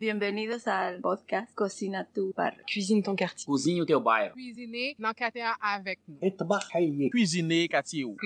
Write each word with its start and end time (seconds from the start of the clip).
Bienvenidos 0.00 0.66
ao 0.66 0.98
podcast 1.02 1.52
Cocina 1.54 2.06
tu 2.14 2.32
bar. 2.34 2.56
Cuisine 2.66 3.02
ton 3.02 3.14
quartier. 3.14 3.44
Cozinha 3.44 3.82
o 3.82 3.84
teu 3.84 4.00
bairro. 4.00 4.32
Cuisiner 4.32 4.94
na 4.98 5.12
quartier 5.12 5.44
avec 5.60 6.00
nous. 6.08 6.30
Trabalhar. 6.38 7.10
Cuisiner 7.10 7.68
quartier. 7.68 8.04
Tuo. 8.04 8.16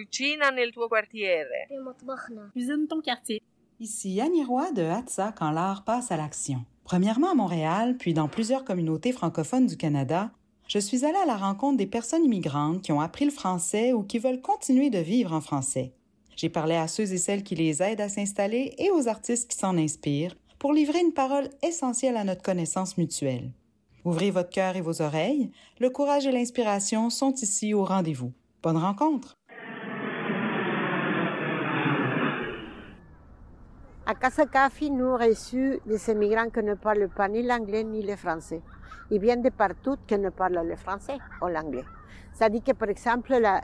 Cuisine 2.52 2.86
ton 2.86 3.00
quartier. 3.00 3.42
Ici 3.80 4.20
Annie 4.20 4.44
Roy 4.44 4.70
de 4.70 4.82
Hatsa 4.82 5.32
quand 5.32 5.50
l'art 5.50 5.82
passe 5.82 6.12
à 6.12 6.16
l'action. 6.16 6.64
Premièrement 6.84 7.32
à 7.32 7.34
Montréal, 7.34 7.96
puis 7.98 8.14
dans 8.14 8.28
plusieurs 8.28 8.64
communautés 8.64 9.10
francophones 9.10 9.66
du 9.66 9.76
Canada, 9.76 10.30
je 10.68 10.78
suis 10.78 11.04
allée 11.04 11.18
à 11.18 11.26
la 11.26 11.36
rencontre 11.36 11.78
des 11.78 11.88
personnes 11.88 12.24
immigrantes 12.24 12.82
qui 12.82 12.92
ont 12.92 13.00
appris 13.00 13.24
le 13.24 13.32
français 13.32 13.92
ou 13.92 14.04
qui 14.04 14.20
veulent 14.20 14.40
continuer 14.40 14.90
de 14.90 15.00
vivre 15.00 15.32
en 15.32 15.40
français. 15.40 15.92
J'ai 16.36 16.50
parlé 16.50 16.76
à 16.76 16.86
ceux 16.86 17.12
et 17.12 17.18
celles 17.18 17.42
qui 17.42 17.56
les 17.56 17.82
aident 17.82 18.00
à 18.00 18.08
s'installer 18.08 18.76
et 18.78 18.92
aux 18.92 19.08
artistes 19.08 19.50
qui 19.50 19.56
s'en 19.56 19.76
inspirent 19.76 20.36
pour 20.64 20.72
livrer 20.72 21.00
une 21.00 21.12
parole 21.12 21.50
essentielle 21.62 22.16
à 22.16 22.24
notre 22.24 22.40
connaissance 22.40 22.96
mutuelle. 22.96 23.50
Ouvrez 24.02 24.30
votre 24.30 24.48
cœur 24.48 24.76
et 24.76 24.80
vos 24.80 25.02
oreilles, 25.02 25.50
le 25.78 25.90
courage 25.90 26.26
et 26.26 26.32
l'inspiration 26.32 27.10
sont 27.10 27.34
ici 27.34 27.74
au 27.74 27.84
rendez-vous. 27.84 28.32
Bonne 28.62 28.78
rencontre! 28.78 29.34
À 34.06 34.14
Casa 34.14 34.46
Café, 34.46 34.88
nous 34.88 35.12
reçu 35.12 35.80
des 35.84 36.10
immigrants 36.10 36.48
qui 36.48 36.62
ne 36.62 36.72
parlent 36.72 37.10
pas 37.14 37.28
ni 37.28 37.42
l'anglais 37.42 37.84
ni 37.84 38.00
le 38.00 38.16
français. 38.16 38.62
Ils 39.10 39.20
viennent 39.20 39.42
de 39.42 39.50
partout 39.50 39.96
qui 40.06 40.16
ne 40.16 40.30
parlent 40.30 40.66
le 40.66 40.76
français 40.76 41.18
ou 41.42 41.48
l'anglais. 41.48 41.84
Ça 42.32 42.48
dit 42.48 42.62
que, 42.62 42.72
par 42.72 42.88
exemple, 42.88 43.36
la, 43.38 43.60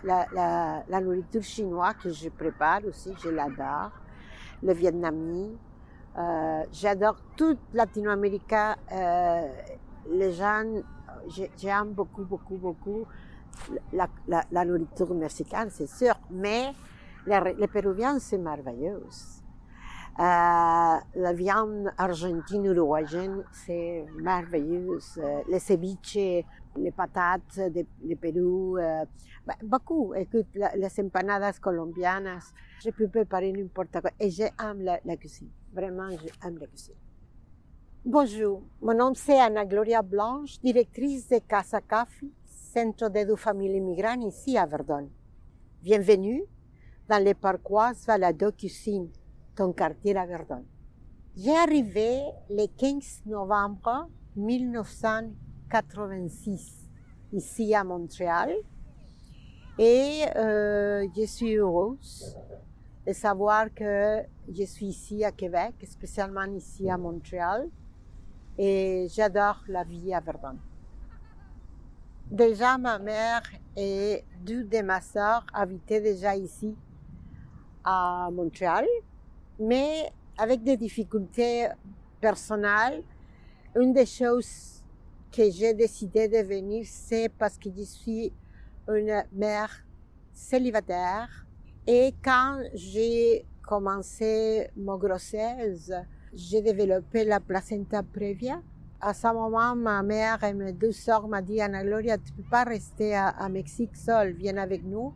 la 0.87 1.01
nourriture 1.01 1.43
chinoise 1.43 1.95
que 2.03 2.11
je 2.11 2.29
prépare 2.29 2.85
aussi, 2.87 3.15
je 3.25 3.31
l'adore. 3.31 3.91
Le 4.63 4.75
vietnamien. 4.75 5.49
Euh, 6.19 6.65
j'adore 6.73 7.17
toute 7.37 7.59
Latino-Amérique. 7.73 8.53
Euh, 8.53 9.49
les 10.11 10.33
gens, 10.33 10.65
j'ai- 11.29 11.51
j'aime 11.57 11.93
beaucoup, 11.93 12.25
beaucoup, 12.25 12.57
beaucoup 12.57 13.07
la, 13.93 14.09
la, 14.27 14.45
la 14.51 14.65
nourriture 14.65 15.15
mexicaine, 15.15 15.69
c'est 15.71 15.87
sûr. 15.89 16.15
Mais 16.31 16.73
les, 17.27 17.55
les 17.59 17.69
Péruviens, 17.69 18.19
c'est 18.19 18.39
merveilleux. 18.39 19.03
Euh, 20.19 20.23
la 20.23 21.33
viande 21.33 21.93
argentine 21.97 22.65
uruguayenne, 22.67 23.45
c'est 23.53 24.05
merveilleux. 24.21 24.99
Euh, 25.19 25.43
Les 25.49 25.61
ceviches, 25.61 26.45
les 26.77 26.91
patates 26.91 27.57
de, 27.59 27.87
de 28.03 28.15
Pérou, 28.17 28.77
euh, 28.79 29.05
bah, 29.47 29.55
beaucoup. 29.63 30.13
Écoute, 30.15 30.49
les 30.55 31.01
empanadas 31.01 31.59
colombianas, 31.61 32.53
je 32.85 32.91
peux 32.91 33.09
préparer 33.09 33.53
n'importe 33.53 34.01
quoi. 34.01 34.11
Et 34.19 34.31
j'aime 34.31 34.83
la 34.83 35.17
cuisine. 35.17 35.49
Vraiment, 35.73 36.11
j'aime 36.11 36.59
la 36.59 36.67
cuisine. 36.67 36.97
Bonjour, 38.05 38.65
mon 38.83 38.93
nom 38.93 39.15
c'est 39.15 39.39
Anna 39.39 39.65
Gloria 39.65 40.03
Blanche, 40.03 40.59
directrice 40.59 41.29
de 41.29 41.39
Casa 41.39 41.81
Café, 41.81 42.27
centre 42.45 43.09
d'aide 43.09 43.31
aux 43.31 43.37
familles 43.37 43.77
immigrantes 43.77 44.25
ici 44.25 44.59
à 44.59 44.67
Verdun. 44.67 45.07
Bienvenue 45.81 46.43
dans 47.09 47.25
le 47.25 47.35
parcours 47.35 47.93
Valado 48.05 48.51
Cuisine, 48.51 49.11
ton 49.55 49.73
quartier 49.73 50.17
à 50.17 50.27
Verdun. 50.27 50.65
J'ai 51.37 51.57
arrivé 51.57 52.21
le 52.49 52.67
15 52.67 53.27
novembre 53.27 54.09
1986 54.35 56.89
ici 57.33 57.73
à 57.77 57.85
Montréal 57.85 58.57
et 59.79 60.25
euh, 60.35 61.07
je 61.17 61.27
suis 61.27 61.55
heureuse 61.55 62.37
de 63.07 63.13
savoir 63.13 63.73
que 63.75 64.23
je 64.49 64.65
suis 64.65 64.87
ici 64.87 65.25
à 65.25 65.33
Québec, 65.33 65.75
spécialement 65.85 66.45
ici 66.45 66.91
à 66.91 66.99
Montréal 66.99 67.69
et 68.59 69.07
j'adore 69.09 69.63
la 69.69 69.85
vie 69.85 70.13
à 70.13 70.21
Verdun. 70.21 70.57
Déjà, 72.31 72.79
ma 72.79 72.99
mère 72.99 73.43
et 73.77 74.23
deux 74.45 74.65
de 74.65 74.83
ma 74.83 75.01
sœur 75.01 75.45
habitaient 75.53 76.01
déjà 76.01 76.37
ici 76.37 76.77
à 77.83 78.29
Montréal, 78.31 78.87
mais 79.59 80.13
avec 80.39 80.63
des 80.63 80.77
difficultés 80.77 81.69
personnelles. 82.21 83.03
Une 83.75 83.93
des 83.93 84.07
choses 84.07 84.83
que 85.33 85.51
j'ai 85.51 85.75
décidé 85.75 86.29
de 86.29 86.39
venir, 86.39 86.85
c'est 86.87 87.29
parce 87.29 87.57
que 87.57 87.71
je 87.75 87.83
suis 87.83 88.33
une 88.89 89.25
mère 89.33 89.71
célibataire. 90.33 91.47
Et 91.87 92.15
quand 92.23 92.63
j'ai 92.75 93.47
commencé 93.63 94.69
ma 94.77 94.97
grossesse, 94.97 95.93
j'ai 96.33 96.61
développé 96.61 97.25
la 97.25 97.41
placenta 97.41 98.03
prévia. 98.03 98.63
À 99.01 99.15
ce 99.15 99.33
moment, 99.33 99.75
ma 99.75 100.03
mère 100.03 100.45
et 100.45 100.53
mes 100.53 100.73
deux 100.73 100.93
sœurs 100.93 101.27
m'ont 101.27 101.41
dit, 101.41 101.61
Anna 101.61 101.83
Gloria, 101.83 102.19
tu 102.19 102.33
ne 102.33 102.37
peux 102.37 102.51
pas 102.51 102.65
rester 102.65 103.15
à, 103.15 103.29
à 103.29 103.49
Mexique 103.49 103.97
seule, 103.97 104.33
viens 104.33 104.59
avec 104.59 104.85
nous. 104.85 105.15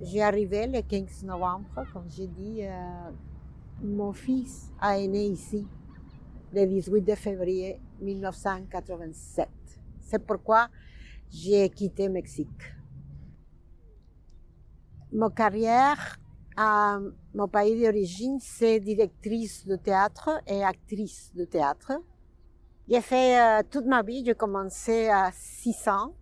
J'ai 0.00 0.22
arrivé 0.22 0.66
le 0.66 0.80
15 0.80 1.24
novembre, 1.24 1.68
comme 1.92 2.08
j'ai 2.08 2.26
dit, 2.26 2.64
euh, 2.64 3.10
mon 3.82 4.12
fils 4.12 4.72
a 4.80 4.96
né 4.98 5.26
ici 5.26 5.66
le 6.52 6.66
18 6.66 7.02
de 7.02 7.14
février 7.14 7.80
1987. 8.00 9.48
C'est 10.00 10.24
pourquoi 10.24 10.68
j'ai 11.30 11.68
quitté 11.68 12.08
Mexique. 12.08 12.48
Ma 15.14 15.30
carrière 15.30 16.16
à 16.56 16.98
mon 17.34 17.46
pays 17.46 17.80
d'origine, 17.80 18.38
c'est 18.40 18.80
directrice 18.80 19.64
de 19.64 19.76
théâtre 19.76 20.42
et 20.44 20.64
actrice 20.64 21.30
de 21.36 21.44
théâtre. 21.44 21.92
J'ai 22.88 23.00
fait 23.00 23.40
euh, 23.40 23.62
toute 23.70 23.86
ma 23.86 24.02
vie, 24.02 24.24
j'ai 24.26 24.34
commencé 24.34 25.08
à 25.08 25.30
6 25.32 25.86
ans 25.86 26.14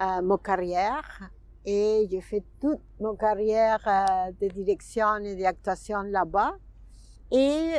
euh, 0.00 0.22
ma 0.22 0.38
carrière 0.38 1.30
et 1.66 2.08
j'ai 2.10 2.22
fait 2.22 2.42
toute 2.58 2.80
ma 2.98 3.14
carrière 3.14 3.86
euh, 3.86 4.32
de 4.40 4.48
direction 4.48 5.16
et 5.18 5.36
d'actuation 5.36 6.00
là-bas. 6.00 6.54
Et 7.30 7.74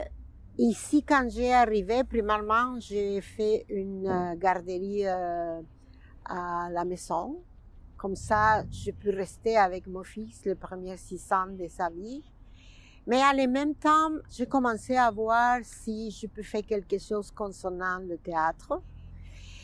ici, 0.60 1.04
quand 1.04 1.28
j'ai 1.28 1.52
arrivé, 1.52 2.04
premièrement, 2.04 2.80
j'ai 2.80 3.20
fait 3.20 3.66
une 3.68 4.08
euh, 4.08 4.36
garderie 4.36 5.08
à 5.08 6.70
la 6.70 6.86
maison. 6.86 7.44
Comme 8.04 8.18
ça, 8.18 8.66
je 8.70 8.92
peux 8.92 9.16
rester 9.16 9.56
avec 9.56 9.88
mon 9.88 10.04
fils 10.04 10.44
les 10.44 10.56
premiers 10.56 10.98
six 10.98 11.32
ans 11.32 11.48
de 11.48 11.70
sa 11.70 11.90
vie. 11.90 12.22
Mais 13.08 13.22
le 13.34 13.48
même 13.48 13.76
temps, 13.76 14.12
j'ai 14.30 14.46
commencé 14.46 14.98
à 14.98 15.10
voir 15.10 15.60
si 15.64 16.12
je 16.12 16.28
peux 16.28 16.44
faire 16.44 16.66
quelque 16.66 17.00
chose 17.00 17.32
concernant 17.32 18.00
le 18.00 18.18
théâtre. 18.18 18.82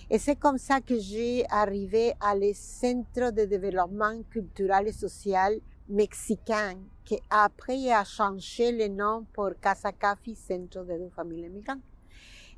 Et 0.09 0.17
c'est 0.17 0.37
comme 0.37 0.57
ça 0.57 0.79
que 0.79 0.97
j'ai 0.97 1.45
arrivé 1.49 2.13
à 2.21 2.33
le 2.33 2.53
Centre 2.53 3.29
de 3.33 3.43
développement 3.43 4.21
culturel 4.31 4.87
et 4.87 4.93
social 4.93 5.59
mexicain, 5.89 6.77
qui 7.03 7.19
après 7.29 7.91
a 7.91 8.05
changé 8.05 8.71
le 8.71 8.87
nom 8.87 9.25
pour 9.33 9.49
Casa 9.59 9.91
Café, 9.91 10.33
Centre 10.33 10.85
de 10.85 11.09
familles 11.13 11.49
migrantes. 11.49 11.79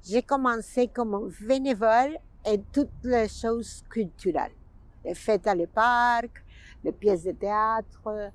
J'ai 0.03 0.22
commencé 0.22 0.90
comme 0.90 1.31
bénévole 1.41 2.20
et 2.46 2.62
toutes 2.72 3.03
les 3.03 3.28
choses 3.28 3.84
culturelles. 3.90 4.60
Les 5.03 5.16
fêtes 5.16 5.47
à 5.47 5.56
le 5.56 5.67
parc, 5.67 6.44
les 6.84 6.91
pièces 6.91 7.23
de 7.23 7.31
théâtre, 7.31 8.31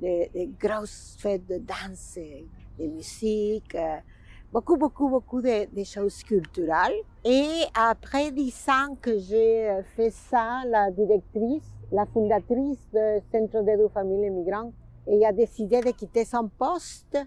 les 0.00 0.50
grosses 0.58 1.16
fêtes 1.18 1.46
de 1.46 1.58
danse, 1.58 2.18
de 2.78 2.86
musique, 2.86 3.74
euh, 3.74 3.98
beaucoup, 4.52 4.76
beaucoup, 4.76 5.08
beaucoup 5.08 5.40
de, 5.42 5.84
choses 5.84 6.22
culturelles. 6.22 7.02
Et 7.24 7.64
après 7.74 8.30
dix 8.30 8.66
ans 8.68 8.96
que 9.00 9.18
j'ai 9.18 9.82
fait 9.96 10.10
ça, 10.10 10.62
la 10.66 10.90
directrice, 10.90 11.70
la 11.92 12.06
fondatrice 12.06 12.88
du 12.92 13.20
Centre 13.30 13.62
d'aide 13.62 13.80
aux 13.80 13.88
familles 13.88 14.30
migrantes, 14.30 14.72
elle 15.06 15.24
a 15.24 15.32
décidé 15.32 15.80
de 15.80 15.90
quitter 15.90 16.24
son 16.24 16.48
poste 16.48 17.18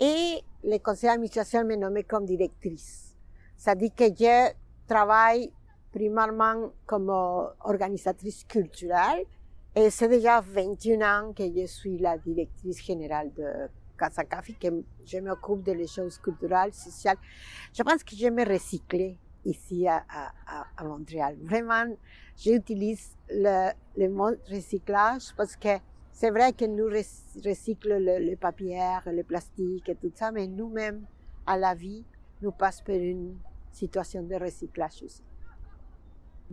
et 0.00 0.40
le 0.64 0.78
conseil 0.78 1.10
d'administration 1.10 1.64
m'a 1.64 1.76
nommé 1.76 2.02
comme 2.02 2.24
directrice. 2.24 3.16
Ça 3.56 3.74
dit 3.74 3.90
que 3.90 4.04
je 4.04 4.52
travaille 4.86 5.52
primairement 5.94 6.72
comme 6.86 7.08
organisatrice 7.08 8.42
culturelle 8.44 9.24
et 9.76 9.90
c'est 9.90 10.08
déjà 10.08 10.40
21 10.40 11.00
ans 11.02 11.32
que 11.32 11.44
je 11.44 11.66
suis 11.66 11.98
la 11.98 12.18
directrice 12.18 12.84
générale 12.84 13.32
de 13.34 13.68
Casa 13.96 14.24
Café, 14.24 14.54
que 14.60 14.68
je 15.04 15.18
m'occupe 15.18 15.62
de 15.62 15.72
les 15.72 15.86
choses 15.86 16.18
culturelles, 16.18 16.74
sociales. 16.74 17.16
Je 17.72 17.82
pense 17.84 18.02
que 18.02 18.16
je 18.16 18.26
me 18.28 18.44
recycler 18.44 19.16
ici 19.44 19.86
à, 19.86 20.02
Montréal. 20.82 21.36
Vraiment, 21.42 21.86
j'utilise 22.36 23.16
le, 23.30 23.70
le 23.96 24.08
mot 24.08 24.30
recyclage 24.50 25.32
parce 25.36 25.54
que 25.54 25.78
c'est 26.12 26.30
vrai 26.30 26.52
que 26.52 26.64
nous 26.64 26.86
recyclons 26.86 27.98
le, 28.00 28.30
le 28.30 28.36
papier, 28.36 28.80
le 29.06 29.22
plastique 29.22 29.88
et 29.88 29.94
tout 29.94 30.12
ça, 30.14 30.32
mais 30.32 30.48
nous-mêmes, 30.48 31.04
à 31.46 31.56
la 31.56 31.74
vie, 31.74 32.04
nous 32.42 32.52
passons 32.52 32.84
par 32.84 32.96
une 32.96 33.36
situation 33.72 34.22
de 34.22 34.34
recyclage 34.34 35.02
aussi. 35.04 35.22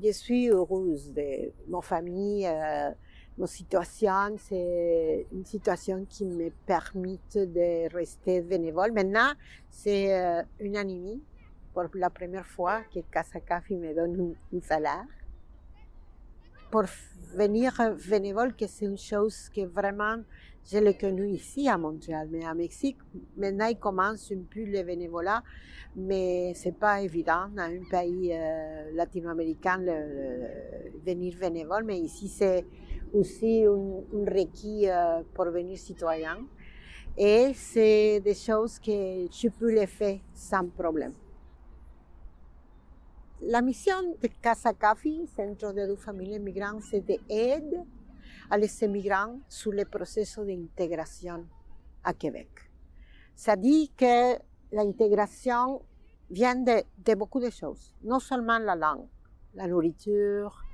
Je 0.04 0.12
suis 0.12 0.50
heureuse 0.50 1.14
de 1.14 1.52
ma 1.68 1.82
famille. 1.82 2.48
Euh, 2.48 2.90
ma 3.38 3.46
situation, 3.46 4.36
c'est 4.38 5.28
une 5.32 5.46
situation 5.46 6.06
qui 6.10 6.26
me 6.26 6.50
permet 6.66 7.20
de 7.36 7.94
rester 7.94 8.42
bénévole. 8.42 8.94
Maintenant, 8.94 9.32
c'est 9.70 10.12
euh, 10.12 10.42
une 10.60 10.76
an 10.78 10.82
et 10.82 10.86
demi 10.86 11.22
pour 11.74 11.86
la 11.94 12.10
première 12.10 12.48
fois 12.48 12.82
que 12.94 13.00
Casa 13.12 13.40
Café 13.42 13.76
me 13.76 13.94
donne 13.94 14.36
un, 14.54 14.62
salaire. 14.62 15.06
Pour 16.72 16.86
venir 17.36 17.72
bénévole, 18.10 18.56
que 18.56 18.66
c'est 18.66 18.86
une 18.86 18.98
chose 18.98 19.50
que 19.50 19.66
vraiment 19.68 20.18
je 20.70 20.78
l'ai 20.78 20.94
connu 20.94 21.28
ici 21.28 21.68
à 21.68 21.78
Montréal, 21.78 22.28
mais 22.32 22.46
à 22.46 22.54
Mexique, 22.54 22.98
maintenant 23.38 23.68
il 23.68 23.78
commence 23.78 24.32
un 24.32 24.44
peu 24.50 24.64
le 24.64 24.84
bénévolat, 24.84 25.44
mais 25.96 26.54
c'est 26.56 26.78
pas 26.78 27.02
évident 27.02 27.48
dans 27.56 27.64
un 27.64 27.84
pays 27.90 28.32
euh, 28.34 28.92
latino-américain 28.94 29.80
de 29.80 31.04
venir 31.06 31.36
bénévole, 31.40 31.84
mais 31.84 32.00
ici 32.00 32.28
c'est 32.28 32.66
aussi 33.14 33.66
un, 33.66 34.26
requis 34.26 34.90
euh, 34.90 35.22
pour 35.34 35.46
venir 35.46 35.78
citoyen. 35.78 36.38
Et 37.18 37.52
c'est 37.54 38.22
des 38.22 38.36
choses 38.36 38.80
que 38.80 39.28
je 39.30 39.50
peux 39.50 39.72
les 39.74 39.88
faire 39.88 40.20
sans 40.34 40.66
problème. 40.68 41.14
La 43.42 43.62
mission 43.62 43.96
de 44.22 44.30
Casa 44.42 44.72
Café, 44.74 45.26
Centro 45.36 45.74
de 45.74 45.96
Familias 45.96 46.40
Migrantes, 46.40 46.84
c'est 46.90 47.02
d'aider 47.02 47.82
à 48.52 48.58
les 48.58 48.84
immigrants 48.84 49.40
sur 49.48 49.72
le 49.72 49.86
processus 49.86 50.46
d'intégration 50.46 51.48
à 52.04 52.14
Québec. 52.14 52.50
Ça 53.34 53.56
dit 53.56 53.90
que 53.96 54.38
l'intégration 54.74 55.82
vient 56.30 56.56
de, 56.56 56.84
de, 56.98 57.16
beaucoup 57.16 57.40
de 57.40 57.50
choses, 57.50 57.96
non 58.04 58.20
seulement 58.20 58.60
la 58.60 58.76
langue, 58.76 59.08
la 59.54 59.68
nourriture, 59.68 60.66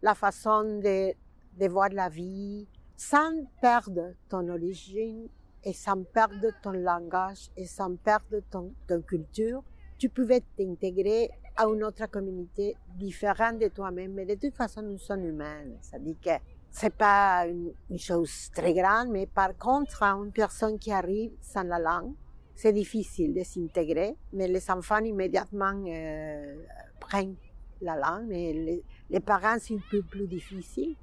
la 0.00 0.14
façon 0.14 0.80
de, 0.80 1.12
de 1.58 1.68
voir 1.68 1.90
la 1.90 2.08
vie, 2.08 2.66
sans 2.96 3.44
perdre 3.60 4.14
ton 4.30 4.48
origine 4.48 5.28
et 5.62 5.74
sans 5.74 6.02
perdre 6.04 6.48
ton 6.62 6.72
langage 6.72 7.50
et 7.54 7.66
sans 7.66 7.96
perdre 7.96 8.40
ton, 8.50 8.72
ton 8.88 9.02
culture, 9.02 9.62
tu 9.98 10.08
pouvais 10.08 10.42
t'intégrer 10.56 11.30
à 11.54 11.66
une 11.66 11.84
autre 11.84 12.06
communauté 12.10 12.76
différente 12.96 13.58
de 13.58 13.68
toi-même, 13.68 14.12
mais 14.12 14.24
de 14.24 14.34
toute 14.34 14.54
façon, 14.54 14.80
nous 14.82 14.98
sommes 14.98 15.24
humains. 15.24 15.64
Ça 15.82 15.98
dit 15.98 16.16
que 16.16 16.30
c'est 16.78 16.94
pas 16.94 17.46
une, 17.46 17.98
chose 17.98 18.50
très 18.54 18.74
grande, 18.74 19.08
mais 19.08 19.24
par 19.24 19.56
contre, 19.56 20.02
une 20.02 20.30
personne 20.30 20.78
qui 20.78 20.92
arrive 20.92 21.32
sans 21.40 21.62
la 21.62 21.78
langue, 21.78 22.12
c'est 22.54 22.74
difficile 22.74 23.32
de 23.32 23.42
s'intégrer, 23.44 24.14
mais 24.34 24.46
les 24.46 24.70
enfants 24.70 24.98
immédiatement 24.98 25.72
euh, 25.86 26.54
prennent 27.00 27.36
la 27.80 27.96
langue, 27.96 28.26
mais 28.28 28.82
les, 29.08 29.20
parents, 29.20 29.56
c'est 29.58 29.72
un 29.72 29.80
peu 29.90 30.02
plus 30.02 30.26
difficile. 30.26 30.96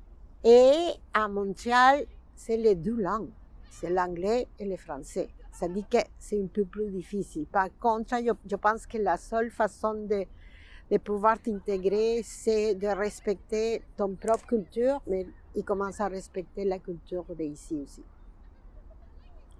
Et 0.44 0.92
à 1.12 1.28
Montréal, 1.28 2.06
c'est 2.36 2.58
les 2.58 2.76
deux 2.76 3.02
langues, 3.02 3.31
c'est 3.72 3.90
l'anglais 3.90 4.48
et 4.60 4.66
le 4.66 4.78
français. 4.78 5.30
Ça 5.52 5.68
dit 5.68 5.86
que 5.90 5.98
c'est 6.19 6.40
un 6.40 6.48
peu 6.54 6.66
plus 6.66 6.92
difficile. 6.92 7.48
Par 7.48 7.69
contre, 7.80 8.16
je, 8.19 8.31
je 8.48 8.56
pense 8.58 8.86
que 8.86 9.00
la 9.00 9.18
seule 9.18 9.50
façon 9.50 9.96
de, 9.96 10.26
de 10.92 10.98
pouvoir 11.00 11.40
t'intégrer, 11.42 12.22
c'est 12.24 12.76
de 12.76 12.88
respecter 12.88 13.81
ton 13.98 14.14
propre 14.14 14.46
culture, 14.46 15.02
mais 15.08 15.26
il 15.56 15.64
commence 15.64 16.00
à 16.00 16.08
respecter 16.08 16.66
la 16.66 16.80
culture 16.80 17.26
d'ici 17.38 17.82
aussi. 17.84 18.04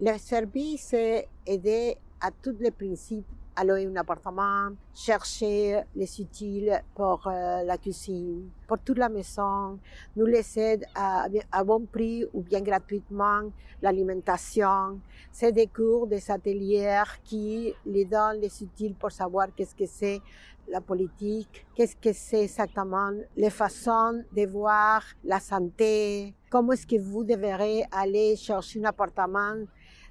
Le 0.02 0.18
service, 0.18 0.82
c'est 0.90 1.28
aider 1.46 1.98
à 2.20 2.32
tous 2.32 2.56
les 2.60 2.72
principes 2.72 3.26
à 3.56 3.64
louer 3.64 3.86
un 3.86 3.96
appartement, 3.98 4.70
chercher 4.96 5.82
les 5.96 6.20
utiles 6.20 6.82
pour 6.96 7.28
euh, 7.28 7.64
la 7.64 7.78
cuisine, 7.78 8.50
pour 8.68 8.80
toute 8.80 8.98
la 8.98 9.10
maison, 9.10 9.78
nous 10.16 10.26
les 10.26 10.58
aide 10.58 10.86
à, 10.96 11.28
à 11.52 11.64
bon 11.64 11.86
prix 11.86 12.26
ou 12.34 12.42
bien 12.42 12.62
gratuitement, 12.62 13.52
l'alimentation. 13.82 15.00
C'est 15.32 15.52
des 15.52 15.68
cours, 15.68 16.08
des 16.08 16.32
ateliers 16.32 17.04
qui 17.24 17.74
les 17.86 18.06
donnent 18.06 18.40
les 18.42 18.64
utiles 18.64 18.96
pour 18.96 19.12
savoir 19.12 19.48
qu'est-ce 19.56 19.76
que 19.76 19.86
c'est 19.86 20.22
la 20.68 20.82
politique, 20.82 21.66
qu'est-ce 21.76 21.96
que 21.96 22.14
c'est 22.14 22.44
exactement, 22.44 23.12
les 23.36 23.50
façons 23.50 24.24
de 24.36 24.46
voir 24.46 25.04
la 25.24 25.40
santé, 25.40 26.34
comment 26.50 26.74
est-ce 26.74 26.88
que 26.88 27.00
vous 27.00 27.24
devrez 27.24 27.84
aller 27.92 28.36
chercher 28.36 28.80
un 28.80 28.86
appartement 28.86 29.56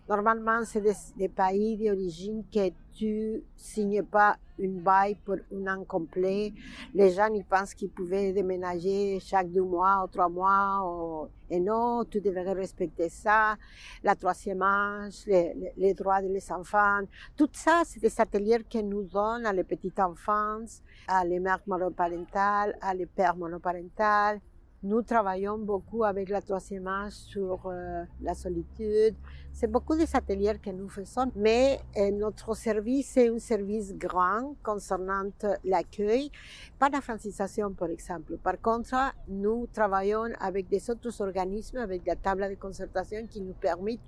Normalement, 0.08 0.64
c'est 0.64 0.80
des, 1.16 1.28
pays 1.28 1.76
d'origine 1.76 2.42
que 2.52 2.70
tu 2.92 3.42
signes 3.56 4.02
pas 4.02 4.36
une 4.58 4.80
bail 4.80 5.16
pour 5.24 5.36
un 5.54 5.66
an 5.68 5.84
complet. 5.84 6.52
Les 6.92 7.10
gens, 7.12 7.28
ils 7.32 7.44
pensent 7.44 7.72
qu'ils 7.72 7.90
pouvaient 7.90 8.32
déménager 8.32 9.20
chaque 9.20 9.50
deux 9.50 9.62
mois 9.62 10.02
ou 10.04 10.08
trois 10.08 10.28
mois. 10.28 11.28
Et 11.48 11.60
non, 11.60 12.04
tu 12.04 12.20
devrais 12.20 12.52
respecter 12.52 13.08
ça. 13.08 13.56
La 14.02 14.16
troisième 14.16 14.62
âge, 14.62 15.24
les, 15.26 15.94
droits 15.94 16.20
des 16.20 16.52
enfants. 16.52 17.02
Tout 17.36 17.50
ça, 17.52 17.82
c'est 17.84 18.00
des 18.00 18.20
ateliers 18.20 18.64
que 18.68 18.78
nous 18.78 19.04
donnent 19.04 19.46
à 19.46 19.52
les 19.52 19.64
petites 19.64 20.00
enfants, 20.00 20.64
à 21.06 21.24
les 21.24 21.38
mères 21.38 21.62
monoparentales, 21.66 22.76
à 22.80 22.92
les 22.92 23.06
pères 23.06 23.36
monoparentales. 23.36 24.40
Nous 24.84 25.02
travaillons 25.02 25.58
beaucoup 25.58 26.02
avec 26.02 26.28
la 26.28 26.42
troisième 26.42 26.88
âge 26.88 27.12
sur 27.12 27.66
euh, 27.66 28.02
la 28.20 28.34
solitude. 28.34 29.14
C'est 29.52 29.70
beaucoup 29.70 29.94
des 29.94 30.16
ateliers 30.16 30.58
que 30.60 30.70
nous 30.70 30.88
faisons, 30.88 31.30
mais 31.36 31.78
euh, 31.96 32.10
notre 32.10 32.56
service 32.56 33.16
est 33.16 33.28
un 33.28 33.38
service 33.38 33.94
grand 33.94 34.56
concernant 34.60 35.30
l'accueil, 35.64 36.32
pas 36.80 36.88
la 36.88 37.00
francisation 37.00 37.72
par 37.72 37.90
exemple. 37.90 38.36
Par 38.38 38.60
contre, 38.60 38.96
nous 39.28 39.68
travaillons 39.72 40.32
avec 40.40 40.68
des 40.68 40.90
autres 40.90 41.20
organismes, 41.22 41.76
avec 41.76 42.04
la 42.04 42.16
table 42.16 42.48
de 42.50 42.56
concertation 42.56 43.24
qui 43.28 43.40
nous 43.40 43.54
permettent 43.54 44.00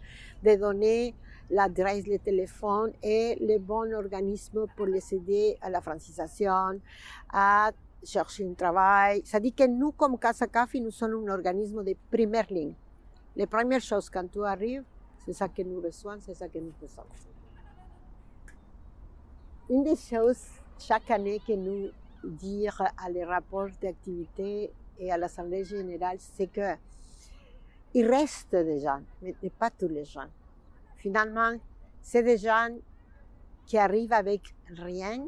de 0.43 0.57
donner 0.57 1.15
l'adresse, 1.51 2.05
le 2.09 2.19
téléphone 2.19 2.91
et 3.01 3.37
les 3.41 3.61
bons 3.61 3.93
organismes 3.95 4.67
pour 4.77 4.87
les 4.87 5.15
aider 5.15 5.57
à 5.63 5.71
la 5.71 5.81
francisation, 5.81 6.81
chercher 8.05 8.47
un 8.49 8.55
travail. 8.55 9.23
Dit 9.41 9.53
que 9.53 9.67
nous, 9.67 9.93
comme 9.93 10.19
Casa 10.19 10.47
Café, 10.47 10.81
nous 10.81 10.91
sommes 10.91 11.29
un 11.29 11.33
organisme 11.33 11.83
de 11.85 11.95
première 12.11 12.51
ligne. 12.51 12.75
Les 13.37 13.47
premières 13.47 13.81
choses 13.81 14.09
quand 14.09 14.31
tu 14.31 14.45
arrives, 14.45 14.85
c'est 15.25 15.33
ça 15.33 15.49
que 15.49 15.63
nous 15.63 15.81
reçoivons, 15.81 16.21
c'est 16.21 16.35
ça 16.35 16.49
que 16.49 16.59
nous 16.59 16.73
faisons. 16.81 17.03
Une 19.71 19.83
des 19.83 19.97
choses 19.97 20.45
chaque 20.79 21.11
année 21.11 21.41
que 21.47 21.53
nous 21.53 21.91
dire 22.23 22.81
à 23.03 23.11
les 23.11 23.25
rapports 23.25 23.69
d'activité 23.81 24.71
et 24.99 25.13
à 25.13 25.17
l'Assemblée 25.17 25.65
générale, 25.65 26.19
c'est 26.19 26.47
que 26.47 26.75
il 27.95 28.07
reste 28.11 28.55
des 28.55 28.81
gens, 28.81 29.01
mais 29.23 29.35
pas 29.59 29.71
tous 29.71 29.89
les 29.89 30.05
gens. 30.05 30.29
Finalement, 30.97 31.53
c'est 32.03 32.23
des 32.23 32.39
gens 32.39 32.69
qui 33.67 33.79
arrivent 33.79 34.13
avec 34.13 34.43
rien, 34.69 35.25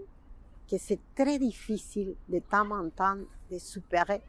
que 0.67 0.79
c'est 0.79 1.01
très 1.15 1.39
difficile 1.39 2.17
de 2.29 2.39
temps 2.41 2.71
en 2.71 2.91
temps 2.91 3.19
de 3.51 3.59
superer. 3.59 4.21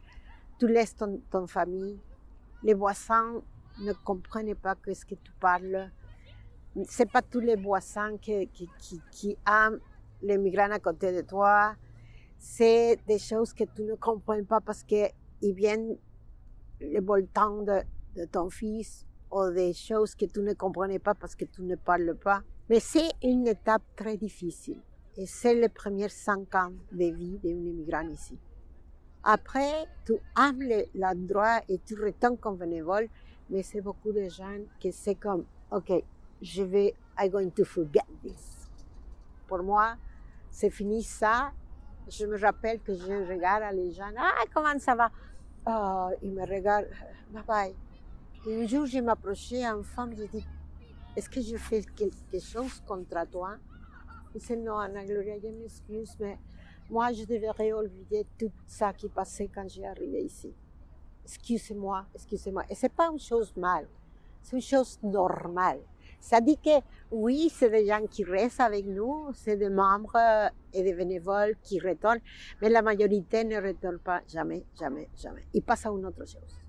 Tu 0.60 0.68
laisses 0.68 0.96
ton, 0.96 1.22
ton 1.30 1.48
famille, 1.48 2.00
les 2.64 2.74
voisins 2.74 3.42
ne 3.80 3.94
comprennent 3.94 4.56
pas 4.56 4.76
ce 4.86 5.06
que 5.06 5.16
tu 5.16 5.32
parles. 5.40 5.92
C'est 6.86 7.12
pas 7.12 7.22
tous 7.22 7.40
les 7.40 7.56
voisins 7.56 8.18
qui, 8.18 8.48
qui, 8.48 8.70
qui, 8.80 9.02
qui 9.12 9.38
aiment 9.48 9.80
les 10.22 10.38
migrants 10.38 10.72
à 10.72 10.80
côté 10.80 11.12
de 11.12 11.22
toi. 11.22 11.76
C'est 12.38 13.00
des 13.08 13.20
choses 13.20 13.54
que 13.54 13.64
tu 13.64 13.84
ne 13.84 13.96
comprends 13.96 14.44
pas 14.44 14.62
parce 14.62 14.84
qu'ils 14.84 15.12
viennent 15.42 15.98
le 16.80 17.02
voltant 17.02 17.62
de, 17.64 17.82
de 18.16 18.26
ton 18.26 18.50
fils 18.50 19.06
ou 19.32 19.50
des 19.50 19.74
choses 19.74 20.16
que 20.16 20.26
tu 20.26 20.42
ne 20.42 20.54
comprenais 20.54 21.00
pas 21.00 21.16
parce 21.16 21.36
que 21.36 21.46
tu 21.46 21.64
ne 21.64 21.76
parles 21.76 22.16
pas. 22.16 22.42
Mais 22.70 22.80
c'est 22.80 23.10
une 23.24 23.48
étape 23.48 23.84
très 23.96 24.18
difficile. 24.18 24.82
Et 25.18 25.26
c'est 25.26 25.56
les 25.56 25.70
premiers 25.70 26.10
cinq 26.10 26.54
ans 26.54 26.72
de 26.92 27.06
vie 27.06 27.40
d'un 27.44 27.50
immigrant 27.50 28.08
ici. 28.08 28.38
Après, 29.24 29.88
tu 30.06 30.14
aimes 30.40 30.86
l'endroit 30.94 31.60
et 31.68 31.80
tu 31.80 31.96
retournes 32.00 32.38
comme 32.38 32.58
bénévole, 32.58 33.10
mais 33.50 33.64
c'est 33.64 33.82
beaucoup 33.82 34.12
de 34.12 34.30
gens 34.30 34.60
qui 34.80 34.92
c'est 34.92 35.16
comme, 35.16 35.46
OK, 35.72 35.92
je 36.42 36.64
vais, 36.64 36.94
I'm 37.20 37.30
going 37.30 37.50
to 37.50 37.66
forget 37.66 38.06
this. 38.22 38.70
Pour 39.48 39.64
moi, 39.64 39.96
c'est 40.52 40.70
fini 40.70 41.02
ça. 41.02 41.52
Je 42.08 42.26
me 42.26 42.40
rappelle 42.40 42.80
que 42.82 42.94
je 42.94 43.28
regarde 43.28 43.76
les 43.76 43.92
gens, 43.92 44.12
ah, 44.18 44.44
comment 44.54 44.78
ça 44.78 44.96
va? 44.96 45.12
Oh, 45.66 46.16
ils 46.22 46.32
me 46.32 46.42
regardent, 46.42 46.88
bye 47.32 47.44
bye. 47.44 47.76
Et 48.48 48.64
un 48.64 48.68
jour, 48.68 48.86
je 48.86 49.00
m'approchais 49.00 49.66
à 49.66 49.72
une 49.74 49.84
femme, 49.84 50.14
je 50.16 50.26
dis, 50.26 50.46
est-ce 51.16 51.28
que 51.28 51.42
je 51.42 51.58
fais 51.58 51.82
quelque 51.96 52.40
chose 52.40 52.82
contre 52.88 53.28
toi? 53.30 53.58
Dit, 54.38 54.58
non, 54.58 54.78
Anna 54.78 55.04
Gloria, 55.04 55.40
je 55.40 55.48
m'excuse, 55.48 56.16
mais 56.20 56.38
moi, 56.90 57.12
je 57.12 57.26
devrais 57.26 57.74
oublier 57.74 58.26
tout 58.38 58.52
ça 58.66 58.94
qui 58.94 59.10
passait 59.10 59.50
quand 59.54 59.68
j'ai 59.68 59.86
arrivé 59.86 60.24
ici. 60.24 60.54
Excusez-moi, 61.24 62.06
excusez-moi. 62.14 62.64
Et 62.70 62.76
c'est 62.76 62.94
pas 62.94 63.10
une 63.12 63.20
chose 63.20 63.56
mal, 63.58 63.88
c'est 64.42 64.56
une 64.56 64.62
chose 64.62 65.00
normale. 65.04 65.80
Ça 66.20 66.40
dit 66.42 66.58
que 66.58 66.82
oui, 67.12 67.50
c'est 67.50 67.70
des 67.70 67.86
gens 67.86 68.06
qui 68.08 68.24
restent 68.24 68.62
avec 68.62 68.86
nous, 68.86 69.28
c'est 69.34 69.58
des 69.58 69.70
membres 69.70 70.50
et 70.74 70.84
des 70.84 70.94
bénévoles 70.94 71.56
qui 71.62 71.80
retournent, 71.80 72.22
mais 72.62 72.70
la 72.70 72.82
majorité 72.82 73.44
ne 73.44 73.62
retourne 73.62 74.00
pas 74.00 74.22
jamais, 74.28 74.64
jamais, 74.80 75.10
jamais. 75.18 75.44
Ils 75.54 75.62
passent 75.62 75.86
à 75.86 75.90
une 75.90 76.06
autre 76.06 76.26
chose. 76.26 76.62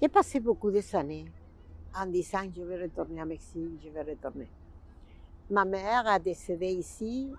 J'ai 0.00 0.08
passé 0.08 0.40
beaucoup 0.40 0.70
d'années 0.70 1.26
en 1.94 2.06
disant 2.06 2.48
je 2.54 2.62
vais 2.62 2.82
retourner 2.82 3.20
à 3.20 3.24
Mexique, 3.24 3.80
je 3.82 3.90
vais 3.90 4.02
retourner. 4.02 4.48
Ma 5.50 5.64
mère 5.64 6.06
a 6.06 6.18
décédé 6.18 6.66
ici 6.66 7.32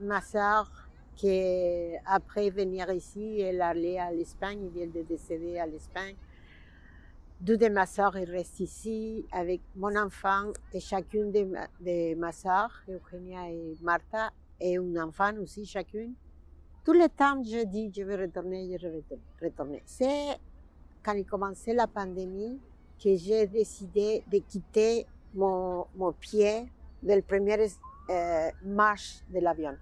ma 0.00 0.20
soeur 0.20 0.70
qui, 1.16 1.92
après 2.04 2.50
venir 2.50 2.88
ici, 2.92 3.40
elle 3.40 3.60
allait 3.60 3.98
à 3.98 4.12
l'Espagne, 4.12 4.60
elle 4.62 4.70
vient 4.70 4.86
de 4.86 5.02
décéder 5.02 5.58
à 5.58 5.66
l'Espagne. 5.66 6.14
Deux 7.40 7.56
de 7.56 7.68
ma 7.68 7.84
soeur 7.86 8.12
restent 8.12 8.60
ici 8.60 9.26
avec 9.32 9.60
mon 9.74 9.96
enfant 9.96 10.52
et 10.72 10.78
chacune 10.78 11.32
de 11.32 11.44
ma, 11.44 11.66
de 11.80 12.14
Eugenia 12.88 13.50
et 13.50 13.76
Martha, 13.82 14.30
et 14.60 14.76
un 14.76 14.96
enfant 14.96 15.36
aussi 15.42 15.66
chacune. 15.66 16.14
Tout 16.84 16.92
le 16.92 17.08
temps, 17.08 17.42
je 17.42 17.64
dis, 17.64 17.90
je 17.92 18.02
vais 18.04 18.16
retourner, 18.16 18.78
je 18.78 18.86
vais 18.86 19.02
retourner. 19.42 19.82
C'est 19.84 20.38
quand 21.02 21.14
il 21.14 21.26
commençait 21.26 21.74
la 21.74 21.88
pandémie 21.88 22.60
que 23.02 23.14
j'ai 23.16 23.48
décidé 23.48 24.22
de 24.30 24.38
quitter 24.38 25.04
mon 25.34 26.12
pied 26.20 26.70
de 27.06 27.14
la 27.14 27.22
première 27.22 27.60
euh, 27.60 28.50
marche 28.64 29.22
de 29.32 29.38
l'avion 29.38 29.76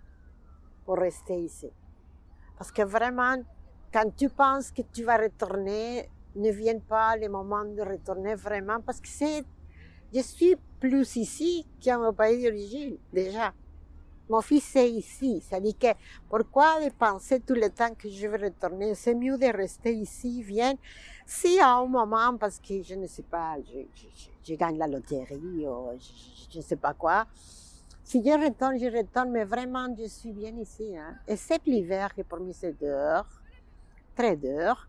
pour 0.84 0.98
rester 0.98 1.38
ici. 1.40 1.70
Parce 2.58 2.70
que 2.70 2.82
vraiment, 2.82 3.36
quand 3.92 4.14
tu 4.14 4.28
penses 4.28 4.70
que 4.70 4.82
tu 4.92 5.04
vas 5.04 5.16
retourner, 5.16 6.10
ne 6.36 6.50
vient 6.50 6.78
pas 6.80 7.16
le 7.16 7.28
moment 7.28 7.64
de 7.64 7.80
retourner 7.80 8.34
vraiment 8.34 8.80
parce 8.80 9.00
que 9.00 9.08
c'est, 9.08 9.42
je 10.12 10.20
suis 10.20 10.56
plus 10.78 11.16
ici 11.16 11.66
qu'à 11.80 11.96
mon 11.96 12.12
pays 12.12 12.42
d'origine, 12.42 12.98
déjà. 13.12 13.52
Mon 14.28 14.40
fils 14.40 14.74
est 14.76 14.90
ici. 14.90 15.42
Ça 15.42 15.60
dit 15.60 15.74
que 15.74 15.88
pourquoi 16.28 16.78
penser 16.98 17.40
tout 17.40 17.54
le 17.54 17.68
temps 17.70 17.94
que 17.94 18.08
je 18.08 18.26
vais 18.26 18.48
retourner? 18.48 18.94
C'est 18.94 19.14
mieux 19.14 19.36
de 19.36 19.46
rester 19.46 19.92
ici, 19.92 20.42
viens. 20.42 20.74
Si 21.26 21.58
à 21.60 21.74
un 21.74 21.86
moment, 21.86 22.36
parce 22.38 22.58
que 22.58 22.82
je 22.82 22.94
ne 22.94 23.06
sais 23.06 23.22
pas, 23.22 23.56
je, 24.44 24.54
gagne 24.54 24.78
la 24.78 24.86
loterie 24.86 25.66
ou 25.66 25.90
je 26.50 26.58
ne 26.58 26.62
sais 26.62 26.76
pas 26.76 26.94
quoi, 26.94 27.26
si 28.02 28.22
je 28.22 28.30
retourne, 28.30 28.78
je 28.78 28.94
retourne, 28.94 29.30
mais 29.30 29.44
vraiment, 29.44 29.88
je 29.98 30.06
suis 30.06 30.32
bien 30.32 30.54
ici. 30.58 30.96
Hein. 30.96 31.16
Except 31.26 31.66
l'hiver, 31.66 32.14
que 32.14 32.22
pour 32.22 32.40
moi 32.40 32.52
c'est 32.52 32.78
dehors, 32.78 33.26
très 34.14 34.36
dehors. 34.36 34.86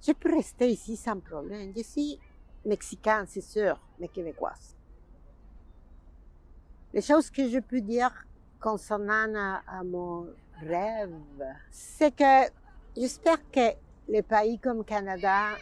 Je 0.00 0.12
peux 0.12 0.34
rester 0.34 0.68
ici 0.68 0.96
sans 0.96 1.20
problème. 1.20 1.72
Je 1.76 1.82
suis 1.82 2.18
mexicaine, 2.64 3.24
c'est 3.28 3.42
sûr, 3.42 3.78
mais 3.98 4.08
québécoise. 4.08 4.74
Les 6.92 7.02
choses 7.02 7.30
que 7.30 7.48
je 7.48 7.58
peux 7.58 7.80
dire 7.80 8.12
concernant 8.62 9.60
à, 9.66 9.82
mon 9.84 10.28
rêve, 10.60 11.12
c'est 11.70 12.14
que 12.14 12.48
j'espère 12.96 13.38
que 13.50 13.74
les 14.08 14.22
pays 14.22 14.58
comme 14.58 14.84
Canada, 14.84 15.56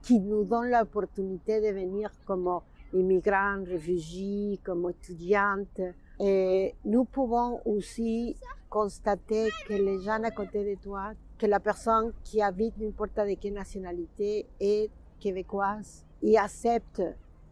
qui 0.00 0.20
nous 0.20 0.44
donnent 0.44 0.70
l'opportunité 0.70 1.60
de 1.60 1.74
venir 1.74 2.10
comme 2.24 2.60
immigrants, 2.94 3.64
réfugiés, 3.64 4.60
comme 4.64 4.88
étudiantes, 4.88 5.80
et 6.20 6.74
nous 6.84 7.04
pouvons 7.04 7.60
aussi 7.64 8.36
constater 8.70 9.50
que 9.66 9.74
les 9.74 10.00
gens 10.00 10.22
à 10.22 10.30
côté 10.30 10.64
de 10.76 10.80
toi, 10.80 11.12
que 11.38 11.46
la 11.46 11.58
personne 11.60 12.12
qui 12.22 12.40
habite 12.40 12.78
n'importe 12.78 13.16
de 13.16 13.34
quelle 13.34 13.54
nationalité 13.54 14.46
est 14.60 14.88
québécoise 15.18 16.04
et 16.22 16.38
accepte 16.38 17.02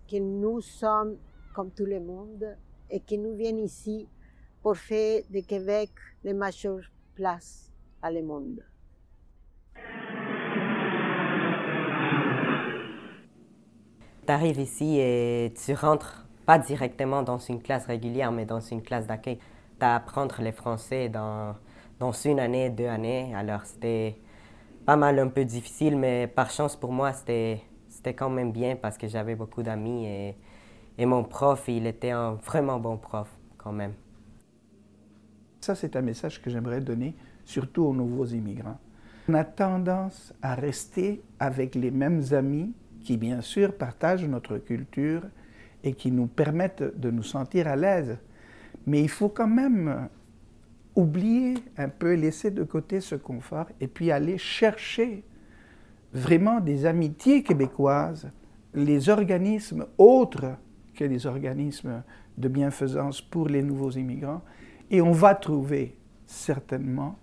que 0.09 0.17
nous 0.17 0.61
sommes 0.61 1.17
comme 1.55 1.71
tout 1.71 1.85
le 1.85 2.01
monde 2.01 2.57
et 2.91 3.01
que 3.01 3.17
nous 3.17 3.35
viennent 3.35 3.59
ici 3.59 4.07
pour 4.65 4.79
faire 4.79 5.21
de 5.29 5.41
Québec 5.41 5.91
la 6.25 6.33
majeure 6.33 6.81
place 7.15 7.71
à 8.01 8.11
le 8.11 8.23
monde. 8.23 8.65
Tu 14.27 14.33
arrives 14.33 14.59
ici 14.59 14.97
et 14.99 15.53
tu 15.55 15.75
rentres 15.75 16.27
pas 16.47 16.59
directement 16.59 17.23
dans 17.23 17.39
une 17.39 17.61
classe 17.61 17.85
régulière, 17.85 18.33
mais 18.33 18.47
dans 18.47 18.61
une 18.61 18.81
classe 18.81 19.07
d'accueil. 19.07 19.39
Tu 19.79 19.85
apprendre 19.85 20.37
le 20.41 20.51
français 20.51 21.11
dans, 21.11 21.55
dans 21.99 22.13
une 22.13 22.41
année, 22.41 22.71
deux 22.71 22.87
années. 22.87 23.35
Alors 23.35 23.67
c'était 23.67 24.17
pas 24.87 24.97
mal 24.97 25.19
un 25.19 25.29
peu 25.29 25.45
difficile, 25.45 25.99
mais 25.99 26.27
par 26.27 26.51
chance 26.51 26.75
pour 26.75 26.91
moi, 26.91 27.13
c'était 27.13 27.61
quand 28.17 28.31
même 28.31 28.51
bien 28.51 28.77
parce 28.77 28.97
que 28.97 29.09
j'avais 29.09 29.35
beaucoup 29.35 29.63
d'amis 29.63 30.07
et, 30.07 30.37
et 30.97 31.05
mon 31.05 31.23
prof, 31.23 31.65
il 31.69 31.87
était 31.87 32.13
un 32.13 32.33
vraiment 32.37 32.81
bon 32.81 32.97
prof 32.97 33.29
quand 33.59 33.73
même. 33.73 33.93
Ça, 35.65 35.75
c'est 35.75 35.97
un 35.97 36.03
message 36.03 36.43
que 36.43 36.51
j'aimerais 36.51 36.83
donner 36.83 37.15
surtout 37.47 37.85
aux 37.85 37.95
nouveaux 37.95 38.27
immigrants. 38.27 38.79
On 39.31 39.33
a 39.33 39.45
tendance 39.45 40.35
à 40.43 40.55
rester 40.55 41.23
avec 41.39 41.75
les 41.75 41.91
mêmes 41.91 42.23
amis 42.33 42.75
qui, 43.03 43.17
bien 43.17 43.41
sûr, 43.41 43.75
partagent 43.75 44.27
notre 44.27 44.59
culture 44.59 45.23
et 45.83 45.95
qui 45.95 46.13
nous 46.13 46.27
permettent 46.27 47.01
de 47.01 47.11
nous 47.11 47.23
sentir 47.23 47.67
à 47.67 47.77
l'aise. 47.77 48.19
Mais 48.87 49.01
il 49.01 49.09
faut 49.09 49.31
quand 49.31 49.47
même 49.47 50.11
oublier 50.97 51.55
un 51.79 51.89
peu, 51.89 52.13
laisser 52.13 52.51
de 52.51 52.63
côté 52.63 53.01
ce 53.01 53.15
confort 53.15 53.69
et 53.81 53.89
puis 53.89 54.11
aller 54.11 54.37
chercher 54.37 55.25
vraiment 56.13 56.61
des 56.61 56.85
amitiés 56.85 57.43
québécoises, 57.43 58.31
les 58.75 59.09
organismes 59.09 59.87
autres 59.97 60.59
que 60.95 61.05
les 61.05 61.25
organismes 61.25 62.03
de 62.37 62.49
bienfaisance 62.49 63.23
pour 63.23 63.49
les 63.49 63.63
nouveaux 63.63 63.93
immigrants, 63.93 64.43
et 64.91 65.01
on 65.01 65.13
va 65.13 65.35
trouver 65.35 65.97
certainement 66.27 67.17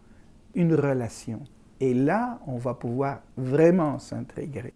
une 0.54 0.74
relation. 0.74 1.42
Et 1.80 1.94
là, 1.94 2.40
on 2.48 2.58
va 2.58 2.74
pouvoir 2.74 3.22
vraiment 3.38 3.98
s'intégrer. 4.00 4.74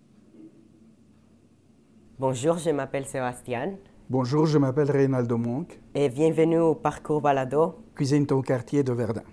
Bonjour, 2.18 2.58
je 2.58 2.70
m'appelle 2.70 3.06
Sébastien. 3.06 3.74
Bonjour, 4.10 4.46
je 4.46 4.58
m'appelle 4.58 4.90
Reynaldo 4.90 5.38
Monk. 5.38 5.80
Et 5.94 6.10
bienvenue 6.10 6.60
au 6.60 6.76
parcours 6.76 7.22
balado. 7.22 7.76
Cuisine 7.96 8.26
ton 8.26 8.42
quartier 8.42 8.84
de 8.84 8.94
Verdun. 8.94 9.24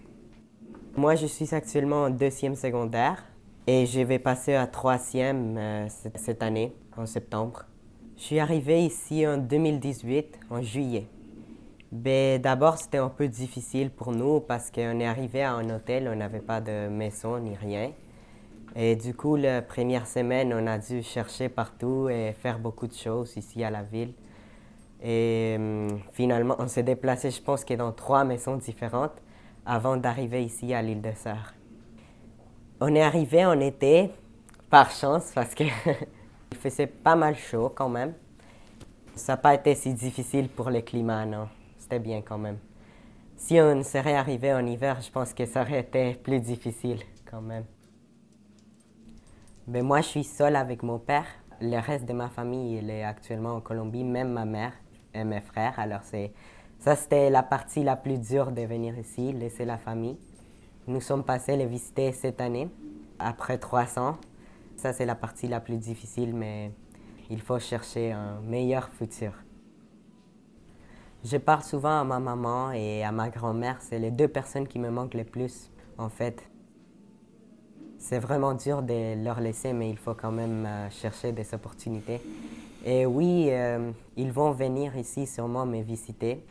Moi, 0.96 1.14
je 1.14 1.26
suis 1.26 1.54
actuellement 1.54 2.04
en 2.04 2.10
deuxième 2.10 2.54
secondaire 2.54 3.24
et 3.66 3.86
je 3.86 4.00
vais 4.00 4.18
passer 4.18 4.54
à 4.54 4.66
troisième 4.66 5.56
euh, 5.56 5.86
cette 6.16 6.42
année, 6.42 6.74
en 6.96 7.06
septembre. 7.06 7.64
Je 8.16 8.22
suis 8.22 8.40
arrivé 8.40 8.84
ici 8.84 9.26
en 9.26 9.38
2018, 9.38 10.40
en 10.50 10.60
juillet. 10.60 11.06
Ben, 11.92 12.40
D'abord, 12.40 12.78
c'était 12.78 12.96
un 12.96 13.10
peu 13.10 13.28
difficile 13.28 13.90
pour 13.90 14.12
nous 14.12 14.40
parce 14.40 14.70
qu'on 14.70 14.98
est 14.98 15.06
arrivé 15.06 15.42
à 15.42 15.52
un 15.52 15.68
hôtel, 15.68 16.08
on 16.10 16.16
n'avait 16.16 16.40
pas 16.40 16.62
de 16.62 16.88
maison 16.88 17.38
ni 17.38 17.54
rien. 17.54 17.92
Et 18.74 18.96
du 18.96 19.14
coup, 19.14 19.36
la 19.36 19.60
première 19.60 20.06
semaine, 20.06 20.54
on 20.54 20.66
a 20.66 20.78
dû 20.78 21.02
chercher 21.02 21.50
partout 21.50 22.08
et 22.08 22.32
faire 22.32 22.58
beaucoup 22.58 22.86
de 22.86 22.94
choses 22.94 23.36
ici 23.36 23.62
à 23.62 23.70
la 23.70 23.82
ville. 23.82 24.14
Et 25.02 25.56
hum, 25.58 26.00
finalement, 26.12 26.56
on 26.58 26.66
s'est 26.66 26.82
déplacé, 26.82 27.30
je 27.30 27.42
pense, 27.42 27.62
que 27.62 27.74
dans 27.74 27.92
trois 27.92 28.24
maisons 28.24 28.56
différentes 28.56 29.20
avant 29.66 29.98
d'arriver 29.98 30.42
ici 30.42 30.72
à 30.72 30.80
l'île 30.80 31.02
de 31.02 31.12
Sœur. 31.14 31.52
On 32.80 32.94
est 32.94 33.02
arrivé 33.02 33.44
en 33.44 33.60
été, 33.60 34.10
par 34.70 34.90
chance, 34.90 35.30
parce 35.34 35.54
qu'il 35.54 35.70
faisait 36.58 36.86
pas 36.86 37.16
mal 37.16 37.36
chaud 37.36 37.70
quand 37.74 37.90
même. 37.90 38.14
Ça 39.14 39.34
n'a 39.34 39.36
pas 39.36 39.52
été 39.52 39.74
si 39.74 39.92
difficile 39.92 40.48
pour 40.48 40.70
le 40.70 40.80
climat, 40.80 41.26
non 41.26 41.48
bien 41.98 42.22
quand 42.22 42.38
même. 42.38 42.58
Si 43.36 43.60
on 43.60 43.82
serait 43.82 44.14
arrivé 44.14 44.52
en 44.52 44.64
hiver, 44.64 45.00
je 45.00 45.10
pense 45.10 45.34
que 45.34 45.46
ça 45.46 45.62
aurait 45.62 45.80
été 45.80 46.14
plus 46.14 46.40
difficile 46.40 47.00
quand 47.28 47.40
même. 47.40 47.64
Mais 49.66 49.82
moi, 49.82 50.00
je 50.00 50.06
suis 50.06 50.24
seule 50.24 50.56
avec 50.56 50.82
mon 50.82 50.98
père. 50.98 51.26
Le 51.60 51.78
reste 51.78 52.04
de 52.04 52.12
ma 52.12 52.28
famille, 52.28 52.78
il 52.78 52.90
est 52.90 53.04
actuellement 53.04 53.54
en 53.54 53.60
Colombie, 53.60 54.04
même 54.04 54.32
ma 54.32 54.44
mère 54.44 54.72
et 55.14 55.24
mes 55.24 55.40
frères. 55.40 55.78
Alors, 55.78 56.02
c'est, 56.02 56.32
ça, 56.78 56.96
c'était 56.96 57.30
la 57.30 57.42
partie 57.42 57.82
la 57.82 57.96
plus 57.96 58.18
dure 58.18 58.52
de 58.52 58.62
venir 58.62 58.98
ici, 58.98 59.32
laisser 59.32 59.64
la 59.64 59.78
famille. 59.78 60.18
Nous 60.86 61.00
sommes 61.00 61.24
passés 61.24 61.56
les 61.56 61.66
visiter 61.66 62.12
cette 62.12 62.40
année, 62.40 62.68
après 63.18 63.58
trois 63.58 63.98
ans. 63.98 64.18
Ça, 64.76 64.92
c'est 64.92 65.06
la 65.06 65.14
partie 65.14 65.46
la 65.46 65.60
plus 65.60 65.76
difficile, 65.76 66.34
mais 66.34 66.72
il 67.30 67.40
faut 67.40 67.60
chercher 67.60 68.12
un 68.12 68.40
meilleur 68.40 68.88
futur. 68.88 69.32
Je 71.24 71.36
parle 71.36 71.62
souvent 71.62 72.00
à 72.00 72.04
ma 72.04 72.18
maman 72.18 72.72
et 72.72 73.04
à 73.04 73.12
ma 73.12 73.28
grand-mère. 73.28 73.76
C'est 73.80 74.00
les 74.00 74.10
deux 74.10 74.26
personnes 74.26 74.66
qui 74.66 74.80
me 74.80 74.90
manquent 74.90 75.14
le 75.14 75.22
plus, 75.22 75.70
en 75.96 76.08
fait. 76.08 76.42
C'est 77.98 78.18
vraiment 78.18 78.54
dur 78.54 78.82
de 78.82 79.22
leur 79.22 79.40
laisser, 79.40 79.72
mais 79.72 79.88
il 79.88 79.98
faut 79.98 80.14
quand 80.14 80.32
même 80.32 80.66
euh, 80.66 80.90
chercher 80.90 81.30
des 81.30 81.54
opportunités. 81.54 82.20
Et 82.84 83.06
oui, 83.06 83.46
euh, 83.50 83.92
ils 84.16 84.32
vont 84.32 84.50
venir 84.50 84.96
ici 84.96 85.24
sûrement 85.28 85.64
me 85.64 85.80
visiter, 85.82 86.44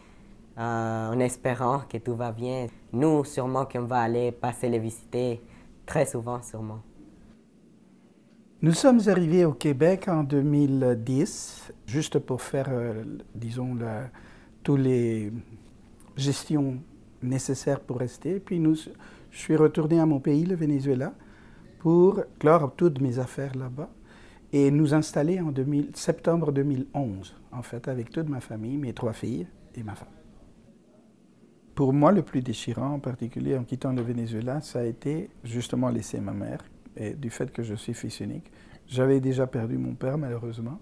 euh, 0.57 1.09
en 1.09 1.19
espérant 1.19 1.81
que 1.89 1.97
tout 1.97 2.15
va 2.15 2.31
bien. 2.31 2.67
Nous, 2.93 3.25
sûrement 3.25 3.65
qu'on 3.65 3.83
va 3.83 3.99
aller 3.99 4.31
passer 4.31 4.69
les 4.69 4.79
visiter 4.79 5.41
très 5.85 6.05
souvent, 6.05 6.41
sûrement. 6.41 6.79
Nous 8.61 8.71
sommes 8.71 9.01
arrivés 9.07 9.43
au 9.43 9.51
Québec 9.51 10.07
en 10.07 10.23
2010, 10.23 11.73
juste 11.87 12.19
pour 12.19 12.41
faire, 12.41 12.69
disons, 13.35 13.73
le, 13.73 14.03
toutes 14.63 14.79
les 14.79 15.31
gestions 16.15 16.77
nécessaires 17.21 17.79
pour 17.79 17.99
rester. 17.99 18.39
Puis 18.39 18.61
je 19.31 19.37
suis 19.37 19.55
retourné 19.55 19.99
à 19.99 20.05
mon 20.05 20.19
pays, 20.19 20.45
le 20.45 20.55
Venezuela, 20.55 21.13
pour 21.79 22.23
clore 22.39 22.73
toutes 22.75 23.01
mes 23.01 23.19
affaires 23.19 23.55
là-bas 23.55 23.89
et 24.53 24.69
nous 24.69 24.93
installer 24.93 25.39
en 25.39 25.53
septembre 25.93 26.51
2011, 26.51 27.35
en 27.51 27.61
fait, 27.61 27.87
avec 27.87 28.09
toute 28.09 28.27
ma 28.27 28.41
famille, 28.41 28.77
mes 28.77 28.93
trois 28.93 29.13
filles 29.13 29.47
et 29.75 29.83
ma 29.83 29.95
femme. 29.95 30.09
pour 31.73 31.93
moi, 31.93 32.11
le 32.11 32.21
plus 32.21 32.41
déchirant, 32.41 32.95
en 32.95 32.99
particulier 32.99 33.57
en 33.57 33.63
quittant 33.63 33.93
le 33.93 34.01
Venezuela, 34.01 34.61
ça 34.61 34.79
a 34.79 34.83
été 34.83 35.29
justement 35.43 35.89
laisser 35.89 36.19
ma 36.19 36.33
mère, 36.33 36.59
et 36.97 37.13
du 37.13 37.29
fait 37.29 37.51
que 37.51 37.63
je 37.63 37.73
suis 37.75 37.93
fils 37.93 38.19
unique. 38.19 38.51
J'avais 38.87 39.21
déjà 39.21 39.47
perdu 39.47 39.77
mon 39.77 39.95
père, 39.95 40.17
malheureusement, 40.17 40.79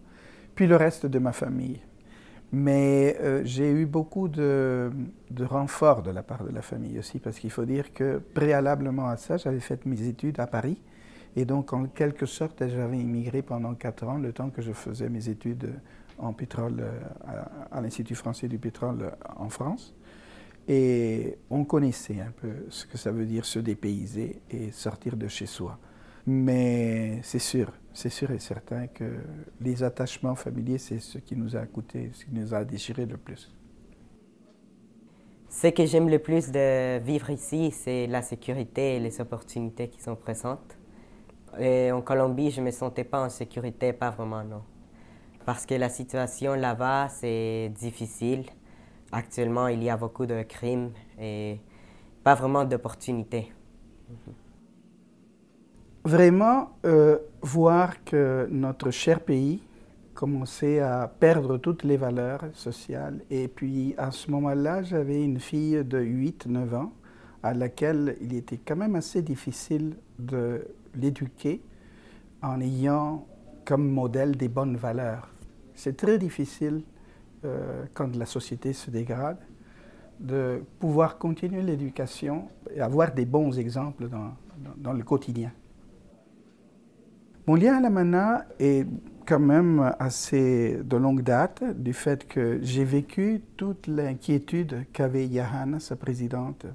puis 0.56 0.66
le 0.66 0.76
reste 0.76 1.06
de 1.06 1.20
ma 1.20 1.32
famille. 1.32 1.80
Mais 2.52 3.16
euh, 3.22 3.42
j'ai 3.46 3.70
eu 3.72 3.86
beaucoup 3.86 4.28
de, 4.28 4.92
de 5.30 5.46
renforts 5.46 6.02
de 6.02 6.10
la 6.10 6.24
part 6.24 6.44
de 6.44 6.52
la 6.52 6.64
famille 6.64 6.98
aussi, 6.98 7.20
parce 7.20 7.38
qu'il 7.40 7.52
faut 7.52 7.66
dire 7.66 7.94
que 7.94 8.20
préalablement 8.34 9.08
à 9.08 9.18
ça, 9.18 9.38
j'avais 9.38 9.60
fait 9.60 9.86
mes 9.86 10.08
études 10.08 10.40
à 10.40 10.48
Paris. 10.48 10.82
Et 11.36 11.46
donc, 11.46 11.74
en 11.74 11.86
quelque 11.86 12.26
sorte, 12.26 12.68
j'avais 12.68 12.98
immigré 12.98 13.44
pendant 13.44 13.76
quatre 13.76 14.04
ans, 14.08 14.18
le 14.18 14.34
temps 14.34 14.50
que 14.50 14.64
je 14.64 14.72
faisais 14.72 15.10
mes 15.10 15.30
études 15.30 15.70
en 16.18 16.34
pétrole 16.34 16.78
euh, 16.80 17.00
à, 17.72 17.78
à 17.78 17.82
l'Institut 17.82 18.16
français 18.16 18.48
du 18.48 18.58
pétrole 18.58 19.12
en 19.38 19.50
France. 19.50 19.94
Et 20.68 21.38
on 21.50 21.66
connaissait 21.66 22.20
un 22.20 22.32
peu 22.32 22.66
ce 22.70 22.86
que 22.86 22.98
ça 22.98 23.12
veut 23.12 23.26
dire 23.26 23.46
se 23.46 23.60
dépayser 23.60 24.42
et 24.50 24.72
sortir 24.72 25.18
de 25.18 25.28
chez 25.28 25.46
soi. 25.46 25.78
Mais 26.28 27.20
c'est 27.24 27.40
sûr, 27.40 27.72
c'est 27.94 28.10
sûr 28.10 28.32
et 28.32 28.40
certain 28.40 28.88
que 28.88 29.20
les 29.60 29.84
attachements 29.84 30.36
familiers, 30.36 30.78
c'est 30.78 31.00
ce 31.00 31.18
qui 31.18 31.36
nous 31.36 31.56
a 31.56 31.66
coûté, 31.66 32.12
ce 32.14 32.26
qui 32.26 32.34
nous 32.34 32.54
a 32.54 32.64
déchiré 32.64 33.06
le 33.06 33.18
plus. 33.18 33.54
Ce 35.50 35.68
que 35.68 35.86
j'aime 35.86 36.10
le 36.10 36.20
plus 36.20 36.52
de 36.52 37.00
vivre 37.00 37.32
ici, 37.32 37.72
c'est 37.72 38.06
la 38.08 38.22
sécurité 38.22 38.96
et 38.96 39.00
les 39.00 39.20
opportunités 39.20 39.90
qui 39.90 40.00
sont 40.00 40.16
présentes. 40.16 40.78
En 41.60 42.02
Colombie, 42.02 42.52
je 42.52 42.62
ne 42.62 42.68
me 42.68 42.72
sentais 42.72 43.04
pas 43.04 43.26
en 43.26 43.30
sécurité, 43.30 43.92
pas 43.92 44.12
vraiment, 44.12 44.44
non. 44.44 44.62
Parce 45.46 45.66
que 45.66 45.74
la 45.74 45.90
situation 45.90 46.54
là-bas, 46.54 47.10
c'est 47.10 47.72
difficile. 47.76 48.46
Actuellement, 49.12 49.68
il 49.68 49.84
y 49.84 49.90
a 49.90 49.98
beaucoup 49.98 50.28
de 50.28 50.44
crimes 50.44 50.92
et 51.20 51.60
pas 52.24 52.36
vraiment 52.36 52.64
d'opportunités. 52.66 53.52
Vraiment, 56.06 56.72
euh, 56.86 57.18
voir 57.42 58.04
que 58.06 58.48
notre 58.50 58.90
cher 58.90 59.20
pays 59.20 59.62
commençait 60.14 60.80
à 60.80 61.08
perdre 61.08 61.58
toutes 61.58 61.84
les 61.84 61.98
valeurs 61.98 62.44
sociales. 62.54 63.20
Et 63.30 63.48
puis, 63.48 63.96
à 63.98 64.12
ce 64.12 64.32
moment-là, 64.32 64.82
j'avais 64.82 65.24
une 65.24 65.40
fille 65.40 65.84
de 65.84 66.00
8-9 66.00 66.76
ans 66.76 66.94
à 67.44 67.54
laquelle 67.54 68.18
il 68.22 68.34
était 68.34 68.58
quand 68.58 68.76
même 68.76 68.96
assez 68.96 69.22
difficile 69.22 69.96
de 70.18 70.66
l'éduquer 70.96 71.62
en 72.42 72.60
ayant 72.62 73.26
comme 73.66 73.90
modèle 73.90 74.36
des 74.36 74.50
bonnes 74.50 74.78
valeurs. 74.78 75.30
C'est 75.76 75.96
très 75.96 76.18
difficile 76.18 76.82
euh, 77.46 77.86
quand 77.94 78.16
la 78.16 78.26
société 78.26 78.74
se 78.74 78.90
dégrade 78.90 79.40
de 80.20 80.62
pouvoir 80.80 81.18
continuer 81.18 81.62
l'éducation 81.62 82.50
et 82.74 82.82
avoir 82.82 83.14
des 83.14 83.26
bons 83.26 83.58
exemples 83.58 84.10
dans, 84.10 84.34
dans, 84.58 84.76
dans 84.78 84.94
le 84.94 85.04
quotidien. 85.04 85.52
Mon 87.50 87.56
lien 87.56 87.78
à 87.78 87.82
la 87.82 87.90
MANA 87.90 88.46
est 88.60 88.86
quand 89.26 89.40
même 89.40 89.96
assez 89.98 90.78
de 90.84 90.98
longue 90.98 91.24
date 91.24 91.64
du 91.82 91.94
fait 91.94 92.28
que 92.28 92.60
j'ai 92.62 92.84
vécu 92.84 93.42
toute 93.58 93.88
l'inquiétude 93.88 94.86
qu'avait 94.94 95.26
Yahana, 95.26 95.80
sa 95.80 95.96
présidente, 95.96 96.68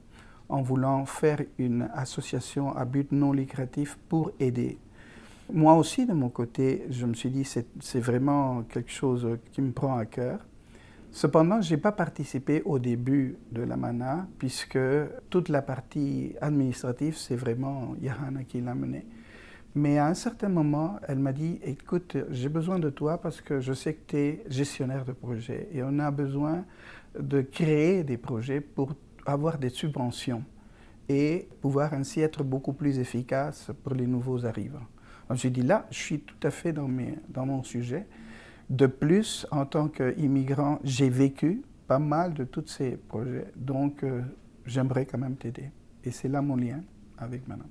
en 0.48 0.62
voulant 0.62 1.06
faire 1.06 1.42
une 1.58 1.88
association 1.94 2.76
à 2.76 2.84
but 2.86 3.12
non 3.12 3.30
lucratif 3.30 3.96
pour 4.08 4.32
aider. 4.40 4.76
Moi 5.52 5.74
aussi, 5.76 6.06
de 6.06 6.12
mon 6.12 6.28
côté, 6.28 6.86
je 6.90 7.06
me 7.06 7.14
suis 7.14 7.30
dit 7.30 7.44
c'est, 7.44 7.68
c'est 7.78 8.00
vraiment 8.00 8.62
quelque 8.62 8.90
chose 8.90 9.38
qui 9.52 9.62
me 9.62 9.70
prend 9.70 9.96
à 9.96 10.06
cœur. 10.06 10.40
Cependant, 11.12 11.60
je 11.60 11.72
n'ai 11.72 11.80
pas 11.80 11.92
participé 11.92 12.62
au 12.64 12.80
début 12.80 13.36
de 13.52 13.62
la 13.62 13.76
MANA, 13.76 14.26
puisque 14.40 14.80
toute 15.30 15.50
la 15.50 15.62
partie 15.62 16.34
administrative, 16.40 17.16
c'est 17.16 17.36
vraiment 17.36 17.94
Yahana 18.02 18.42
qui 18.42 18.60
l'a 18.60 18.74
menée. 18.74 19.06
Mais 19.74 19.98
à 19.98 20.06
un 20.06 20.14
certain 20.14 20.48
moment, 20.48 21.00
elle 21.08 21.18
m'a 21.18 21.32
dit, 21.32 21.58
écoute, 21.64 22.16
j'ai 22.30 22.48
besoin 22.48 22.78
de 22.78 22.90
toi 22.90 23.20
parce 23.20 23.40
que 23.40 23.60
je 23.60 23.72
sais 23.72 23.94
que 23.94 24.06
tu 24.06 24.16
es 24.16 24.44
gestionnaire 24.48 25.04
de 25.04 25.12
projet 25.12 25.68
et 25.72 25.82
on 25.82 25.98
a 25.98 26.12
besoin 26.12 26.64
de 27.18 27.40
créer 27.40 28.04
des 28.04 28.16
projets 28.16 28.60
pour 28.60 28.94
avoir 29.26 29.58
des 29.58 29.70
subventions 29.70 30.44
et 31.08 31.48
pouvoir 31.60 31.92
ainsi 31.92 32.20
être 32.20 32.44
beaucoup 32.44 32.72
plus 32.72 32.98
efficace 32.98 33.70
pour 33.82 33.94
les 33.94 34.06
nouveaux 34.06 34.46
arrivants. 34.46 34.86
J'ai 35.32 35.50
dit 35.50 35.62
là, 35.62 35.86
je 35.90 35.98
suis 35.98 36.20
tout 36.20 36.46
à 36.46 36.50
fait 36.50 36.72
dans, 36.72 36.88
mon 37.46 37.62
sujet. 37.62 38.06
De 38.70 38.86
plus, 38.86 39.46
en 39.50 39.66
tant 39.66 39.88
qu'immigrant, 39.88 40.78
j'ai 40.84 41.08
vécu 41.08 41.62
pas 41.86 41.98
mal 41.98 42.34
de 42.34 42.44
tous 42.44 42.66
ces 42.66 42.96
projets, 42.96 43.50
donc 43.56 44.04
euh, 44.04 44.22
j'aimerais 44.64 45.04
quand 45.04 45.18
même 45.18 45.36
t'aider. 45.36 45.70
Et 46.04 46.10
c'est 46.10 46.28
là 46.28 46.40
mon 46.40 46.56
lien 46.56 46.82
avec 47.18 47.46
Manon. 47.48 47.64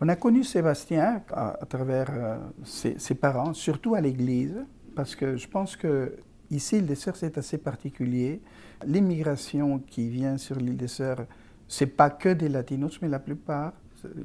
On 0.00 0.08
a 0.08 0.14
connu 0.14 0.44
Sébastien 0.44 1.22
à, 1.32 1.58
travers 1.68 2.08
euh, 2.10 2.36
ses, 2.64 3.14
parents, 3.16 3.52
surtout 3.52 3.96
à 3.96 4.00
l'église, 4.00 4.64
parce 4.94 5.16
que 5.16 5.36
je 5.36 5.48
pense 5.48 5.76
que 5.76 6.14
ici, 6.50 6.76
l'île 6.76 6.86
des 6.86 6.94
Sœurs, 6.94 7.16
c'est 7.16 7.36
assez 7.36 7.58
particulier. 7.58 8.40
L'immigration 8.86 9.80
qui 9.80 10.08
vient 10.08 10.36
sur 10.36 10.54
l'île 10.56 10.76
des 10.76 10.86
Sœurs, 10.86 11.26
c'est 11.66 11.86
pas 11.86 12.10
que 12.10 12.28
des 12.28 12.48
latinos, 12.48 13.00
mais 13.02 13.08
la 13.08 13.18
plupart, 13.18 13.72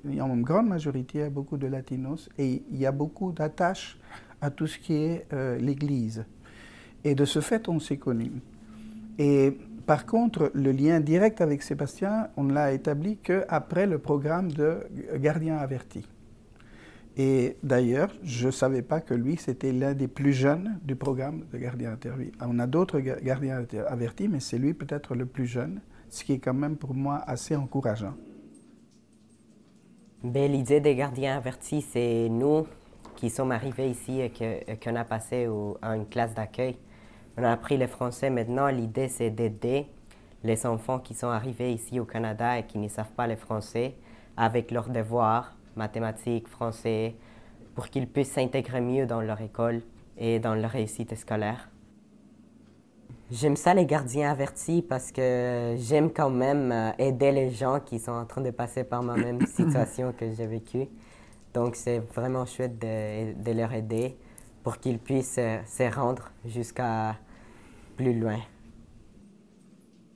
une 0.05 0.43
grande 0.43 0.67
majorité, 0.67 1.17
il 1.17 1.21
y 1.21 1.23
a 1.25 1.29
beaucoup 1.31 1.57
de 1.57 1.65
latinos, 1.65 2.29
et 2.37 2.61
il 2.71 2.77
y 2.77 2.85
a 2.85 2.91
beaucoup 2.91 3.31
d'attaches 3.31 3.97
à 4.41 4.51
tout 4.51 4.67
ce 4.67 4.77
qui 4.77 4.93
est 4.93 5.25
euh, 5.33 5.57
l'église. 5.57 6.23
Et 7.03 7.15
de 7.15 7.25
ce 7.25 7.41
fait, 7.41 7.67
on 7.67 7.79
s'est 7.79 7.97
connus. 7.97 8.41
Par 9.85 10.05
contre, 10.05 10.51
le 10.53 10.71
lien 10.71 10.99
direct 10.99 11.41
avec 11.41 11.61
Sébastien, 11.61 12.29
on 12.37 12.45
l'a 12.45 12.71
établi 12.71 13.17
qu'après 13.17 13.85
le 13.85 13.99
programme 13.99 14.51
de 14.51 14.87
Gardien 15.15 15.57
averti. 15.57 16.07
Et 17.15 17.57
d'ailleurs, 17.61 18.11
je 18.23 18.47
ne 18.47 18.51
savais 18.51 18.81
pas 18.81 19.01
que 19.01 19.13
lui, 19.13 19.37
c'était 19.37 19.71
l'un 19.71 19.93
des 19.93 20.07
plus 20.07 20.33
jeunes 20.33 20.79
du 20.83 20.95
programme 20.95 21.45
de 21.51 21.57
Gardien 21.57 21.91
averti. 21.93 22.31
On 22.41 22.57
a 22.59 22.65
d'autres 22.65 22.99
gardiens 22.99 23.63
avertis, 23.87 24.27
mais 24.27 24.39
c'est 24.39 24.57
lui 24.57 24.73
peut-être 24.73 25.13
le 25.13 25.25
plus 25.25 25.45
jeune, 25.45 25.81
ce 26.09 26.23
qui 26.23 26.33
est 26.33 26.39
quand 26.39 26.55
même 26.55 26.77
pour 26.77 26.95
moi 26.95 27.21
assez 27.27 27.55
encourageant. 27.55 28.15
Ben, 30.23 30.51
L'idée 30.51 30.79
des 30.79 30.95
gardiens 30.95 31.37
avertis, 31.37 31.81
c'est 31.81 32.29
nous 32.29 32.65
qui 33.15 33.29
sommes 33.29 33.51
arrivés 33.51 33.89
ici 33.89 34.21
et 34.21 34.31
qu'on 34.83 34.95
a 34.95 35.03
passé 35.03 35.47
au, 35.47 35.77
à 35.81 35.95
une 35.95 36.07
classe 36.07 36.33
d'accueil. 36.33 36.77
On 37.37 37.43
a 37.43 37.51
appris 37.51 37.77
le 37.77 37.87
français 37.87 38.29
maintenant. 38.29 38.67
L'idée, 38.67 39.07
c'est 39.07 39.31
d'aider 39.31 39.87
les 40.43 40.65
enfants 40.65 40.99
qui 40.99 41.13
sont 41.13 41.29
arrivés 41.29 41.71
ici 41.73 41.99
au 41.99 42.05
Canada 42.05 42.59
et 42.59 42.63
qui 42.63 42.77
ne 42.77 42.87
savent 42.87 43.11
pas 43.13 43.27
le 43.27 43.35
français 43.35 43.95
avec 44.37 44.71
leurs 44.71 44.89
devoirs, 44.89 45.55
mathématiques, 45.75 46.47
français, 46.47 47.15
pour 47.73 47.87
qu'ils 47.87 48.07
puissent 48.07 48.33
s'intégrer 48.33 48.81
mieux 48.81 49.05
dans 49.07 49.21
leur 49.21 49.41
école 49.41 49.81
et 50.17 50.39
dans 50.39 50.53
leur 50.53 50.71
réussite 50.71 51.15
scolaire. 51.15 51.69
J'aime 53.31 53.55
ça 53.55 53.73
les 53.73 53.87
gardiens 53.87 54.29
avertis 54.29 54.83
parce 54.83 55.11
que 55.11 55.75
j'aime 55.79 56.11
quand 56.11 56.29
même 56.29 56.93
aider 56.99 57.31
les 57.31 57.49
gens 57.49 57.79
qui 57.79 57.97
sont 57.97 58.11
en 58.11 58.25
train 58.25 58.41
de 58.41 58.51
passer 58.51 58.83
par 58.83 59.01
ma 59.01 59.15
même 59.15 59.41
situation 59.47 60.13
que 60.15 60.29
j'ai 60.31 60.45
vécue. 60.45 60.87
Donc 61.55 61.75
c'est 61.75 61.99
vraiment 61.99 62.45
chouette 62.45 62.77
de, 62.77 63.33
de 63.41 63.51
leur 63.57 63.73
aider 63.73 64.15
pour 64.61 64.77
qu'ils 64.77 64.99
puissent 64.99 65.39
se 65.39 65.95
rendre 65.95 66.31
jusqu'à 66.45 67.15
loin. 68.11 68.39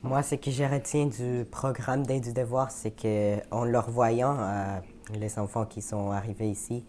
Moi, 0.02 0.22
ce 0.22 0.36
que 0.36 0.50
je 0.50 0.62
retiens 0.62 1.06
du 1.06 1.44
programme 1.50 2.06
d'aide 2.06 2.22
du 2.22 2.32
devoir, 2.32 2.70
c'est 2.70 2.92
qu'en 2.92 3.64
leur 3.64 3.90
voyant, 3.90 4.36
euh, 4.38 4.78
les 5.18 5.38
enfants 5.38 5.64
qui 5.64 5.82
sont 5.82 6.10
arrivés 6.10 6.50
ici, 6.50 6.84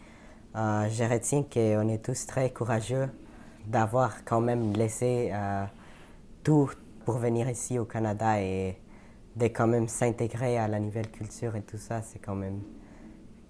euh, 0.55 0.87
je 0.89 1.03
retiens 1.03 1.43
qu'on 1.43 1.87
est 1.87 2.03
tous 2.03 2.27
très 2.27 2.51
courageux 2.51 3.09
d'avoir 3.65 4.23
quand 4.25 4.41
même 4.41 4.73
laissé 4.73 5.31
euh, 5.33 5.65
tout 6.43 6.69
pour 7.05 7.17
venir 7.17 7.49
ici 7.49 7.79
au 7.79 7.85
Canada 7.85 8.41
et 8.41 8.77
de 9.35 9.45
quand 9.45 9.67
même 9.67 9.87
s'intégrer 9.87 10.57
à 10.57 10.67
la 10.67 10.79
nouvelle 10.79 11.09
culture 11.09 11.55
et 11.55 11.61
tout 11.61 11.77
ça, 11.77 12.01
c'est 12.01 12.19
quand 12.19 12.35
même 12.35 12.61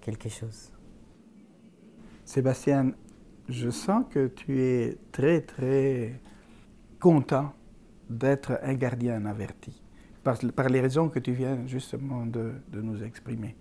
quelque 0.00 0.28
chose. 0.28 0.72
Sébastien, 2.24 2.92
je 3.48 3.70
sens 3.70 4.04
que 4.08 4.28
tu 4.28 4.62
es 4.62 4.96
très, 5.12 5.40
très 5.40 6.12
content 7.00 7.52
d'être 8.08 8.60
un 8.62 8.74
gardien 8.74 9.24
averti, 9.24 9.82
par, 10.22 10.68
les 10.68 10.80
raisons 10.80 11.08
que 11.08 11.18
tu 11.18 11.32
viens 11.32 11.66
justement 11.66 12.26
de, 12.26 12.52
de 12.68 12.80
nous 12.80 13.02
exprimer. 13.02 13.56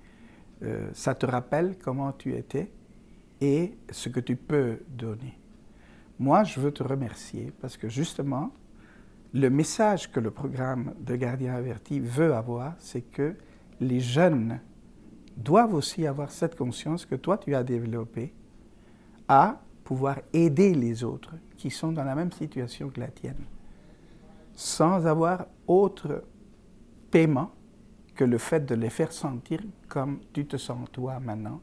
Euh, 0.61 0.89
ça 0.93 1.15
te 1.15 1.25
rappelle 1.25 1.77
comment 1.81 2.11
tu 2.11 2.35
étais 2.35 2.71
et 3.39 3.77
ce 3.89 4.09
que 4.09 4.19
tu 4.19 4.35
peux 4.35 4.79
donner. 4.89 5.39
Moi, 6.19 6.43
je 6.43 6.59
veux 6.59 6.71
te 6.71 6.83
remercier 6.83 7.53
parce 7.61 7.77
que 7.77 7.87
justement, 7.87 8.51
le 9.33 9.49
message 9.49 10.11
que 10.11 10.19
le 10.19 10.31
programme 10.31 10.93
de 10.99 11.15
gardien 11.15 11.55
averti 11.55 11.99
veut 11.99 12.33
avoir, 12.33 12.75
c'est 12.79 13.01
que 13.01 13.35
les 13.79 14.01
jeunes 14.01 14.59
doivent 15.37 15.73
aussi 15.73 16.05
avoir 16.05 16.31
cette 16.31 16.55
conscience 16.57 17.05
que 17.05 17.15
toi, 17.15 17.37
tu 17.37 17.55
as 17.55 17.63
développée 17.63 18.33
à 19.29 19.61
pouvoir 19.89 20.17
aider 20.33 20.75
les 20.75 21.03
autres 21.03 21.33
qui 21.57 21.71
sont 21.71 21.91
dans 21.91 22.03
la 22.03 22.13
même 22.13 22.31
situation 22.31 22.89
que 22.91 22.99
la 22.99 23.07
tienne. 23.07 23.43
sans 24.53 25.07
avoir 25.07 25.47
autre 25.65 26.23
paiement 27.09 27.49
que 28.13 28.23
le 28.23 28.37
fait 28.37 28.63
de 28.67 28.75
les 28.75 28.91
faire 28.91 29.11
sentir 29.11 29.59
comme 29.87 30.19
tu 30.31 30.45
te 30.45 30.57
sens 30.57 30.87
toi 30.91 31.19
maintenant, 31.19 31.59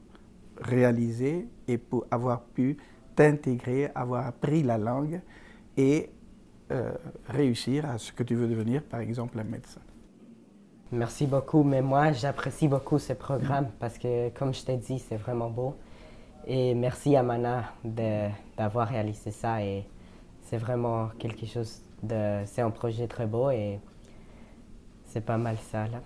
réalisé 0.59 1.47
et 1.69 1.77
pour 1.77 2.05
avoir 2.11 2.41
pu 2.41 2.75
t'intégrer, 3.15 3.91
avoir 3.95 4.27
appris 4.27 4.61
la 4.61 4.77
langue 4.77 5.21
et 5.77 6.09
euh, 6.71 6.91
réussir 7.29 7.89
à 7.89 7.97
ce 7.97 8.11
que 8.11 8.23
tu 8.23 8.35
veux 8.35 8.49
devenir, 8.49 8.83
par 8.83 8.99
exemple 8.99 9.39
un 9.39 9.45
médecin. 9.45 9.79
Merci 10.91 11.27
beaucoup, 11.27 11.63
mais 11.63 11.81
moi 11.81 12.11
j'apprécie 12.11 12.67
beaucoup 12.67 12.99
ce 12.99 13.13
programme 13.13 13.69
parce 13.79 13.97
que, 13.97 14.29
comme 14.37 14.53
je 14.53 14.65
t'ai 14.65 14.75
dit, 14.75 14.99
c'est 14.99 15.15
vraiment 15.15 15.49
beau. 15.49 15.75
Et 16.49 16.73
merci 16.75 17.13
à 17.17 17.23
Mana 17.23 17.73
d'avoir 17.83 18.87
réalisé 18.87 19.31
ça 19.31 19.61
et 19.61 19.83
c'est 20.43 20.55
vraiment 20.55 21.09
quelque 21.19 21.45
chose 21.45 21.81
de... 22.01 22.43
C'est 22.45 22.61
un 22.61 22.69
projet 22.69 23.05
très 23.05 23.25
beau 23.25 23.51
et 23.51 23.81
c'est 25.07 25.25
pas 25.25 25.35
mal 25.37 25.57
ça 25.57 25.87
là. 25.87 25.99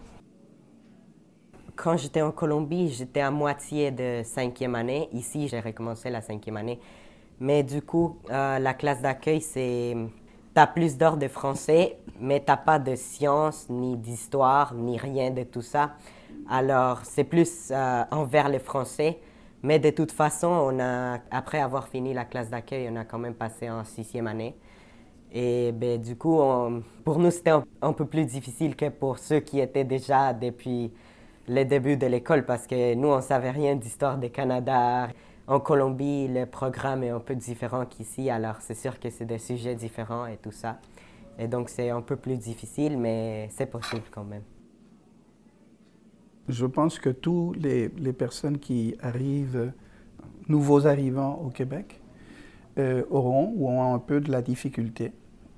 Quand 1.76 1.96
j'étais 1.96 2.24
en 2.24 2.32
Colombie, 2.32 2.90
j'étais 2.90 3.22
à 3.22 3.30
moitié 3.30 3.92
de 3.92 4.22
cinquième 4.24 4.74
année. 4.74 5.10
Ici, 5.14 5.48
j'ai 5.48 5.60
recommencé 5.60 6.10
la 6.10 6.22
cinquième 6.22 6.58
année. 6.58 6.80
Mais 7.40 7.62
du 7.62 7.84
coup, 7.84 8.18
euh, 8.32 8.58
la 8.58 8.74
classe 8.74 9.02
d'accueil, 9.02 9.42
c'est... 9.42 9.96
Tu 10.56 10.60
as 10.60 10.68
plus 10.68 10.98
d'heures 10.98 11.18
de 11.18 11.28
français, 11.28 12.00
mais 12.20 12.40
tu 12.40 12.52
pas 12.66 12.80
de 12.80 12.96
sciences, 12.96 13.70
ni 13.70 13.96
d'histoire, 13.96 14.74
ni 14.74 14.98
rien 14.98 15.30
de 15.30 15.44
tout 15.44 15.62
ça. 15.62 15.92
Alors, 16.50 17.02
c'est 17.04 17.24
plus 17.26 17.70
euh, 17.72 18.04
envers 18.10 18.50
le 18.50 18.58
français. 18.58 19.20
Mais 19.64 19.80
de 19.80 19.92
toute 19.92 20.12
façon, 20.12 20.48
on 20.48 20.80
a, 20.80 21.20
après 21.30 21.60
avoir 21.60 21.88
fini 21.88 22.14
la 22.14 22.26
classe 22.26 22.50
d'accueil, 22.50 22.90
on 22.92 22.96
a 22.96 23.06
quand 23.06 23.20
même 23.20 23.36
passé 23.36 23.70
en 23.70 23.84
sixième 23.84 24.28
année. 24.28 24.56
Et 25.32 25.72
ben, 25.72 26.02
du 26.02 26.16
coup, 26.16 26.40
pour 27.06 27.20
nous, 27.20 27.32
c'était 27.32 27.52
un, 27.82 27.94
peu 27.94 28.06
plus 28.06 28.26
difficile 28.26 28.76
que 28.76 28.90
pour 28.90 29.20
ceux 29.20 29.40
qui 29.40 29.60
étaient 29.60 29.84
déjà 29.84 30.34
depuis 30.34 30.92
le 31.48 31.64
début 31.64 31.98
de 31.98 32.08
l'école 32.08 32.46
parce 32.46 32.68
que 32.68 32.96
nous, 32.96 33.08
on 33.10 33.22
savait 33.22 33.52
rien 33.52 33.76
d'histoire 33.76 34.18
du 34.18 34.30
Canada. 34.30 35.10
En 35.48 35.60
Colombie, 35.60 36.28
le 36.28 36.46
programme 36.46 37.04
est 37.04 37.10
un 37.10 37.20
peu 37.20 37.36
différent 37.36 37.86
qu'ici, 37.86 38.30
alors 38.30 38.58
c'est 38.62 38.76
sûr 38.76 39.00
que 39.00 39.10
c'est 39.10 39.26
des 39.26 39.40
sujets 39.40 39.76
différents 39.76 40.26
et 40.28 40.38
tout 40.38 40.52
ça. 40.52 40.80
Et 41.40 41.48
donc, 41.48 41.70
c'est 41.70 41.90
un 41.90 42.02
peu 42.02 42.16
plus 42.16 42.38
difficile, 42.38 42.98
mais 42.98 43.50
c'est 43.52 43.66
possible 43.66 44.04
quand 44.12 44.24
même. 44.24 44.44
Je 46.50 46.66
pense 46.66 47.00
que 47.00 47.10
toutes 47.10 47.58
les, 47.58 47.90
personnes 48.14 48.58
qui 48.58 48.96
arrivent, 49.02 49.72
nouveaux 50.48 50.88
arrivants 50.88 51.36
au 51.36 51.50
Québec, 51.50 52.02
euh, 52.78 53.04
auront 53.10 53.54
ou 53.56 53.70
ont 53.70 53.94
un 53.94 54.00
peu 54.00 54.22
de 54.22 54.32
la 54.32 54.42
difficulté 54.42 55.12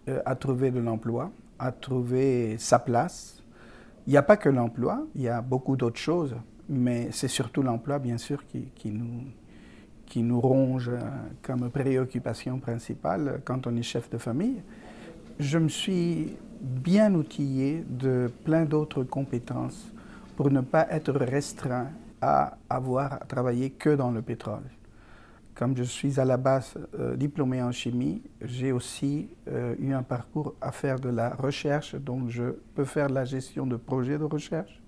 euh, 0.10 0.20
à 0.26 0.36
trouver 0.36 0.72
de 0.72 0.80
l'emploi, 0.80 1.32
à 1.60 1.72
trouver 1.72 2.58
sa 2.58 2.80
place. 2.80 3.44
Il 4.08 4.12
n'y 4.12 4.18
a 4.18 4.24
pas 4.24 4.36
que 4.36 4.50
l'emploi, 4.50 5.06
il 5.16 5.22
y 5.22 5.30
a 5.30 5.42
beaucoup 5.42 5.76
d'autres 5.76 6.00
choses, 6.00 6.36
mais 6.68 7.10
c'est 7.12 7.28
surtout 7.28 7.62
l'emploi, 7.62 8.00
bien 8.00 8.18
sûr, 8.18 8.46
qui, 8.48 8.66
qui, 8.76 8.90
nous, 8.90 9.26
qui 10.08 10.24
nous 10.24 10.42
ronge 10.42 10.90
euh, 10.90 11.00
comme 11.42 11.70
préoccupation 11.70 12.60
principale 12.60 13.42
quand 13.46 13.68
on 13.68 13.76
est 13.78 13.84
chef 13.84 14.10
de 14.10 14.18
famille. 14.18 14.62
Je 15.40 15.58
me 15.60 15.70
suis 15.70 16.36
bien 16.62 17.14
outillé 17.14 17.86
de 17.88 18.32
plein 18.44 18.66
d'autres 18.66 19.04
compétences 19.04 19.93
pour 20.36 20.52
ne 20.52 20.62
pas 20.62 20.88
être 20.90 21.14
restreint 21.14 21.90
à 22.22 22.58
avoir 22.70 23.14
à 23.14 23.18
travailler 23.20 23.70
que 23.72 23.96
dans 23.96 24.12
le 24.12 24.22
pétrole. 24.22 24.64
Comme 25.56 25.78
je 25.78 25.84
suis 25.84 26.20
à 26.20 26.26
la 26.26 26.38
base 26.38 26.74
euh, 27.00 27.16
diplômé 27.16 27.62
en 27.62 27.72
chimie, 27.72 28.24
j'ai 28.42 28.72
aussi 28.72 29.30
euh, 29.48 29.76
eu 29.78 29.94
un 29.94 30.02
parcours 30.02 30.56
à 30.62 30.72
faire 30.72 31.00
de 31.00 31.10
la 31.10 31.30
recherche, 31.30 31.96
donc 31.96 32.30
je 32.30 32.56
peux 32.74 32.86
faire 32.86 33.10
la 33.10 33.24
gestion 33.24 33.68
de 33.68 33.76
projets 33.76 34.18
de 34.18 34.24
recherche. 34.24 34.82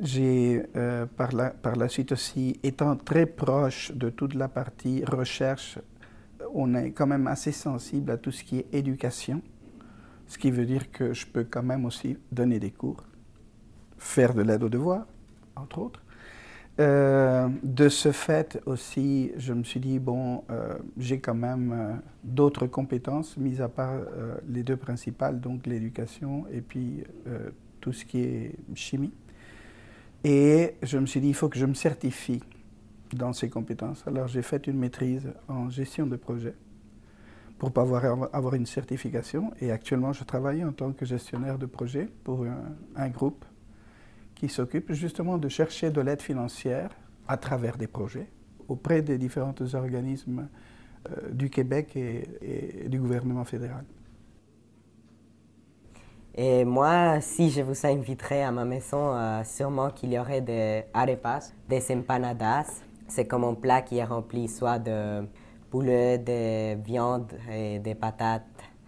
J'ai 0.00 0.62
euh, 0.76 1.06
par, 1.06 1.32
la, 1.32 1.50
par 1.50 1.76
la 1.76 1.88
suite 1.88 2.12
aussi, 2.12 2.60
étant 2.62 2.94
très 2.96 3.26
proche 3.26 3.90
de 3.92 4.10
toute 4.10 4.34
la 4.34 4.48
partie 4.48 5.04
recherche, 5.04 5.78
on 6.54 6.74
est 6.74 6.92
quand 6.92 7.06
même 7.06 7.26
assez 7.26 7.52
sensible 7.52 8.10
à 8.12 8.18
tout 8.18 8.30
ce 8.30 8.44
qui 8.44 8.58
est 8.58 8.66
éducation, 8.72 9.42
ce 10.26 10.38
qui 10.38 10.50
veut 10.50 10.66
dire 10.66 10.90
que 10.92 11.12
je 11.12 11.26
peux 11.26 11.44
quand 11.44 11.62
même 11.62 11.84
aussi 11.84 12.16
donner 12.30 12.58
des 12.60 12.70
cours, 12.70 13.04
faire 14.02 14.34
de 14.34 14.42
l'aide 14.42 14.62
aux 14.62 14.68
devoirs, 14.68 15.06
entre 15.56 15.78
autres. 15.78 16.02
Euh, 16.80 17.48
de 17.62 17.88
ce 17.90 18.12
fait 18.12 18.60
aussi, 18.64 19.32
je 19.36 19.52
me 19.52 19.62
suis 19.62 19.80
dit, 19.80 19.98
bon, 19.98 20.42
euh, 20.50 20.78
j'ai 20.96 21.20
quand 21.20 21.34
même 21.34 21.72
euh, 21.72 21.92
d'autres 22.24 22.66
compétences, 22.66 23.36
mis 23.36 23.60
à 23.60 23.68
part 23.68 24.00
les 24.48 24.62
deux 24.62 24.76
principales, 24.76 25.40
donc 25.40 25.66
l'éducation 25.66 26.46
et 26.50 26.60
puis 26.60 27.04
tout 27.80 27.92
ce 27.92 28.04
qui 28.04 28.20
est 28.20 28.54
chimie. 28.74 29.12
Et 30.24 30.74
je 30.82 30.98
me 30.98 31.06
suis 31.06 31.20
dit, 31.20 31.28
il 31.28 31.34
faut 31.34 31.48
que 31.48 31.58
je 31.58 31.66
me 31.66 31.74
certifie 31.74 32.42
dans 33.12 33.32
ces 33.32 33.50
compétences. 33.50 34.04
Alors 34.06 34.28
j'ai 34.28 34.42
fait 34.42 34.66
une 34.66 34.78
maîtrise 34.78 35.28
en 35.48 35.68
gestion 35.68 36.06
de 36.06 36.16
projet 36.16 36.54
pour 37.58 37.72
pouvoir 37.72 38.28
avoir 38.32 38.54
une 38.54 38.66
certification. 38.66 39.52
Et 39.60 39.70
actuellement, 39.70 40.12
je 40.12 40.24
travaille 40.24 40.64
en 40.64 40.72
tant 40.72 40.92
que 40.92 41.04
gestionnaire 41.04 41.58
de 41.58 41.66
projet 41.66 42.08
pour 42.24 42.46
un 42.96 43.08
groupe 43.08 43.44
qui 44.42 44.48
s'occupe 44.48 44.92
justement 44.92 45.38
de 45.38 45.48
chercher 45.48 45.90
de 45.90 46.00
l'aide 46.00 46.20
financière 46.20 46.90
à 47.28 47.36
travers 47.36 47.76
des 47.76 47.86
projets 47.86 48.26
auprès 48.66 49.00
des 49.00 49.16
différents 49.16 49.54
organismes 49.74 50.48
euh, 51.08 51.30
du 51.30 51.48
Québec 51.48 51.94
et, 51.94 52.88
du 52.88 52.98
gouvernement 52.98 53.44
fédéral. 53.44 53.84
Et 56.34 56.64
moi, 56.64 57.20
si 57.20 57.50
je 57.50 57.60
vous 57.62 57.86
inviterais 57.86 58.42
à 58.42 58.50
ma 58.50 58.64
maison, 58.64 59.14
euh, 59.14 59.44
sûrement 59.44 59.90
qu'il 59.90 60.12
y 60.12 60.18
aurait 60.18 60.40
des 60.40 60.86
arepas, 60.92 61.52
des 61.68 61.80
empanadas. 61.92 62.82
C'est 63.06 63.28
comme 63.28 63.44
un 63.44 63.54
plat 63.54 63.80
qui 63.80 63.98
est 63.98 64.04
rempli 64.04 64.48
soit 64.48 64.80
de 64.80 65.24
poulet, 65.70 66.18
de 66.18 66.82
viande 66.82 67.32
et 67.48 67.78
des 67.78 67.94
patates. 67.94 68.42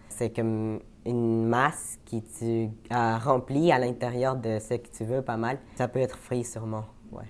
C'est 0.09 0.35
comme 0.35 0.81
une 1.05 1.47
masse 1.47 1.99
qui 2.05 2.23
tu 2.23 2.69
as 2.89 3.17
remplie 3.19 3.71
à 3.71 3.79
l'intérieur 3.79 4.35
de 4.35 4.59
ce 4.59 4.75
que 4.75 4.87
tu 4.89 5.05
veux, 5.05 5.21
pas 5.21 5.37
mal. 5.37 5.59
Ça 5.75 5.87
peut 5.87 5.99
être 5.99 6.17
frit 6.17 6.43
sûrement, 6.43 6.85
ouais. 7.11 7.29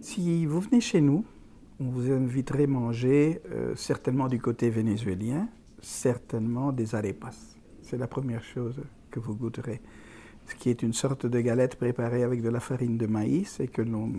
Si 0.00 0.46
vous 0.46 0.60
venez 0.60 0.80
chez 0.80 1.00
nous, 1.00 1.24
on 1.80 1.84
vous 1.84 2.10
inviterait 2.10 2.66
manger 2.66 3.40
euh, 3.50 3.74
certainement 3.76 4.28
du 4.28 4.40
côté 4.40 4.70
vénézuélien, 4.70 5.48
certainement 5.80 6.72
des 6.72 6.94
arepas. 6.94 7.34
C'est 7.82 7.98
la 7.98 8.06
première 8.06 8.42
chose 8.42 8.80
que 9.10 9.20
vous 9.20 9.34
goûterez. 9.34 9.80
Ce 10.46 10.54
qui 10.54 10.70
est 10.70 10.82
une 10.82 10.92
sorte 10.92 11.26
de 11.26 11.40
galette 11.40 11.76
préparée 11.76 12.22
avec 12.22 12.42
de 12.42 12.48
la 12.48 12.60
farine 12.60 12.96
de 12.96 13.06
maïs 13.06 13.60
et 13.60 13.68
que 13.68 13.82
l'on 13.82 14.12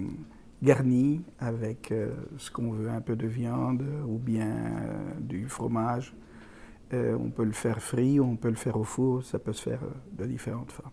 garnit 0.62 1.22
avec 1.40 1.92
euh, 1.92 2.12
ce 2.38 2.52
qu'on 2.52 2.72
veut, 2.72 2.90
un 2.90 3.02
peu 3.02 3.16
de 3.16 3.28
viande 3.28 3.84
ou 4.08 4.18
bien 4.18 4.48
euh, 4.48 5.20
du 5.20 5.48
fromage 5.48 6.14
euh, 6.94 7.16
on 7.20 7.30
peut 7.30 7.44
le 7.44 7.52
faire 7.52 7.82
frit, 7.82 8.20
on 8.20 8.36
peut 8.36 8.50
le 8.50 8.56
faire 8.56 8.78
au 8.78 8.84
four, 8.84 9.24
ça 9.24 9.38
peut 9.38 9.54
se 9.54 9.62
faire 9.62 9.84
euh, 9.84 10.24
de 10.24 10.26
différentes 10.26 10.72
formes. 10.72 10.92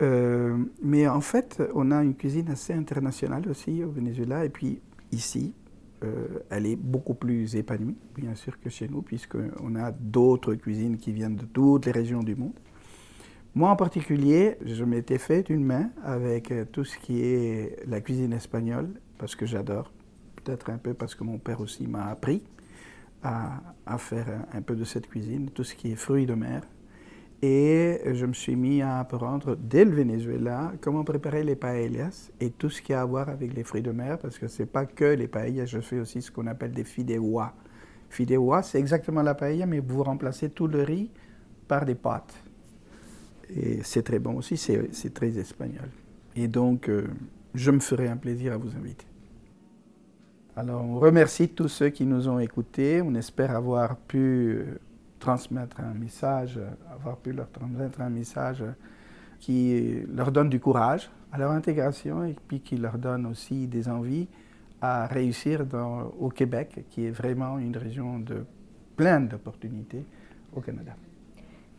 Euh, 0.00 0.56
mais 0.82 1.06
en 1.08 1.20
fait, 1.20 1.62
on 1.74 1.90
a 1.90 2.02
une 2.02 2.14
cuisine 2.14 2.48
assez 2.50 2.72
internationale 2.72 3.48
aussi 3.50 3.84
au 3.84 3.90
Venezuela. 3.90 4.44
Et 4.44 4.48
puis 4.48 4.80
ici, 5.12 5.54
elle 6.48 6.66
est 6.66 6.76
beaucoup 6.76 7.14
plus 7.14 7.56
épanouie, 7.56 7.96
bien 8.14 8.36
sûr, 8.36 8.60
que 8.60 8.70
chez 8.70 8.86
nous, 8.86 9.02
puisqu'on 9.02 9.74
a 9.74 9.90
d'autres 9.90 10.54
cuisines 10.54 10.96
qui 10.96 11.12
viennent 11.12 11.34
de 11.34 11.44
toutes 11.44 11.86
les 11.86 11.92
régions 11.92 12.22
du 12.22 12.36
monde. 12.36 12.52
Moi 13.56 13.68
en 13.68 13.74
particulier, 13.74 14.58
je 14.64 14.84
m'étais 14.84 15.18
fait 15.18 15.50
une 15.50 15.64
main 15.64 15.90
avec 16.04 16.52
tout 16.70 16.84
ce 16.84 16.96
qui 16.98 17.20
est 17.20 17.84
la 17.88 18.00
cuisine 18.00 18.32
espagnole, 18.32 18.90
parce 19.18 19.34
que 19.34 19.44
j'adore, 19.44 19.92
peut-être 20.36 20.70
un 20.70 20.78
peu 20.78 20.94
parce 20.94 21.16
que 21.16 21.24
mon 21.24 21.38
père 21.38 21.60
aussi 21.60 21.88
m'a 21.88 22.06
appris 22.06 22.44
à, 23.22 23.98
faire 23.98 24.46
un, 24.52 24.62
peu 24.62 24.76
de 24.76 24.84
cette 24.84 25.08
cuisine, 25.08 25.50
tout 25.50 25.64
ce 25.64 25.74
qui 25.74 25.92
est 25.92 25.96
fruits 25.96 26.26
de 26.26 26.34
mer. 26.34 26.62
Et 27.40 28.00
je 28.12 28.26
me 28.26 28.32
suis 28.32 28.56
mis 28.56 28.82
à 28.82 28.98
apprendre 28.98 29.56
dès 29.56 29.84
le 29.84 29.92
Venezuela 29.92 30.72
comment 30.80 31.04
préparer 31.04 31.44
les 31.44 31.54
paellas 31.54 32.30
et 32.40 32.50
tout 32.50 32.68
ce 32.68 32.82
qui 32.82 32.92
a 32.92 33.02
à 33.02 33.04
voir 33.04 33.28
avec 33.28 33.54
les 33.54 33.62
fruits 33.62 33.82
de 33.82 33.92
mer, 33.92 34.18
parce 34.18 34.38
que 34.38 34.48
ce 34.48 34.62
n'est 34.62 34.66
pas 34.66 34.86
que 34.86 35.04
les 35.04 35.28
paellas, 35.28 35.66
je 35.66 35.80
fais 35.80 36.00
aussi 36.00 36.20
ce 36.20 36.32
qu'on 36.32 36.46
appelle 36.48 36.72
des 36.72 36.84
fideuà. 36.84 37.54
Fideuà, 38.10 38.62
c'est 38.62 38.78
exactement 38.78 39.22
la 39.22 39.34
paella, 39.34 39.66
mais 39.66 39.78
vous 39.78 40.02
remplacez 40.02 40.50
tout 40.50 40.66
le 40.66 40.82
riz 40.82 41.10
par 41.68 41.84
des 41.84 41.94
pâtes. 41.94 42.34
Et 43.54 43.80
c'est 43.82 44.02
très 44.02 44.18
bon 44.18 44.36
aussi, 44.36 44.56
c'est 44.56 45.14
très 45.14 45.38
espagnol. 45.38 45.88
Et 46.36 46.48
donc, 46.48 46.88
euh, 46.88 47.06
je 47.54 47.70
me 47.70 47.80
ferai 47.80 48.08
un 48.08 48.16
plaisir 48.16 48.52
à 48.52 48.56
vous 48.56 48.74
inviter. 48.76 49.07
Alors, 50.58 50.84
on 50.84 50.98
remercie 50.98 51.50
tous 51.50 51.68
ceux 51.68 51.90
qui 51.90 52.04
nous 52.04 52.28
ont 52.28 52.40
écoutés. 52.40 53.00
On 53.00 53.14
espère 53.14 53.54
avoir 53.54 53.96
pu 53.96 54.18
euh, 54.18 54.80
transmettre 55.20 55.78
un 55.78 55.94
message, 55.94 56.58
avoir 56.92 57.16
pu 57.18 57.30
leur 57.30 57.48
transmettre 57.48 58.00
un 58.00 58.08
message 58.10 58.64
qui 59.38 60.02
leur 60.12 60.32
donne 60.32 60.48
du 60.48 60.58
courage 60.58 61.10
à 61.30 61.38
leur 61.38 61.52
intégration 61.52 62.24
et 62.24 62.34
puis 62.48 62.58
qui 62.58 62.76
leur 62.76 62.98
donne 62.98 63.26
aussi 63.26 63.68
des 63.68 63.88
envies 63.88 64.26
à 64.80 65.06
réussir 65.06 65.64
au 66.18 66.28
Québec, 66.28 66.84
qui 66.90 67.06
est 67.06 67.12
vraiment 67.12 67.60
une 67.60 67.76
région 67.76 68.18
de 68.18 68.44
pleine 68.96 69.28
d'opportunités 69.28 70.04
au 70.56 70.60
Canada. 70.60 70.96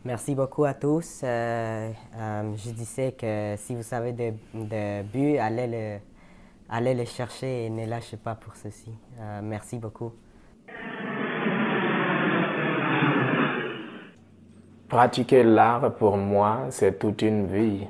Merci 0.06 0.34
beaucoup 0.34 0.64
à 0.64 0.72
tous. 0.72 1.20
Euh, 1.22 1.90
euh, 2.16 2.56
je 2.56 2.70
disais 2.70 3.12
que 3.12 3.56
si 3.58 3.74
vous 3.74 3.82
savez 3.82 4.14
de, 4.14 4.32
de 4.54 5.02
but, 5.02 5.36
allez 5.36 5.66
le, 5.66 5.98
allez 6.70 6.94
le 6.94 7.04
chercher 7.04 7.66
et 7.66 7.70
ne 7.70 7.86
lâchez 7.86 8.16
pas 8.16 8.34
pour 8.34 8.56
ceci. 8.56 8.92
Euh, 9.18 9.40
merci 9.42 9.78
beaucoup. 9.78 10.12
Pratiquer 14.88 15.42
l'art, 15.42 15.94
pour 15.96 16.16
moi, 16.16 16.66
c'est 16.70 16.98
toute 16.98 17.22
une 17.22 17.46
vie. 17.46 17.86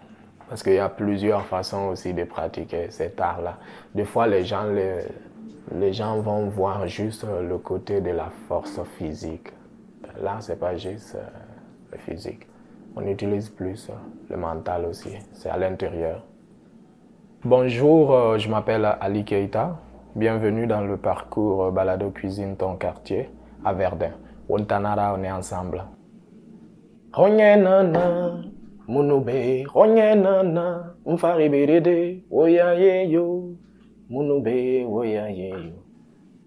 Parce 0.49 0.63
qu'il 0.63 0.75
y 0.75 0.79
a 0.79 0.89
plusieurs 0.89 1.47
façons 1.47 1.89
aussi 1.89 2.13
de 2.13 2.25
pratiquer 2.25 2.91
cet 2.91 3.21
art-là. 3.21 3.59
Des 3.95 4.05
fois, 4.05 4.27
les 4.27 4.45
gens, 4.45 4.65
les, 4.65 5.05
les 5.73 5.93
gens 5.93 6.21
vont 6.21 6.49
voir 6.49 6.89
juste 6.89 7.25
le 7.25 7.57
côté 7.59 8.01
de 8.01 8.11
la 8.11 8.31
force 8.49 8.81
physique. 8.99 9.49
L'art, 10.21 10.43
c'est 10.43 10.59
pas 10.59 10.77
juste 10.77 11.17
le 11.93 11.99
physique. 11.99 12.47
On 12.97 13.07
utilise 13.07 13.49
plus 13.49 13.91
le 14.29 14.37
mental 14.37 14.87
aussi. 14.87 15.11
C'est 15.33 15.49
à 15.49 15.57
l'intérieur. 15.57 16.25
Bonjour, 17.43 18.37
je 18.37 18.51
m'appelle 18.51 18.85
Ali 19.01 19.25
Keita. 19.25 19.81
Bienvenue 20.15 20.67
dans 20.67 20.83
le 20.83 20.99
parcours 20.99 21.73
Balado 21.73 22.11
Cuisine 22.11 22.55
Ton 22.55 22.77
Quartier 22.77 23.31
à 23.65 23.73
Verdun. 23.73 24.11
Wontanara, 24.47 25.17
on 25.19 25.23
est 25.23 25.33
ensemble. 25.33 25.83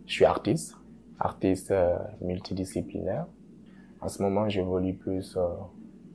Je 0.05 0.13
suis 0.13 0.25
artiste, 0.25 0.77
artiste 1.19 1.71
euh, 1.71 1.97
multidisciplinaire. 2.21 3.25
En 3.99 4.09
ce 4.09 4.21
moment, 4.21 4.47
j'évolue 4.47 4.93
plus 4.93 5.35
euh, 5.37 5.47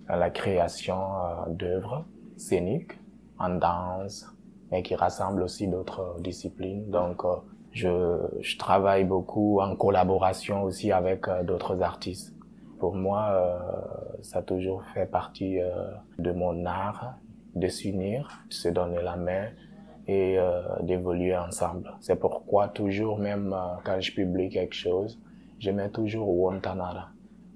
dans 0.08 0.16
la 0.16 0.30
création 0.30 0.94
euh, 0.94 1.50
d'œuvres 1.50 2.04
scéniques, 2.36 2.92
en 3.40 3.56
danse, 3.56 4.37
mais 4.70 4.82
qui 4.82 4.94
rassemble 4.94 5.42
aussi 5.42 5.68
d'autres 5.68 6.16
disciplines. 6.20 6.90
Donc, 6.90 7.22
je, 7.72 8.18
je, 8.40 8.58
travaille 8.58 9.04
beaucoup 9.04 9.60
en 9.60 9.76
collaboration 9.76 10.62
aussi 10.64 10.90
avec 10.92 11.26
d'autres 11.44 11.82
artistes. 11.82 12.34
Pour 12.78 12.94
moi, 12.94 13.30
euh, 13.32 14.22
ça 14.22 14.38
a 14.38 14.42
toujours 14.42 14.84
fait 14.94 15.06
partie 15.06 15.60
euh, 15.60 15.90
de 16.18 16.30
mon 16.32 16.64
art 16.64 17.14
de 17.56 17.66
s'unir, 17.66 18.44
de 18.48 18.54
se 18.54 18.68
donner 18.68 19.02
la 19.02 19.16
main 19.16 19.48
et 20.06 20.38
euh, 20.38 20.62
d'évoluer 20.82 21.36
ensemble. 21.36 21.92
C'est 22.00 22.16
pourquoi 22.20 22.68
toujours, 22.68 23.18
même 23.18 23.54
quand 23.84 24.00
je 24.00 24.12
publie 24.12 24.48
quelque 24.48 24.74
chose, 24.74 25.18
je 25.58 25.70
mets 25.72 25.90
toujours 25.90 26.28
Wontanara. 26.28 27.08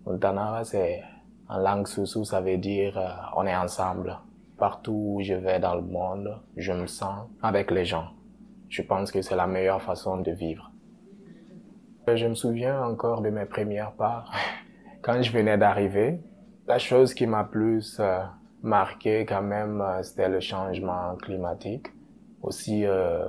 Wontanara, 0.04 0.64
c'est 0.64 1.02
en 1.48 1.58
langue 1.58 1.86
sousou, 1.86 2.24
ça 2.24 2.40
veut 2.40 2.58
dire 2.58 2.98
on 3.36 3.46
est 3.46 3.56
ensemble. 3.56 4.18
Partout 4.62 5.16
où 5.16 5.20
je 5.20 5.34
vais 5.34 5.58
dans 5.58 5.74
le 5.74 5.82
monde, 5.82 6.38
je 6.56 6.72
me 6.72 6.86
sens 6.86 7.28
avec 7.42 7.72
les 7.72 7.84
gens. 7.84 8.10
Je 8.68 8.82
pense 8.82 9.10
que 9.10 9.20
c'est 9.20 9.34
la 9.34 9.48
meilleure 9.48 9.82
façon 9.82 10.18
de 10.18 10.30
vivre. 10.30 10.70
Je 12.06 12.28
me 12.28 12.34
souviens 12.36 12.80
encore 12.84 13.22
de 13.22 13.30
mes 13.30 13.44
premières 13.44 13.90
parts. 13.90 14.32
Quand 15.02 15.20
je 15.20 15.32
venais 15.32 15.58
d'arriver, 15.58 16.20
la 16.68 16.78
chose 16.78 17.12
qui 17.12 17.26
m'a 17.26 17.42
plus 17.42 17.98
euh, 17.98 18.20
marqué 18.62 19.26
quand 19.26 19.42
même, 19.42 19.80
euh, 19.80 20.00
c'était 20.04 20.28
le 20.28 20.38
changement 20.38 21.16
climatique. 21.16 21.88
Aussi, 22.40 22.86
euh, 22.86 23.24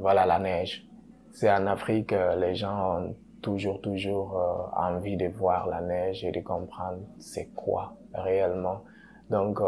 voilà, 0.00 0.26
la 0.26 0.40
neige. 0.40 0.88
C'est 1.30 1.52
en 1.52 1.68
Afrique, 1.68 2.12
les 2.36 2.56
gens 2.56 2.98
ont 2.98 3.16
toujours, 3.42 3.80
toujours 3.80 4.72
envie 4.76 5.16
de 5.16 5.28
voir 5.28 5.68
la 5.68 5.82
neige 5.82 6.24
et 6.24 6.32
de 6.32 6.40
comprendre 6.40 6.98
c'est 7.20 7.54
quoi 7.54 7.94
réellement. 8.12 8.82
Donc, 9.30 9.60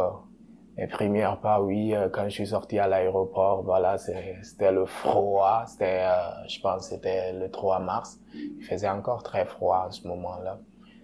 mes 0.76 0.86
premières 0.86 1.40
pas, 1.40 1.60
oui, 1.62 1.94
quand 2.12 2.24
je 2.24 2.30
suis 2.30 2.46
sorti 2.48 2.78
à 2.78 2.86
l'aéroport, 2.86 3.62
voilà, 3.62 3.96
c'était 3.98 4.72
le 4.72 4.84
froid. 4.84 5.64
C'était, 5.66 6.06
je 6.48 6.60
pense, 6.60 6.90
c'était 6.90 7.32
le 7.32 7.50
3 7.50 7.78
mars. 7.80 8.18
Il 8.34 8.62
faisait 8.64 8.88
encore 8.88 9.22
très 9.22 9.46
froid 9.46 9.86
à 9.88 9.90
ce 9.90 10.06
moment-là. 10.06 10.58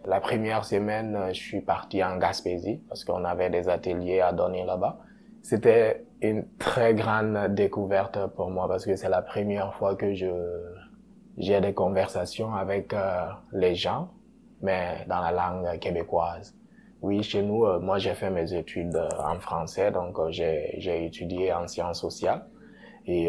La 0.05 0.21
première 0.21 0.65
semaine, 0.65 1.29
je 1.29 1.39
suis 1.39 1.61
parti 1.61 2.03
en 2.03 2.19
Gaspésie 2.19 2.83
parce 2.89 3.05
qu'on 3.05 3.25
avait 3.25 3.51
des 3.51 3.69
ateliers 3.69 4.21
à 4.21 4.33
donner 4.33 4.65
là-bas. 4.65 4.99
C'était 5.43 6.05
une 6.21 6.45
très 6.59 6.95
grande 6.95 7.55
découverte 7.55 8.27
pour 8.35 8.51
moi 8.51 8.69
parce 8.69 8.85
que 8.85 8.97
c'est 8.97 9.09
la 9.09 9.23
première 9.23 9.75
fois 9.75 9.95
que 9.97 10.15
je 10.15 10.27
j'ai 11.39 11.61
des 11.61 11.73
conversations 11.73 12.55
avec 12.55 12.93
euh, 12.93 13.27
les 13.53 13.75
gens, 13.75 14.11
mais 14.61 15.05
dans 15.09 15.21
la 15.21 15.33
langue 15.33 15.79
québécoise. 15.79 16.55
Oui, 17.03 17.23
chez 17.23 17.43
nous, 17.43 17.65
euh, 17.65 17.81
moi 17.81 17.99
j'ai 17.99 18.15
fait 18.15 18.31
mes 18.31 18.55
études 18.55 18.97
euh, 18.97 19.09
en 19.19 19.39
français, 19.41 19.91
donc 19.91 20.17
j'ai 20.31 20.75
j'ai 20.79 21.05
étudié 21.05 21.53
en 21.53 21.67
sciences 21.67 22.01
sociales. 22.01 22.47
Et 23.07 23.29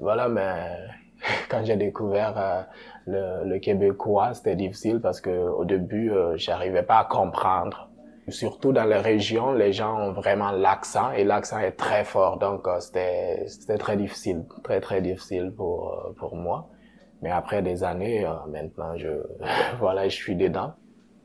voilà, 0.00 0.28
mais 0.28 0.76
quand 1.50 1.64
j'ai 1.64 1.76
découvert 1.76 2.34
euh, 2.36 2.62
le, 3.06 3.48
le, 3.48 3.58
québécois, 3.58 4.34
c'était 4.34 4.56
difficile 4.56 5.00
parce 5.00 5.20
que 5.20 5.30
au 5.30 5.64
début, 5.64 6.10
euh, 6.10 6.36
j'arrivais 6.36 6.82
pas 6.82 6.98
à 6.98 7.04
comprendre. 7.04 7.90
Surtout 8.28 8.72
dans 8.72 8.84
les 8.84 8.96
régions, 8.96 9.52
les 9.52 9.72
gens 9.72 9.96
ont 9.96 10.12
vraiment 10.12 10.50
l'accent 10.50 11.12
et 11.12 11.22
l'accent 11.22 11.60
est 11.60 11.72
très 11.72 12.04
fort, 12.04 12.38
donc 12.38 12.66
euh, 12.66 12.80
c'était 12.80 13.44
c'était 13.46 13.78
très 13.78 13.96
difficile, 13.96 14.44
très 14.64 14.80
très 14.80 15.00
difficile 15.00 15.52
pour 15.56 15.92
euh, 15.92 16.12
pour 16.18 16.34
moi. 16.34 16.68
Mais 17.22 17.30
après 17.30 17.62
des 17.62 17.84
années, 17.84 18.26
maintenant 18.48 18.96
je 18.96 19.08
voilà, 19.78 20.08
je 20.08 20.16
suis 20.16 20.34
dedans. 20.34 20.74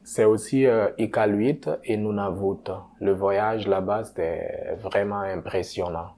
C'est 0.03 0.25
aussi 0.25 0.65
euh, 0.65 0.89
Iqaluit 0.97 1.61
et 1.83 1.97
Nunavut. 1.97 2.69
Le 2.99 3.13
voyage 3.13 3.67
là-bas, 3.67 4.03
c'était 4.03 4.75
vraiment 4.81 5.21
impressionnant. 5.21 6.15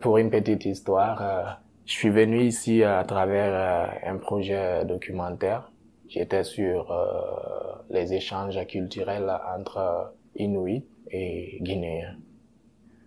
pour 0.00 0.18
une 0.18 0.30
petite 0.30 0.64
histoire 0.64 1.58
je 1.86 1.92
suis 1.92 2.10
venu 2.10 2.42
ici 2.42 2.82
à 2.82 3.04
travers 3.04 3.52
euh, 3.54 4.10
un 4.10 4.16
projet 4.16 4.84
documentaire. 4.84 5.70
J'étais 6.08 6.42
sur 6.42 6.90
euh, 6.90 7.76
les 7.90 8.12
échanges 8.12 8.58
culturels 8.66 9.32
entre 9.56 10.12
Inuits 10.34 10.84
et 11.12 11.58
Guinéens. 11.60 12.16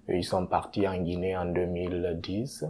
Ils 0.08 0.23
sont 0.23 0.45
partis 0.47 0.88
en 0.88 0.97
Guinée 1.01 1.36
en 1.36 1.43
2010. 1.43 2.67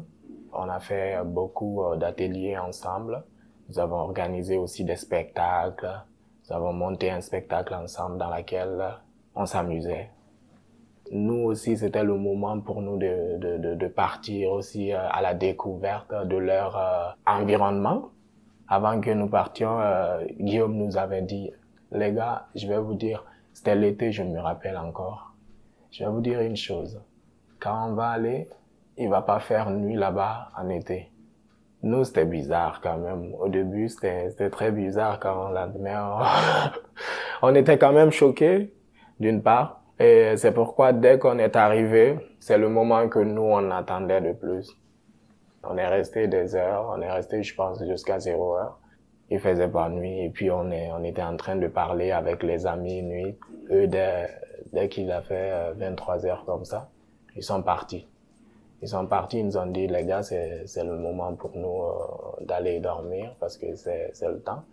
On 0.51 0.67
a 0.67 0.79
fait 0.79 1.23
beaucoup 1.23 1.83
euh, 1.83 1.95
d'ateliers 1.95 2.57
ensemble. 2.57 3.23
Nous 3.69 3.77
avons 3.77 3.97
organisé 3.97 4.57
aussi 4.57 4.83
des 4.83 4.95
spectacles. 4.95 5.91
Nous 6.49 6.55
avons 6.55 6.73
monté 6.73 7.11
un 7.11 7.21
spectacle 7.21 7.75
ensemble 7.75 8.17
dans 8.17 8.35
lequel 8.35 8.83
on 9.35 9.45
s'amusait 9.45 10.09
nous 11.11 11.43
aussi, 11.45 11.77
c'était 11.77 12.03
le 12.03 12.15
moment 12.15 12.59
pour 12.59 12.81
nous 12.81 12.97
de, 12.97 13.37
de, 13.37 13.75
de, 13.75 13.87
partir 13.87 14.51
aussi 14.51 14.93
euh, 14.93 15.09
à 15.09 15.21
la 15.21 15.33
découverte 15.33 16.13
de 16.13 16.37
leur 16.37 16.77
euh, 16.77 17.09
environnement. 17.25 18.09
Avant 18.67 19.01
que 19.01 19.09
nous 19.09 19.27
partions, 19.27 19.79
euh, 19.79 20.23
Guillaume 20.39 20.75
nous 20.75 20.97
avait 20.97 21.23
dit, 21.23 21.51
les 21.91 22.13
gars, 22.13 22.45
je 22.55 22.67
vais 22.67 22.77
vous 22.77 22.93
dire, 22.93 23.25
c'était 23.53 23.75
l'été, 23.75 24.11
je 24.11 24.21
me 24.21 24.39
rappelle 24.39 24.77
encore. 24.77 25.33
Je 25.91 26.03
vais 26.03 26.11
vous 26.11 26.21
dire 26.21 26.41
une 26.41 26.55
chose. 26.55 27.01
Quand 27.59 27.89
on 27.89 27.93
va 27.95 28.09
aller, 28.09 28.47
il 28.97 29.09
va 29.09 29.23
pas 29.23 29.39
faire 29.39 29.71
nuit 29.71 29.95
là-bas 29.95 30.49
en 30.55 30.69
été. 30.69 31.11
Nous, 31.81 32.03
c'était 32.03 32.25
bizarre 32.25 32.81
quand 32.81 32.97
même. 32.97 33.33
Au 33.39 33.47
début, 33.47 33.87
c'était 33.87 34.49
très 34.49 34.71
bizarre 34.71 35.19
quand 35.19 35.47
on 35.47 35.49
l'admet. 35.51 35.95
on 37.41 37.55
était 37.55 37.77
quand 37.77 37.93
même 37.93 38.11
choqués, 38.11 38.73
d'une 39.19 39.41
part. 39.41 39.81
Et 39.97 40.35
c'est 40.37 40.53
pourquoi 40.53 40.91
dès 40.93 41.17
qu'on 41.19 41.39
est 41.39 41.55
arrivé, 41.55 42.17
c'est 42.39 42.57
le 42.57 42.69
moment 42.69 43.07
que 43.07 43.19
nous, 43.19 43.43
on 43.43 43.71
attendait 43.71 44.21
de 44.21 44.33
plus. 44.33 44.75
On 45.63 45.77
est 45.77 45.87
resté 45.87 46.27
des 46.27 46.55
heures, 46.55 46.93
on 46.95 47.01
est 47.01 47.11
resté, 47.11 47.43
je 47.43 47.55
pense, 47.55 47.83
jusqu'à 47.85 48.19
zéro 48.19 48.55
heure. 48.55 48.79
Il 49.29 49.39
faisait 49.39 49.67
pas 49.67 49.89
nuit 49.89 50.25
et 50.25 50.29
puis 50.29 50.49
on 50.49 50.71
est, 50.71 50.89
on 50.91 51.03
était 51.03 51.21
en 51.21 51.37
train 51.37 51.55
de 51.55 51.67
parler 51.67 52.11
avec 52.11 52.43
les 52.43 52.65
amis 52.65 53.03
nuit. 53.03 53.37
Eux, 53.71 53.87
dès, 53.87 54.29
dès 54.73 54.89
qu'il 54.89 55.11
a 55.11 55.21
fait 55.21 55.73
23 55.75 56.25
euh, 56.25 56.29
heures 56.29 56.45
comme 56.45 56.65
ça, 56.65 56.89
ils 57.35 57.43
sont 57.43 57.61
partis. 57.61 58.07
Ils 58.81 58.87
sont 58.87 59.05
partis, 59.05 59.39
ils 59.39 59.45
nous 59.45 59.57
ont 59.57 59.65
dit, 59.65 59.87
les 59.87 60.05
gars, 60.05 60.23
c'est, 60.23 60.63
c'est 60.65 60.83
le 60.83 60.97
moment 60.97 61.33
pour 61.33 61.51
nous 61.55 61.81
euh, 61.83 62.45
d'aller 62.45 62.79
dormir 62.79 63.35
parce 63.39 63.57
que 63.57 63.75
c'est, 63.75 64.11
c'est 64.13 64.27
le 64.27 64.39
temps. 64.39 64.63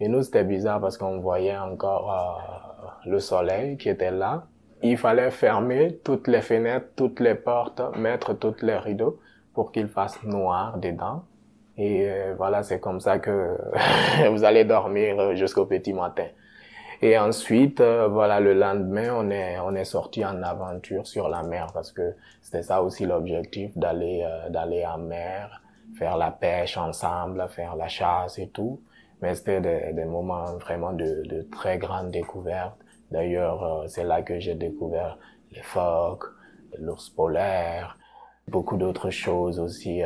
Et 0.00 0.08
nous, 0.08 0.22
c'était 0.22 0.44
bizarre 0.44 0.80
parce 0.80 0.98
qu'on 0.98 1.20
voyait 1.20 1.56
encore 1.56 2.12
euh, 3.06 3.10
le 3.10 3.20
soleil 3.20 3.76
qui 3.76 3.88
était 3.88 4.10
là 4.10 4.46
il 4.82 4.96
fallait 4.96 5.30
fermer 5.30 6.00
toutes 6.04 6.28
les 6.28 6.42
fenêtres, 6.42 6.88
toutes 6.96 7.20
les 7.20 7.34
portes, 7.34 7.80
mettre 7.96 8.34
toutes 8.34 8.62
les 8.62 8.76
rideaux 8.76 9.18
pour 9.54 9.72
qu'il 9.72 9.88
fasse 9.88 10.22
noir 10.22 10.78
dedans. 10.78 11.24
Et 11.78 12.08
euh, 12.08 12.34
voilà, 12.36 12.62
c'est 12.62 12.80
comme 12.80 13.00
ça 13.00 13.18
que 13.18 13.56
vous 14.30 14.44
allez 14.44 14.64
dormir 14.64 15.34
jusqu'au 15.34 15.66
petit 15.66 15.92
matin. 15.92 16.26
Et 17.02 17.18
ensuite, 17.18 17.80
euh, 17.80 18.08
voilà, 18.08 18.40
le 18.40 18.54
lendemain, 18.54 19.10
on 19.14 19.30
est 19.30 19.58
on 19.60 19.74
est 19.74 19.84
sorti 19.84 20.24
en 20.24 20.42
aventure 20.42 21.06
sur 21.06 21.28
la 21.28 21.42
mer 21.42 21.68
parce 21.72 21.92
que 21.92 22.14
c'était 22.42 22.62
ça 22.62 22.82
aussi 22.82 23.06
l'objectif 23.06 23.76
d'aller 23.76 24.22
euh, 24.24 24.48
d'aller 24.50 24.84
en 24.86 24.98
mer, 24.98 25.62
faire 25.98 26.16
la 26.16 26.30
pêche 26.30 26.76
ensemble, 26.76 27.46
faire 27.48 27.76
la 27.76 27.88
chasse 27.88 28.38
et 28.38 28.48
tout. 28.48 28.80
Mais 29.22 29.34
c'était 29.34 29.60
des, 29.60 29.92
des 29.94 30.04
moments 30.04 30.56
vraiment 30.58 30.92
de, 30.92 31.22
de 31.26 31.42
très 31.50 31.78
grande 31.78 32.10
découverte 32.10 32.76
D'ailleurs, 33.10 33.84
c'est 33.88 34.02
là 34.04 34.22
que 34.22 34.40
j'ai 34.40 34.56
découvert 34.56 35.16
les 35.52 35.62
phoques, 35.62 36.24
l'ours 36.78 37.08
polaire, 37.10 37.96
beaucoup 38.48 38.76
d'autres 38.76 39.10
choses 39.10 39.60
aussi, 39.60 40.02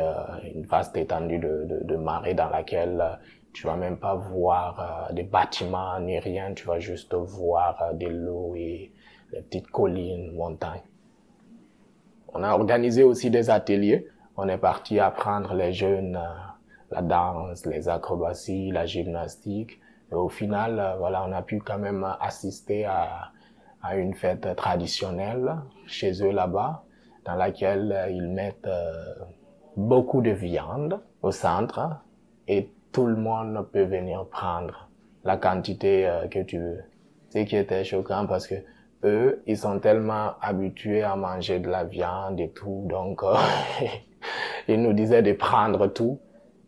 une 0.53 0.65
vaste 0.67 0.95
étendue 0.97 1.39
de, 1.39 1.65
de, 1.65 1.83
de 1.83 1.95
marée 1.95 2.35
dans 2.35 2.49
laquelle 2.49 3.03
tu 3.53 3.67
vas 3.67 3.75
même 3.75 3.97
pas 3.97 4.15
voir 4.15 5.09
des 5.13 5.23
bâtiments 5.23 5.99
ni 5.99 6.19
rien, 6.19 6.53
tu 6.53 6.65
vas 6.67 6.79
juste 6.79 7.13
voir 7.13 7.93
des 7.93 8.09
lots 8.09 8.53
et 8.55 8.91
les 9.33 9.41
petites 9.41 9.69
collines, 9.71 10.33
montagnes. 10.33 10.81
On 12.33 12.43
a 12.43 12.51
organisé 12.51 13.03
aussi 13.03 13.29
des 13.29 13.49
ateliers. 13.49 14.07
On 14.37 14.47
est 14.47 14.57
parti 14.57 14.99
apprendre 14.99 15.53
les 15.53 15.73
jeunes 15.73 16.19
la 16.91 17.01
danse, 17.01 17.65
les 17.65 17.87
acrobaties, 17.89 18.71
la 18.71 18.85
gymnastique. 18.85 19.79
Et 20.11 20.15
au 20.15 20.29
final, 20.29 20.95
voilà, 20.99 21.25
on 21.25 21.31
a 21.31 21.41
pu 21.41 21.59
quand 21.59 21.79
même 21.79 22.05
assister 22.19 22.85
à, 22.85 23.31
à 23.81 23.95
une 23.95 24.13
fête 24.13 24.55
traditionnelle 24.55 25.55
chez 25.87 26.23
eux 26.23 26.31
là-bas, 26.31 26.83
dans 27.25 27.35
laquelle 27.35 28.09
ils 28.11 28.27
mettent 28.27 28.69
beaucoup 29.77 30.21
de 30.21 30.31
viande 30.31 30.99
au 31.21 31.31
centre 31.31 32.01
et 32.47 32.69
tout 32.91 33.05
le 33.05 33.15
monde 33.15 33.67
peut 33.71 33.83
venir 33.83 34.25
prendre 34.27 34.89
la 35.23 35.37
quantité 35.37 36.09
que 36.29 36.39
tu 36.39 36.59
veux. 36.59 36.83
Ce 37.29 37.39
qui 37.39 37.55
était 37.55 37.83
choquant 37.83 38.25
parce 38.27 38.47
que 38.47 38.55
eux, 39.03 39.41
ils 39.47 39.57
sont 39.57 39.79
tellement 39.79 40.33
habitués 40.41 41.03
à 41.03 41.15
manger 41.15 41.59
de 41.59 41.69
la 41.69 41.83
viande 41.83 42.39
et 42.39 42.49
tout, 42.49 42.85
donc 42.87 43.21
ils 44.67 44.81
nous 44.81 44.93
disaient 44.93 45.21
de 45.23 45.33
prendre 45.33 45.87
tout. 45.87 46.19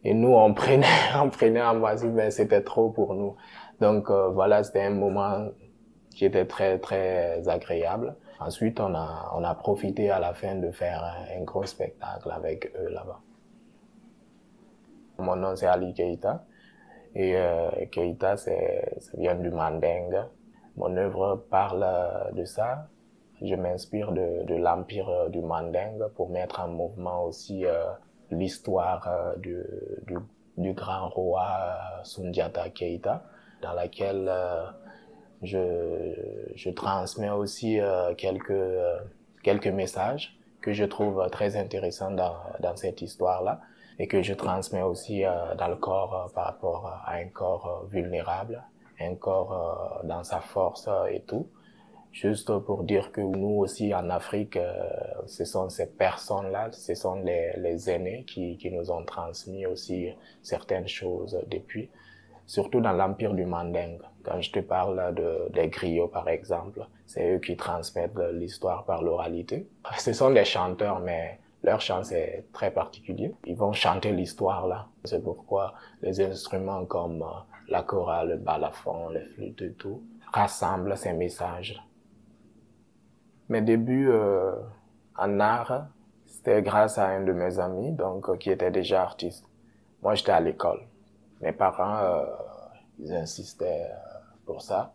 Et 0.04 0.14
nous, 0.14 0.34
on 0.34 0.54
prenait, 0.54 0.86
on 1.22 1.30
prenait 1.30 1.62
en 1.62 1.76
masse, 1.76 2.04
mais 2.04 2.32
c'était 2.32 2.62
trop 2.62 2.90
pour 2.90 3.14
nous. 3.14 3.36
Donc 3.80 4.10
voilà, 4.10 4.64
c'était 4.64 4.84
un 4.84 4.92
moment 4.92 5.48
qui 6.16 6.26
était 6.26 6.46
très 6.46 6.80
très 6.80 7.48
agréable. 7.48 8.16
Ensuite, 8.40 8.80
on 8.80 8.94
a 8.96 9.32
on 9.36 9.44
a 9.44 9.56
profité 9.56 10.10
à 10.10 10.20
la 10.20 10.34
fin 10.34 10.56
de 10.56 10.72
faire 10.72 11.04
un 11.36 11.44
gros 11.44 11.66
spectacle 11.66 12.32
avec 12.32 12.72
eux 12.78 12.90
là-bas. 12.90 13.20
Mon 15.24 15.38
nom 15.38 15.56
c'est 15.56 15.68
Ali 15.68 15.94
Keita 15.94 16.44
et 17.16 17.36
euh, 17.38 17.70
Keita 17.92 18.38
ça 18.38 18.52
vient 19.18 19.36
du 19.36 19.50
mandingue. 19.50 20.24
Mon 20.76 20.96
œuvre 20.98 21.46
parle 21.50 21.86
de 22.34 22.44
ça. 22.46 22.88
Je 23.42 23.56
m'inspire 23.56 24.12
de, 24.12 24.56
l'empire 24.56 25.30
du 25.30 25.42
mandingue 25.42 26.08
pour 26.16 26.30
mettre 26.30 26.62
en 26.62 26.68
mouvement 26.68 27.24
aussi 27.24 27.66
euh, 27.66 27.84
l'histoire 28.32 29.08
euh, 29.08 29.36
du, 30.58 30.74
grand 30.74 31.10
roi 31.10 31.48
Sundiata 32.04 32.70
Keita, 32.70 33.24
dans 33.62 33.74
laquelle 33.74 34.32
je, 35.42 36.70
transmets 36.72 37.30
aussi 37.30 37.80
quelques, 38.18 38.54
quelques 39.44 39.68
messages 39.68 40.38
que 40.62 40.74
je 40.74 40.86
trouve 40.86 41.28
très 41.32 41.56
intéressants 41.58 42.12
dans, 42.12 42.36
dans 42.60 42.76
cette 42.76 43.02
histoire-là 43.02 43.62
et 44.00 44.08
que 44.08 44.22
je 44.22 44.34
transmets 44.34 44.82
aussi 44.82 45.24
dans 45.58 45.68
le 45.68 45.76
corps 45.76 46.32
par 46.34 46.46
rapport 46.46 46.88
à 47.06 47.14
un 47.14 47.28
corps 47.28 47.86
vulnérable 47.90 48.64
un 49.00 49.16
corps 49.16 50.02
euh, 50.04 50.08
dans 50.08 50.24
sa 50.24 50.40
force 50.40 50.90
et 51.10 51.22
tout. 51.22 51.48
Juste 52.12 52.56
pour 52.60 52.84
dire 52.84 53.12
que 53.12 53.22
nous 53.22 53.58
aussi 53.58 53.94
en 53.94 54.10
Afrique, 54.12 54.58
euh, 54.58 54.88
ce 55.26 55.46
sont 55.46 55.70
ces 55.70 55.88
personnes-là, 55.88 56.70
ce 56.72 56.94
sont 56.94 57.16
les, 57.16 57.54
les 57.58 57.90
aînés 57.90 58.24
qui, 58.28 58.56
qui 58.58 58.70
nous 58.70 58.92
ont 58.92 59.04
transmis 59.04 59.66
aussi 59.66 60.10
certaines 60.44 60.88
choses 60.88 61.40
depuis, 61.48 61.90
surtout 62.46 62.82
dans 62.82 62.92
l'empire 62.92 63.34
du 63.34 63.46
Mandingue. 63.46 64.02
Quand 64.24 64.40
je 64.42 64.52
te 64.52 64.60
parle 64.60 65.16
de, 65.16 65.50
des 65.54 65.70
griots, 65.70 66.08
par 66.08 66.30
exemple, 66.30 66.86
c'est 67.08 67.36
eux 67.36 67.40
qui 67.40 67.58
transmettent 67.58 68.20
l'histoire 68.32 68.86
par 68.86 69.02
l'oralité. 69.02 69.68
Ce 69.98 70.14
sont 70.14 70.30
des 70.30 70.46
chanteurs, 70.46 71.00
mais 71.00 71.40
leur 71.64 71.82
chant 71.82 72.04
c'est 72.04 72.46
très 72.54 72.72
particulier. 72.72 73.34
Ils 73.46 73.56
vont 73.56 73.74
chanter 73.74 74.12
l'histoire 74.12 74.68
là. 74.68 74.88
C'est 75.06 75.24
pourquoi 75.24 75.74
les 76.02 76.22
instruments 76.22 76.86
comme 76.86 77.26
la 77.70 77.84
chorale, 77.84 78.30
le 78.30 78.38
balafon, 78.38 79.10
les 79.10 79.24
flûtes 79.24 79.62
et 79.62 79.74
tout, 79.74 80.04
rassemble 80.32 80.98
ces 80.98 81.14
messages. 81.14 81.82
Mes 83.50 83.62
débuts 83.62 84.10
euh, 84.10 84.54
en 85.18 85.40
art, 85.40 85.88
c'était 86.26 86.62
grâce 86.62 86.98
à 86.98 87.08
un 87.08 87.24
de 87.24 87.32
mes 87.34 87.60
amis, 87.60 87.92
donc 87.92 88.38
qui 88.38 88.50
était 88.50 88.72
déjà 88.72 89.04
artiste. 89.04 89.46
Moi, 90.02 90.16
j'étais 90.16 90.32
à 90.32 90.40
l'école. 90.40 90.82
Mes 91.42 91.52
parents, 91.52 91.98
euh, 92.00 92.26
ils 93.00 93.14
insistaient 93.14 93.92
pour 94.46 94.62
ça. 94.62 94.94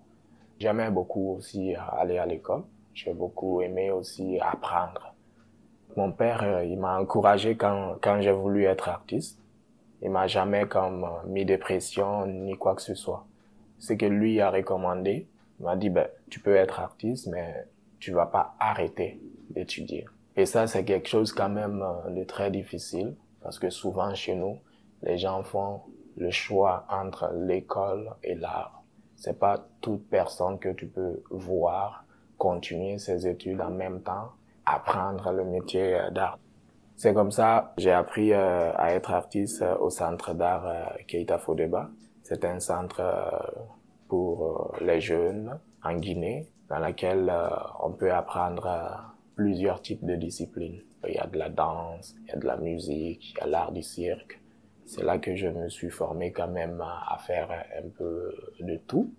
J'aimais 0.59 0.91
beaucoup 0.91 1.37
aussi 1.37 1.75
aller 1.77 2.19
à 2.19 2.27
l'école. 2.27 2.65
J'ai 2.95 3.15
beaucoup 3.15 3.61
aimé 3.61 3.91
aussi 3.91 4.39
apprendre. 4.41 5.15
Mon 5.99 6.13
père, 6.13 6.63
il 6.63 6.79
m'a 6.79 7.01
encouragé 7.01 7.57
quand, 7.57 7.97
quand 8.01 8.21
j'ai 8.21 8.31
voulu 8.31 8.67
être 8.67 8.89
artiste. 8.89 9.41
Il 10.01 10.13
m'a 10.13 10.29
jamais 10.29 10.65
comme 10.69 11.05
mis 11.27 11.45
de 11.45 11.57
pression 11.57 12.25
ni 12.25 12.57
quoi 12.57 12.77
que 12.77 12.83
ce 12.83 12.95
soit. 12.95 13.27
Ce 13.81 13.95
que 13.95 14.07
lui 14.07 14.41
a 14.41 14.49
recommandé, 14.49 15.27
il 15.59 15.65
m'a 15.65 15.75
dit, 15.75 15.91
ben, 15.91 16.07
tu 16.31 16.39
peux 16.39 16.55
être 16.55 16.79
artiste, 16.79 17.27
mais 17.27 17.67
tu 17.99 18.13
vas 18.13 18.27
pas 18.27 18.55
arrêter 18.61 19.21
d'étudier. 19.51 20.07
Et 20.37 20.47
ça, 20.47 20.69
c'est 20.69 20.85
quelque 20.85 21.09
chose 21.09 21.33
quand 21.33 21.49
même 21.49 21.85
de 22.11 22.23
très 22.23 22.53
difficile, 22.53 23.17
parce 23.43 23.59
que 23.59 23.69
souvent 23.69 24.15
chez 24.15 24.37
nous, 24.37 24.57
les 25.03 25.19
gens 25.19 25.43
font 25.43 25.81
le 26.17 26.31
choix 26.31 26.87
entre 26.89 27.33
l'école 27.35 28.09
et 28.23 28.37
l'art. 28.37 28.85
C'est 29.17 29.41
pas 29.41 29.67
toute 29.81 30.09
personne 30.09 30.61
que 30.61 30.69
tu 30.69 30.87
peux 30.87 31.25
voir 31.29 32.05
continuer 32.37 32.99
ses 32.99 33.27
études 33.27 33.61
en 33.61 33.71
même 33.71 34.01
temps, 34.01 34.29
apprendre 34.75 35.33
le 35.33 35.45
métier 35.45 35.99
d'art. 36.13 36.39
C'est 36.99 37.15
comme 37.15 37.31
ça 37.31 37.75
j'ai 37.79 37.93
appris 37.93 38.33
euh, 38.33 38.73
à 38.75 38.93
être 38.93 39.13
artiste 39.13 39.65
au 39.79 39.89
centre 39.89 40.35
d'art 40.35 40.67
euh, 40.67 40.85
Keita 41.07 41.39
Fodeba. 41.39 41.91
C'est 42.25 42.45
un 42.45 42.59
centre 42.59 43.01
euh, 43.01 43.31
pour 44.09 44.75
les 44.81 45.01
jeunes 45.01 45.61
en 45.85 45.95
Guinée 45.95 46.49
dans 46.69 46.81
lequel 46.81 47.33
on 47.81 47.93
peut 47.93 48.13
apprendre 48.13 49.15
plusieurs 49.37 49.81
types 49.81 50.05
de 50.05 50.17
disciplines. 50.17 50.83
Il 51.07 51.15
y 51.15 51.19
a 51.19 51.27
de 51.27 51.39
la 51.39 51.49
danse, 51.49 52.17
il 52.25 52.31
y 52.31 52.33
a 52.33 52.37
de 52.37 52.47
la 52.47 52.57
musique, 52.57 53.33
il 53.33 53.39
y 53.39 53.41
a 53.43 53.47
l'art 53.47 53.71
du 53.71 53.83
cirque. 53.83 54.41
C'est 54.85 55.05
là 55.05 55.19
que 55.19 55.37
je 55.37 55.47
me 55.47 55.69
suis 55.69 55.91
formé 55.91 56.33
quand 56.33 56.49
même 56.49 56.81
à 56.81 57.17
faire 57.19 57.51
un 57.53 57.89
peu 57.97 58.35
de 58.61 58.77
tout. 58.89 59.15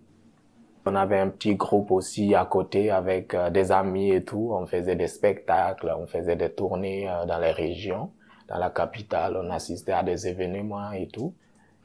On 0.92 0.96
avait 0.96 1.20
un 1.20 1.30
petit 1.30 1.54
groupe 1.54 1.92
aussi 1.92 2.34
à 2.34 2.46
côté 2.46 2.90
avec 2.90 3.36
des 3.52 3.72
amis 3.72 4.10
et 4.12 4.24
tout. 4.24 4.50
On 4.54 4.66
faisait 4.66 4.96
des 4.96 5.06
spectacles, 5.08 5.94
on 5.96 6.08
faisait 6.08 6.36
des 6.36 6.50
tournées 6.50 7.08
dans 7.28 7.38
les 7.38 7.52
régions. 7.52 8.10
Dans 8.48 8.58
la 8.58 8.72
capitale, 8.72 9.38
on 9.40 9.52
assistait 9.52 9.92
à 9.92 10.02
des 10.02 10.28
événements 10.28 10.92
et 10.92 11.08
tout. 11.08 11.36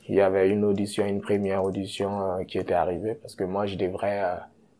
Il 0.09 0.15
y 0.15 0.23
avait 0.23 0.49
une 0.49 0.65
audition, 0.65 1.05
une 1.05 1.21
première 1.21 1.63
audition 1.65 2.43
qui 2.49 2.57
était 2.57 2.73
arrivée 2.73 3.15
parce 3.15 3.35
que 3.35 3.45
moi, 3.45 3.67
je 3.67 3.77
devrais 3.77 4.23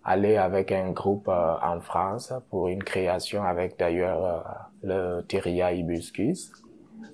aller 0.03 0.39
avec 0.39 0.73
un 0.73 0.93
groupe 0.93 1.29
en 1.29 1.81
France 1.81 2.33
pour 2.49 2.69
une 2.69 2.83
création 2.83 3.45
avec 3.45 3.79
d'ailleurs 3.79 4.71
le 4.83 5.21
Theria 5.29 5.73
Hibiscus. 5.75 6.51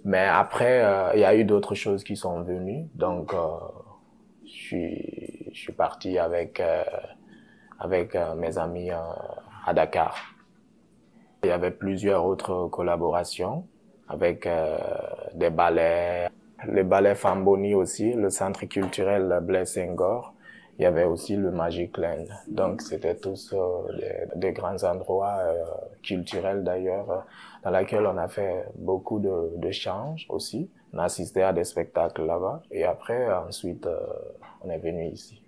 Mais 0.04 0.26
après, 0.26 0.84
il 1.14 1.20
y 1.20 1.24
a 1.24 1.34
eu 1.34 1.42
d'autres 1.42 1.74
choses 1.74 2.04
qui 2.04 2.14
sont 2.14 2.42
venues. 2.42 2.86
Donc, 2.94 3.34
je 4.44 4.50
suis, 4.50 5.19
je 5.52 5.58
suis 5.60 5.72
parti 5.72 6.18
avec, 6.18 6.60
euh, 6.60 6.82
avec 7.78 8.14
euh, 8.14 8.34
mes 8.34 8.58
amis 8.58 8.90
euh, 8.90 8.96
à 9.66 9.74
Dakar. 9.74 10.16
Il 11.42 11.48
y 11.48 11.52
avait 11.52 11.70
plusieurs 11.70 12.24
autres 12.24 12.68
collaborations 12.68 13.66
avec 14.08 14.46
des 15.34 15.50
ballets, 15.50 16.28
le 16.66 16.82
ballet 16.82 17.14
Famboni 17.14 17.74
aussi, 17.74 18.12
le 18.12 18.28
centre 18.28 18.64
culturel 18.66 19.38
Blaise 19.40 19.72
Senghor. 19.72 20.34
Il 20.78 20.82
y 20.82 20.86
avait 20.86 21.04
aussi 21.04 21.36
le 21.36 21.50
Magic 21.50 21.96
Land. 21.96 22.24
Donc 22.48 22.82
c'était 22.82 23.14
tous 23.14 23.54
des, 24.34 24.52
grands 24.52 24.82
endroits 24.82 25.38
culturels 26.02 26.62
d'ailleurs, 26.62 27.24
dans 27.62 27.70
lesquels 27.70 28.04
on 28.04 28.18
a 28.18 28.28
fait 28.28 28.66
beaucoup 28.74 29.20
de, 29.20 29.56
de 29.56 29.70
aussi. 30.28 30.68
On 30.92 30.98
a 30.98 31.06
à 31.44 31.52
des 31.52 31.64
spectacles 31.64 32.24
là-bas 32.24 32.62
et 32.70 32.84
après 32.84 33.32
ensuite 33.32 33.86
on 34.64 34.70
est 34.70 34.78
venu 34.78 35.06
ici. 35.08 35.42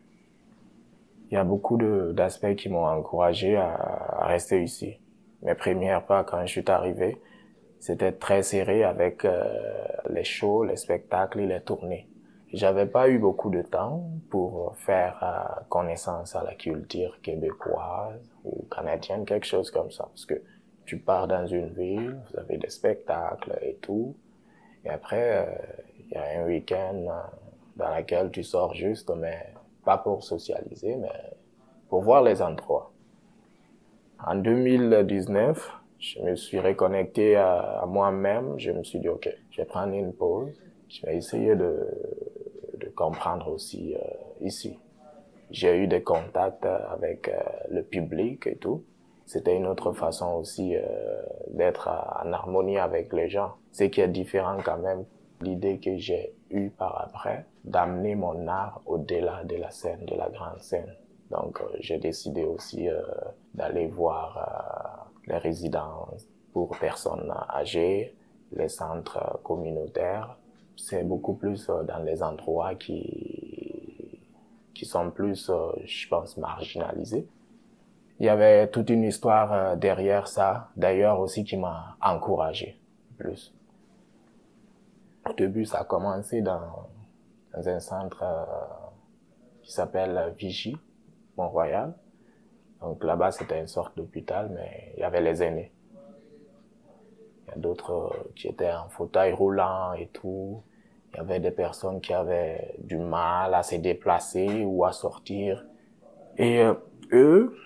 Il 1.31 1.35
y 1.35 1.39
a 1.39 1.45
beaucoup 1.45 1.79
d'aspects 2.13 2.55
qui 2.57 2.69
m'ont 2.69 2.87
encouragé 2.87 3.57
à, 3.57 3.73
à, 3.73 4.27
rester 4.27 4.63
ici. 4.63 4.99
Mes 5.43 5.55
premières 5.55 6.05
pas 6.05 6.25
quand 6.25 6.43
je 6.43 6.47
suis 6.47 6.71
arrivé, 6.71 7.21
c'était 7.81 8.13
très 8.13 8.43
serré 8.43 8.85
avec 8.85 9.25
euh, 9.25 9.43
les 10.11 10.23
shows, 10.23 10.63
les 10.63 10.77
spectacles 10.77 11.41
et 11.41 11.47
les 11.47 11.61
tournées. 11.61 12.07
J'avais 12.53 12.87
pas 12.87 13.09
eu 13.09 13.19
beaucoup 13.19 13.51
de 13.51 13.63
temps 13.63 14.09
pour 14.31 14.77
faire 14.77 15.19
euh, 15.23 15.65
connaissance 15.69 16.37
à 16.37 16.45
la 16.45 16.55
culture 16.55 17.19
québécoise 17.23 18.31
ou 18.45 18.67
canadienne, 18.71 19.25
quelque 19.25 19.47
chose 19.47 19.71
comme 19.71 19.91
ça. 19.91 20.05
Parce 20.05 20.27
que 20.27 20.41
tu 20.85 20.99
pars 20.99 21.27
dans 21.27 21.47
une 21.47 21.71
ville, 21.71 22.21
vous 22.31 22.39
avez 22.39 22.59
des 22.59 22.69
spectacles 22.69 23.59
et 23.63 23.77
tout. 23.81 24.15
Et 24.85 24.91
après, 24.91 25.47
il 26.11 26.17
euh, 26.17 26.21
y 26.21 26.39
a 26.39 26.41
un 26.41 26.47
week-end 26.47 27.07
dans 27.77 27.97
lequel 27.97 28.31
tu 28.31 28.43
sors 28.43 28.75
juste, 28.75 29.11
mais 29.17 29.47
pas 29.85 29.99
pour 29.99 30.23
socialiser, 30.23 30.97
mais 30.97 31.13
pour 31.89 32.03
voir 32.03 32.23
les 32.23 32.43
endroits. 32.43 32.93
En 34.25 34.37
2019, 34.37 35.71
je 35.99 36.21
me 36.21 36.37
suis 36.37 36.59
reconnecté 36.59 37.37
à, 37.37 37.85
moi-même. 37.89 38.59
Je 38.59 38.73
me 38.73 38.83
suis 38.83 38.99
dit, 38.99 39.09
OK, 39.09 39.29
je 39.51 39.57
vais 39.57 39.67
prendre 39.67 39.95
une 39.95 40.13
pause. 40.13 40.53
Je 40.89 41.07
vais 41.07 41.17
essayer 41.17 41.57
de, 41.57 41.87
de 42.79 42.89
comprendre 42.89 43.49
aussi 43.49 43.95
euh, 43.95 43.99
ici. 44.41 44.79
J'ai 45.51 45.77
eu 45.79 45.87
des 45.87 46.03
contacts 46.03 46.65
avec 46.65 47.29
euh, 47.29 47.39
le 47.71 47.83
public 47.83 48.47
et 48.47 48.57
tout. 48.57 48.85
C'était 49.27 49.57
une 49.57 49.67
autre 49.67 49.93
façon 49.93 50.35
aussi 50.35 50.77
euh, 50.77 50.83
d'être 51.51 51.89
en 51.89 52.33
harmonie 52.33 52.79
avec 52.79 53.13
les 53.13 53.29
gens. 53.29 53.55
Ce 53.73 53.85
qui 53.85 54.01
est 54.01 54.09
différent 54.09 54.59
quand 54.65 54.79
même, 54.79 55.05
l'idée 55.41 55.79
que 55.79 55.97
j'ai 55.97 56.35
eue 56.51 56.71
par 56.71 57.01
après, 57.01 57.47
d'amener 57.65 58.15
mon 58.15 58.47
art 58.47 58.83
au-delà 58.87 59.45
de 59.45 59.57
la 59.57 59.71
scène, 59.71 60.05
de 60.05 60.15
la 60.15 60.29
grande 60.29 60.61
scène. 60.61 60.95
Donc 61.31 61.63
j'ai 61.81 61.99
décidé 61.99 62.45
aussi 62.45 62.89
d'aller 63.55 63.87
voir 63.87 65.09
les 65.27 65.39
résidences 65.39 66.27
pour 66.53 66.77
personnes 66.79 67.33
âgées, 67.51 68.15
les 68.53 68.69
centres 68.69 69.41
communautaires. 69.43 70.37
C'est 70.77 71.05
beaucoup 71.05 71.35
plus 71.35 71.69
euh, 71.69 71.83
dans 71.83 72.03
les 72.03 72.23
endroits 72.23 72.75
qui, 72.75 74.21
sont 74.85 75.13
plus, 75.13 75.49
euh, 75.49 75.71
je 75.85 76.09
pense, 76.09 76.37
marginalisés. 76.37 77.25
Il 78.21 78.27
y 78.27 78.29
avait 78.29 78.69
toute 78.69 78.91
une 78.91 79.05
histoire 79.05 79.53
euh, 79.53 79.77
derrière 79.77 80.29
ça, 80.29 80.71
d'ailleurs 80.77 81.21
aussi 81.21 81.45
qui 81.45 81.57
m'a 81.57 81.97
encouragé 82.01 82.79
plus. 83.19 83.55
Au 85.29 85.33
début, 85.33 85.65
ça 85.65 85.81
a 85.81 85.85
commencé 85.85 86.43
dans, 86.43 86.89
dans 87.55 87.69
un 87.69 87.81
centre 87.81 88.25
qui 89.63 89.71
s'appelle 89.71 90.35
Vichy, 90.37 90.77
Mont-Royal. 91.37 91.95
Donc 92.81 93.05
là-bas, 93.05 93.31
c'était 93.31 93.61
une 93.61 93.69
sorte 93.69 93.97
d'hôpital, 93.97 94.51
mais 94.53 94.93
il 94.97 95.01
y 95.01 95.05
avait 95.05 95.21
les 95.21 95.43
aînés. 95.43 95.73
Il 97.47 97.51
y 97.51 97.53
a 97.55 97.59
d'autres 97.59 97.93
euh, 97.93 98.31
qui 98.35 98.49
étaient 98.49 98.73
en 98.73 98.89
fauteuil 98.89 99.33
roulant 99.33 99.93
et 99.93 100.09
tout. 100.09 100.63
Il 101.13 101.19
y 101.19 101.21
avait 101.21 101.41
des 101.41 101.51
personnes 101.51 102.01
qui 102.01 102.13
avaient 102.13 102.75
du 102.79 102.97
mal 102.97 103.55
à 103.55 103.63
se 103.63 103.77
déplacer 103.77 104.65
ou 104.65 104.85
à 104.85 104.93
sortir. 104.93 105.65
Et 106.37 106.61
euh, 106.61 106.75
eux, 107.13 107.57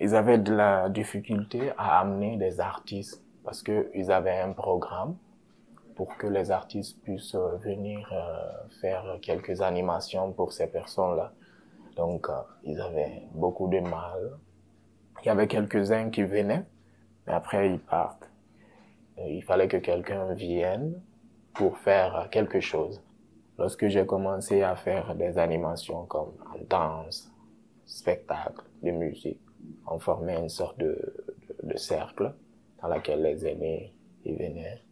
ils 0.00 0.14
avaient 0.14 0.38
de 0.38 0.54
la 0.54 0.88
difficulté 0.88 1.72
à 1.78 2.00
amener 2.00 2.36
des 2.36 2.60
artistes 2.60 3.22
parce 3.44 3.62
qu'ils 3.62 4.10
avaient 4.10 4.40
un 4.40 4.52
programme 4.52 5.16
pour 5.94 6.16
que 6.16 6.26
les 6.26 6.50
artistes 6.50 7.02
puissent 7.02 7.34
euh, 7.34 7.56
venir 7.56 8.12
faire 8.80 9.18
quelques 9.22 9.62
animations 9.62 10.32
pour 10.32 10.52
ces 10.52 10.66
personnes-là. 10.66 11.32
Donc, 11.96 12.28
ils 12.64 12.78
avaient 12.80 13.22
beaucoup 13.32 13.68
de 13.68 13.80
mal 13.80 14.38
il 15.22 15.28
y 15.28 15.30
avait 15.30 15.48
quelques-uns 15.48 16.10
qui 16.10 16.22
venaient, 16.22 16.64
mais 17.26 17.32
après 17.32 17.70
ils 17.70 17.80
partent. 17.80 18.30
il 19.18 19.42
fallait 19.42 19.68
que 19.68 19.78
quelqu'un 19.78 20.34
vienne 20.34 21.00
pour 21.54 21.78
faire 21.78 22.28
quelque 22.30 22.60
chose. 22.60 23.02
Lorsque 23.58 23.88
j'ai 23.88 24.04
commencé 24.04 24.62
à 24.62 24.76
faire 24.76 25.14
des 25.14 25.38
animations 25.38 26.04
comme 26.04 26.32
danse, 26.68 27.32
spectacle, 27.86 28.62
de 28.82 28.90
musique, 28.90 29.40
on 29.86 29.98
formait 29.98 30.38
une 30.38 30.48
sorte 30.48 30.78
de, 30.78 30.96
de, 31.62 31.76
cercle 31.76 32.32
dans 32.82 32.88
lequel 32.88 33.22
les 33.22 33.46
aînés 33.46 33.92
ils 34.24 34.36
venaient, 34.36 34.82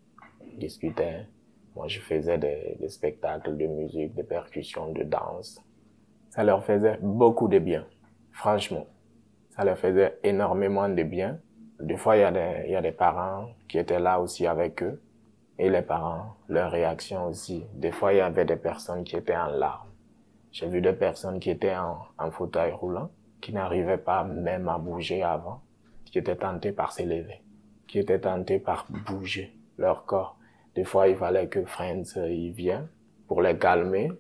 discutaient. 0.59 1.27
Moi, 1.75 1.89
je 1.89 2.01
faisais 2.01 2.39
des, 2.39 2.77
des 2.81 2.89
spectacles 2.89 3.57
de 3.57 3.66
musique, 3.66 4.14
de 4.14 4.22
percussions, 4.22 4.93
de 4.93 5.03
danse. 5.03 5.61
Ça 6.31 6.45
leur 6.45 6.64
faisait 6.64 6.99
beaucoup 7.03 7.49
de 7.49 7.59
bien, 7.59 7.87
franchement 8.33 8.87
ça 9.57 9.64
leur 9.64 9.79
faisait 9.79 10.18
énormément 10.22 10.89
de 10.89 11.03
bien. 11.03 11.39
Des 11.81 11.97
fois, 11.97 12.16
il 12.16 12.20
y, 12.20 12.25
a 12.25 12.33
des, 12.33 12.70
y 12.70 12.77
a 12.77 12.83
des 12.83 12.93
parents 12.93 13.51
qui 13.68 13.79
étaient 13.79 14.01
là 14.01 14.20
aussi 14.20 14.47
avec 14.47 14.83
eux. 14.83 15.01
Et 15.59 15.70
les 15.70 15.83
parents, 15.83 16.35
leur 16.49 16.72
réaction 16.72 17.27
aussi. 17.29 17.64
Des 17.75 17.93
fois, 17.93 18.12
il 18.12 18.16
y 18.16 18.20
avait 18.20 18.45
des 18.45 18.57
personnes 18.57 19.05
qui 19.05 19.14
étaient 19.14 19.37
en 19.37 19.47
larmes. 19.47 19.89
J'ai 20.51 20.66
vu 20.66 20.81
des 20.81 20.93
personnes 20.93 21.39
qui 21.39 21.51
étaient 21.51 21.77
en, 21.77 21.99
en 22.18 22.31
fauteuil 22.33 22.72
roulant, 22.72 23.11
qui 23.45 23.53
n'arrivaient 23.53 23.99
pas 23.99 24.24
même 24.24 24.68
à 24.68 24.78
bouger 24.78 25.22
avant, 25.22 25.61
qui 26.07 26.16
étaient 26.18 26.34
tentées 26.34 26.72
par 26.72 26.92
s'élever, 26.92 27.42
qui 27.86 27.99
étaient 27.99 28.18
tentées 28.18 28.59
par 28.59 28.86
bouger 28.88 29.55
leur 29.76 30.07
corps. 30.07 30.38
Des 30.74 30.84
fois, 30.84 31.09
il 31.09 31.16
fallait 31.16 31.47
que 31.49 31.62
Friends 31.66 32.16
y 32.16 32.49
vienne 32.49 32.88
pour 33.28 33.42
les 33.42 33.59
calmer, 33.59 34.11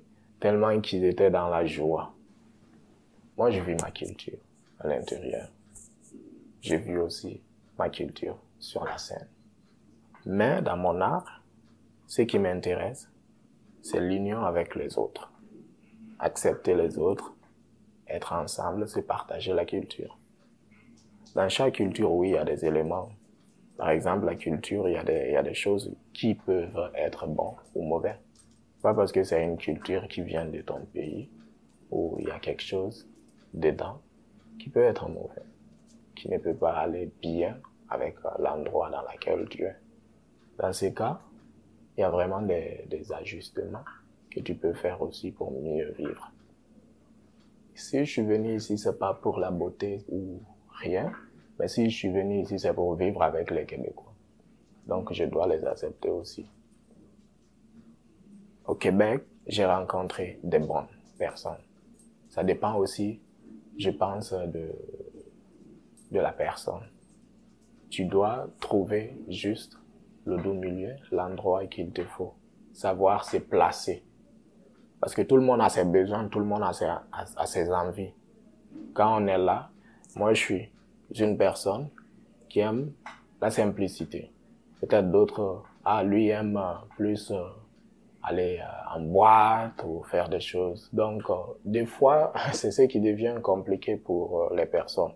tellement 0.40 0.78
qu'ils 0.82 1.06
étaient 1.06 1.30
dans 1.30 1.48
la 1.48 1.64
joie. 1.64 2.12
Moi, 3.38 3.50
je 3.50 3.60
vis 3.62 3.76
ma 3.80 3.90
culture 3.90 4.36
à 4.78 4.88
l'intérieur. 4.88 5.48
J'ai 6.60 6.76
vu 6.76 7.00
aussi 7.00 7.40
ma 7.78 7.88
culture 7.88 8.36
sur 8.58 8.84
la 8.84 8.98
scène. 8.98 9.28
Mais 10.26 10.60
dans 10.60 10.76
mon 10.76 11.00
art, 11.00 11.40
ce 12.08 12.20
qui 12.20 12.38
m'intéresse, 12.38 13.08
c'est 13.80 14.00
l'union 14.00 14.44
avec 14.44 14.74
les 14.74 14.98
autres. 14.98 15.32
Accepter 16.18 16.74
les 16.74 16.98
autres, 16.98 17.33
être 18.14 18.32
ensemble, 18.32 18.88
c'est 18.88 19.02
partager 19.02 19.52
la 19.52 19.64
culture. 19.64 20.18
Dans 21.34 21.48
chaque 21.48 21.74
culture, 21.74 22.12
oui, 22.12 22.30
il 22.30 22.34
y 22.34 22.38
a 22.38 22.44
des 22.44 22.64
éléments. 22.64 23.10
Par 23.76 23.90
exemple, 23.90 24.24
la 24.26 24.36
culture, 24.36 24.88
il 24.88 24.94
y 24.94 25.36
a 25.36 25.42
des, 25.42 25.54
choses 25.54 25.92
qui 26.12 26.34
peuvent 26.34 26.90
être 26.94 27.26
bons 27.26 27.56
ou 27.74 27.82
mauvais. 27.82 28.16
Pas 28.82 28.94
parce 28.94 29.10
que 29.10 29.24
c'est 29.24 29.42
une 29.42 29.56
culture 29.56 30.06
qui 30.06 30.22
vient 30.22 30.44
de 30.44 30.60
ton 30.60 30.80
pays, 30.92 31.28
ou 31.90 32.16
il 32.20 32.28
y 32.28 32.30
a 32.30 32.38
quelque 32.38 32.62
chose 32.62 33.08
dedans 33.52 34.00
qui 34.60 34.68
peut 34.68 34.82
être 34.82 35.08
mauvais, 35.08 35.42
qui 36.14 36.30
ne 36.30 36.38
peut 36.38 36.54
pas 36.54 36.72
aller 36.72 37.10
bien 37.20 37.58
avec 37.88 38.16
euh, 38.24 38.28
l'endroit 38.38 38.90
dans 38.90 39.02
lequel 39.02 39.48
tu 39.48 39.64
es. 39.64 39.76
Dans 40.58 40.72
ces 40.72 40.94
cas, 40.94 41.18
il 41.96 42.02
y 42.02 42.04
a 42.04 42.10
vraiment 42.10 42.42
des 42.42 43.12
ajustements 43.12 43.84
que 44.30 44.40
tu 44.40 44.54
peux 44.54 44.74
faire 44.74 45.00
aussi 45.02 45.30
pour 45.30 45.50
mieux 45.50 45.92
vivre. 45.92 46.33
Si 47.74 48.04
je 48.04 48.10
suis 48.10 48.22
venu 48.22 48.56
ici, 48.56 48.78
c'est 48.78 48.98
pas 48.98 49.14
pour 49.14 49.38
la 49.38 49.50
beauté 49.50 50.04
ou 50.08 50.40
rien, 50.68 51.12
mais 51.58 51.68
si 51.68 51.90
je 51.90 51.96
suis 51.96 52.10
venu 52.10 52.40
ici, 52.42 52.58
c'est 52.58 52.72
pour 52.72 52.94
vivre 52.94 53.22
avec 53.22 53.50
les 53.50 53.64
Québécois. 53.64 54.12
Donc, 54.86 55.12
je 55.12 55.24
dois 55.24 55.46
les 55.48 55.64
accepter 55.64 56.10
aussi. 56.10 56.46
Au 58.66 58.74
Québec, 58.74 59.24
j'ai 59.46 59.64
rencontré 59.64 60.38
des 60.42 60.58
bonnes 60.58 60.88
personnes. 61.18 61.62
Ça 62.28 62.44
dépend 62.44 62.76
aussi 62.76 63.20
je 63.78 63.90
pense, 63.90 64.32
de, 64.32 64.72
de 66.10 66.20
la 66.20 66.32
personne. 66.32 66.88
Tu 67.90 68.04
dois 68.04 68.48
trouver 68.60 69.16
juste 69.28 69.78
le 70.24 70.38
doux 70.38 70.54
milieu, 70.54 70.94
l'endroit 71.10 71.66
qu'il 71.66 71.90
te 71.90 72.04
faut. 72.04 72.34
Savoir 72.72 73.24
se 73.24 73.36
placer. 73.36 74.04
Parce 75.04 75.14
que 75.14 75.20
tout 75.20 75.36
le 75.36 75.42
monde 75.42 75.60
a 75.60 75.68
ses 75.68 75.84
besoins, 75.84 76.28
tout 76.28 76.38
le 76.38 76.46
monde 76.46 76.62
a 76.62 76.72
ses, 77.44 77.70
envies. 77.70 78.14
Quand 78.94 79.20
on 79.20 79.26
est 79.26 79.36
là, 79.36 79.68
moi 80.16 80.32
je 80.32 80.40
suis 80.40 80.72
une 81.20 81.36
personne 81.36 81.90
qui 82.48 82.60
aime 82.60 82.90
la 83.38 83.50
simplicité. 83.50 84.32
Peut-être 84.80 85.10
d'autres, 85.10 85.62
ah, 85.84 86.02
lui 86.02 86.30
aime 86.30 86.58
plus 86.96 87.30
euh, 87.32 87.42
aller 88.22 88.60
euh, 88.62 88.96
en 88.96 89.00
boîte 89.00 89.84
ou 89.86 90.02
faire 90.04 90.30
des 90.30 90.40
choses. 90.40 90.88
Donc, 90.94 91.28
euh, 91.28 91.34
des 91.66 91.84
fois, 91.84 92.32
c'est 92.54 92.70
ce 92.70 92.80
qui 92.80 92.98
devient 92.98 93.36
compliqué 93.42 93.96
pour 93.98 94.44
euh, 94.44 94.56
les 94.56 94.64
personnes. 94.64 95.12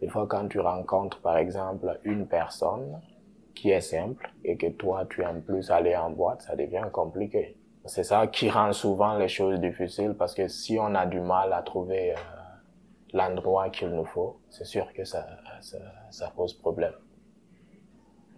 Des 0.00 0.06
fois, 0.06 0.28
quand 0.28 0.46
tu 0.46 0.60
rencontres, 0.60 1.20
par 1.22 1.38
exemple, 1.38 1.98
une 2.04 2.28
personne 2.28 3.00
qui 3.52 3.70
est 3.70 3.80
simple 3.80 4.30
et 4.44 4.56
que 4.56 4.68
toi, 4.68 5.06
tu 5.10 5.22
aimes 5.22 5.42
plus 5.42 5.72
aller 5.72 5.96
en 5.96 6.10
boîte, 6.10 6.42
ça 6.42 6.54
devient 6.54 6.86
compliqué. 6.92 7.57
C'est 7.88 8.04
ça 8.04 8.26
qui 8.26 8.50
rend 8.50 8.72
souvent 8.72 9.16
les 9.18 9.28
choses 9.28 9.58
difficiles 9.58 10.14
parce 10.16 10.34
que 10.34 10.46
si 10.46 10.78
on 10.78 10.94
a 10.94 11.06
du 11.06 11.20
mal 11.20 11.52
à 11.52 11.62
trouver 11.62 12.14
l'endroit 13.12 13.70
qu'il 13.70 13.88
nous 13.88 14.04
faut, 14.04 14.38
c'est 14.50 14.66
sûr 14.66 14.92
que 14.92 15.04
ça, 15.04 15.26
ça, 15.60 15.78
ça 16.10 16.32
pose 16.36 16.54
problème. 16.54 16.92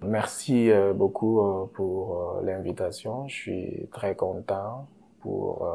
Merci 0.03 0.71
euh, 0.71 0.95
beaucoup 0.95 1.41
euh, 1.41 1.67
pour 1.75 2.39
euh, 2.39 2.43
l'invitation. 2.43 3.29
Je 3.29 3.35
suis 3.35 3.89
très 3.93 4.15
content 4.15 4.89
pour 5.21 5.69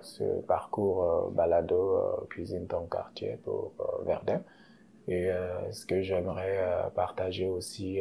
ce 0.00 0.24
parcours 0.46 1.30
balado 1.32 2.00
Cuisine 2.30 2.66
ton 2.66 2.86
quartier 2.86 3.38
pour 3.44 3.72
Verdun. 4.06 4.40
Et 5.06 5.28
ce 5.70 5.84
que 5.84 6.00
j'aimerais 6.00 6.90
partager 6.94 7.46
aussi 7.46 8.00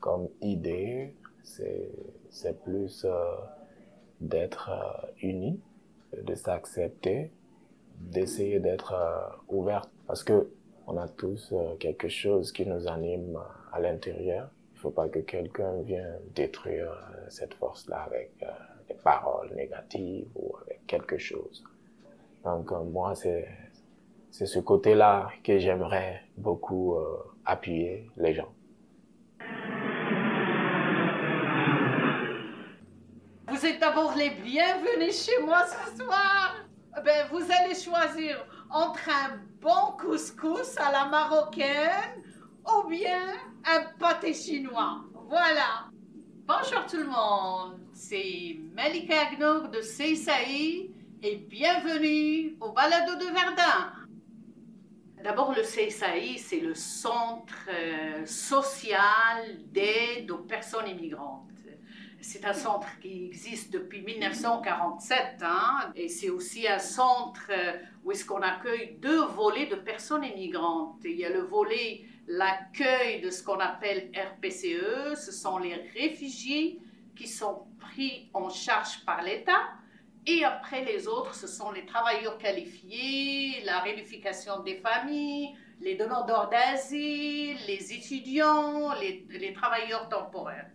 comme 0.00 0.28
idée, 0.40 1.14
c'est 1.42 2.62
plus 2.64 3.06
d'être 4.20 4.70
unis, 5.22 5.60
de 6.16 6.34
s'accepter, 6.34 7.30
d'essayer 8.00 8.60
d'être 8.60 8.94
ouvert 9.48 9.88
parce 10.06 10.24
que 10.24 10.50
on 10.86 10.96
a 10.96 11.06
tous 11.06 11.52
quelque 11.78 12.08
chose 12.08 12.50
qui 12.50 12.64
nous 12.64 12.88
anime 12.88 13.38
à 13.72 13.80
l'intérieur. 13.80 14.48
Il 14.74 14.78
faut 14.78 14.90
pas 14.90 15.08
que 15.08 15.18
quelqu'un 15.18 15.82
vienne 15.82 16.20
détruire 16.34 16.90
euh, 16.90 17.26
cette 17.28 17.52
force-là 17.54 18.02
avec 18.02 18.30
euh, 18.42 18.46
des 18.88 18.94
paroles 18.94 19.52
négatives 19.54 20.28
ou 20.36 20.56
avec 20.62 20.86
quelque 20.86 21.18
chose. 21.18 21.64
Donc 22.44 22.72
euh, 22.72 22.84
moi, 22.84 23.14
c'est 23.14 23.48
c'est 24.30 24.46
ce 24.46 24.58
côté-là 24.58 25.30
que 25.42 25.58
j'aimerais 25.58 26.22
beaucoup 26.36 26.94
euh, 26.94 27.16
appuyer 27.44 28.10
les 28.16 28.34
gens. 28.34 28.52
Vous 33.58 33.66
êtes 33.66 33.80
d'abord 33.80 34.14
les 34.14 34.30
bienvenus 34.30 35.26
chez 35.26 35.42
moi 35.42 35.64
ce 35.66 35.96
soir. 36.00 36.54
Ben, 37.04 37.26
vous 37.32 37.42
allez 37.42 37.74
choisir 37.74 38.46
entre 38.70 39.08
un 39.08 39.40
bon 39.60 39.96
couscous 39.98 40.76
à 40.76 40.92
la 40.92 41.06
marocaine 41.06 42.22
ou 42.64 42.88
bien 42.88 43.32
un 43.64 43.82
pâté 43.98 44.32
chinois. 44.32 45.00
Voilà. 45.28 45.90
Bonjour 46.46 46.86
tout 46.86 46.98
le 46.98 47.06
monde, 47.06 47.80
c'est 47.92 48.60
Malika 48.76 49.26
Agnour 49.26 49.70
de 49.70 49.80
CSAI 49.80 50.92
et 51.24 51.36
bienvenue 51.38 52.56
au 52.60 52.70
Balado 52.70 53.16
de 53.16 53.24
Verdun. 53.24 53.92
D'abord, 55.24 55.52
le 55.52 55.62
CSAI, 55.62 56.38
c'est 56.38 56.60
le 56.60 56.74
Centre 56.74 57.68
euh, 57.68 58.24
social 58.24 59.58
d'aide 59.72 60.30
aux 60.30 60.44
personnes 60.44 60.86
immigrantes. 60.86 61.47
C'est 62.20 62.44
un 62.44 62.52
centre 62.52 62.88
qui 63.00 63.26
existe 63.26 63.72
depuis 63.72 64.02
1947 64.02 65.36
hein, 65.42 65.92
et 65.94 66.08
c'est 66.08 66.30
aussi 66.30 66.66
un 66.66 66.80
centre 66.80 67.48
euh, 67.50 67.74
où 68.04 68.10
est-ce 68.10 68.24
qu'on 68.24 68.42
accueille 68.42 68.96
deux 69.00 69.24
volets 69.24 69.66
de 69.66 69.76
personnes 69.76 70.24
immigrantes. 70.24 70.96
Il 71.04 71.12
y 71.12 71.24
a 71.24 71.30
le 71.30 71.42
volet 71.42 72.02
l'accueil 72.26 73.20
de 73.20 73.30
ce 73.30 73.42
qu'on 73.42 73.60
appelle 73.60 74.10
RPCE, 74.14 75.14
ce 75.16 75.30
sont 75.30 75.58
les 75.58 75.74
réfugiés 75.94 76.80
qui 77.16 77.28
sont 77.28 77.66
pris 77.78 78.28
en 78.34 78.50
charge 78.50 79.04
par 79.04 79.22
l'État. 79.22 79.72
Et 80.26 80.44
après 80.44 80.84
les 80.84 81.06
autres, 81.06 81.34
ce 81.34 81.46
sont 81.46 81.70
les 81.70 81.86
travailleurs 81.86 82.36
qualifiés, 82.36 83.62
la 83.64 83.78
réunification 83.78 84.60
des 84.62 84.76
familles, 84.76 85.54
les 85.80 85.94
demandeurs 85.94 86.48
d'asile, 86.50 87.56
les 87.66 87.92
étudiants, 87.92 88.92
les, 88.94 89.24
les 89.30 89.52
travailleurs 89.52 90.08
temporaires. 90.08 90.70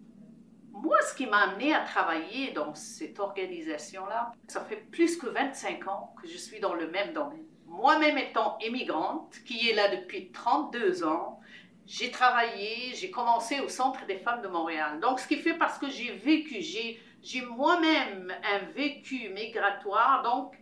Moi, 0.74 0.98
ce 1.08 1.14
qui 1.16 1.28
m'a 1.28 1.38
amené 1.38 1.72
à 1.72 1.82
travailler 1.82 2.52
dans 2.52 2.74
cette 2.74 3.20
organisation-là, 3.20 4.34
ça 4.48 4.62
fait 4.62 4.84
plus 4.92 5.18
que 5.18 5.28
25 5.28 5.88
ans 5.88 6.16
que 6.20 6.28
je 6.28 6.36
suis 6.36 6.60
dans 6.60 6.74
le 6.74 6.90
même 6.90 7.14
domaine. 7.14 7.46
Moi-même 7.68 8.18
étant 8.18 8.58
immigrante, 8.60 9.36
qui 9.46 9.70
est 9.70 9.76
là 9.76 9.96
depuis 9.96 10.32
32 10.32 11.04
ans, 11.04 11.40
j'ai 11.86 12.10
travaillé, 12.10 12.94
j'ai 12.96 13.12
commencé 13.12 13.60
au 13.60 13.70
Centre 13.70 14.04
des 14.08 14.18
femmes 14.18 14.42
de 14.42 14.48
Montréal. 14.48 15.00
Donc, 15.00 15.20
ce 15.20 15.28
qui 15.28 15.38
fait 15.38 15.54
parce 15.54 15.78
que 15.78 15.90
j'ai 15.90 16.12
vécu, 16.14 16.62
j'ai, 16.62 17.42
moi-même 17.46 18.34
un 18.44 18.60
vécu 18.74 19.30
migratoire, 19.30 20.24
donc, 20.24 20.56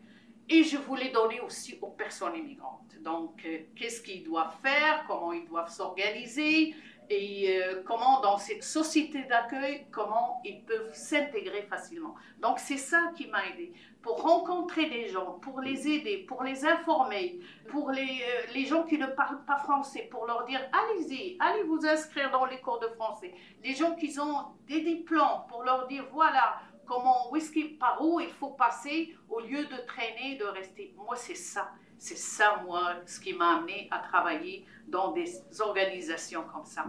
et 0.49 0.63
je 0.65 0.77
voulais 0.77 1.09
donner 1.09 1.39
aussi 1.39 1.77
aux 1.81 1.91
personnes 1.91 2.35
immigrantes. 2.35 2.97
Donc, 3.01 3.41
euh, 3.45 3.59
qu'est-ce 3.75 4.01
qu'ils 4.01 4.23
doivent 4.23 4.55
faire, 4.61 5.05
comment 5.07 5.31
ils 5.31 5.45
doivent 5.45 5.71
s'organiser, 5.71 6.75
et 7.11 7.61
euh, 7.61 7.83
comment 7.85 8.21
dans 8.21 8.37
cette 8.37 8.63
société 8.63 9.23
d'accueil, 9.23 9.85
comment 9.91 10.41
ils 10.45 10.63
peuvent 10.63 10.93
s'intégrer 10.93 11.63
facilement. 11.63 12.15
Donc 12.39 12.57
c'est 12.57 12.77
ça 12.77 13.11
qui 13.17 13.27
m'a 13.27 13.45
aidé 13.47 13.73
pour 14.01 14.21
rencontrer 14.21 14.89
des 14.89 15.09
gens, 15.09 15.33
pour 15.41 15.59
les 15.59 15.87
aider, 15.87 16.19
pour 16.19 16.41
les 16.43 16.65
informer, 16.65 17.39
pour 17.69 17.91
les, 17.91 18.01
euh, 18.01 18.53
les 18.53 18.65
gens 18.65 18.83
qui 18.83 18.97
ne 18.97 19.07
parlent 19.07 19.43
pas 19.45 19.57
français, 19.57 20.07
pour 20.09 20.25
leur 20.25 20.45
dire 20.45 20.61
allez-y, 20.71 21.35
allez 21.39 21.63
vous 21.63 21.85
inscrire 21.85 22.31
dans 22.31 22.45
les 22.45 22.61
cours 22.61 22.79
de 22.79 22.87
français. 22.87 23.33
Les 23.61 23.75
gens 23.75 23.93
qui 23.95 24.17
ont 24.17 24.45
des 24.67 24.81
diplômes, 24.81 25.43
pour 25.49 25.63
leur 25.63 25.87
dire 25.87 26.05
voilà 26.13 26.61
comment, 26.85 27.29
où 27.31 27.37
par 27.77 28.01
où 28.01 28.21
il 28.21 28.29
faut 28.29 28.51
passer 28.51 29.13
au 29.29 29.41
lieu 29.41 29.65
de 29.65 29.85
traîner, 29.85 30.37
de 30.37 30.45
rester. 30.45 30.93
Moi 30.95 31.17
c'est 31.17 31.35
ça. 31.35 31.71
C'est 32.01 32.17
ça, 32.17 32.59
moi, 32.65 32.95
ce 33.05 33.19
qui 33.19 33.31
m'a 33.31 33.57
amené 33.57 33.87
à 33.91 33.99
travailler 33.99 34.65
dans 34.87 35.11
des 35.11 35.39
organisations 35.61 36.43
comme 36.51 36.65
ça. 36.65 36.87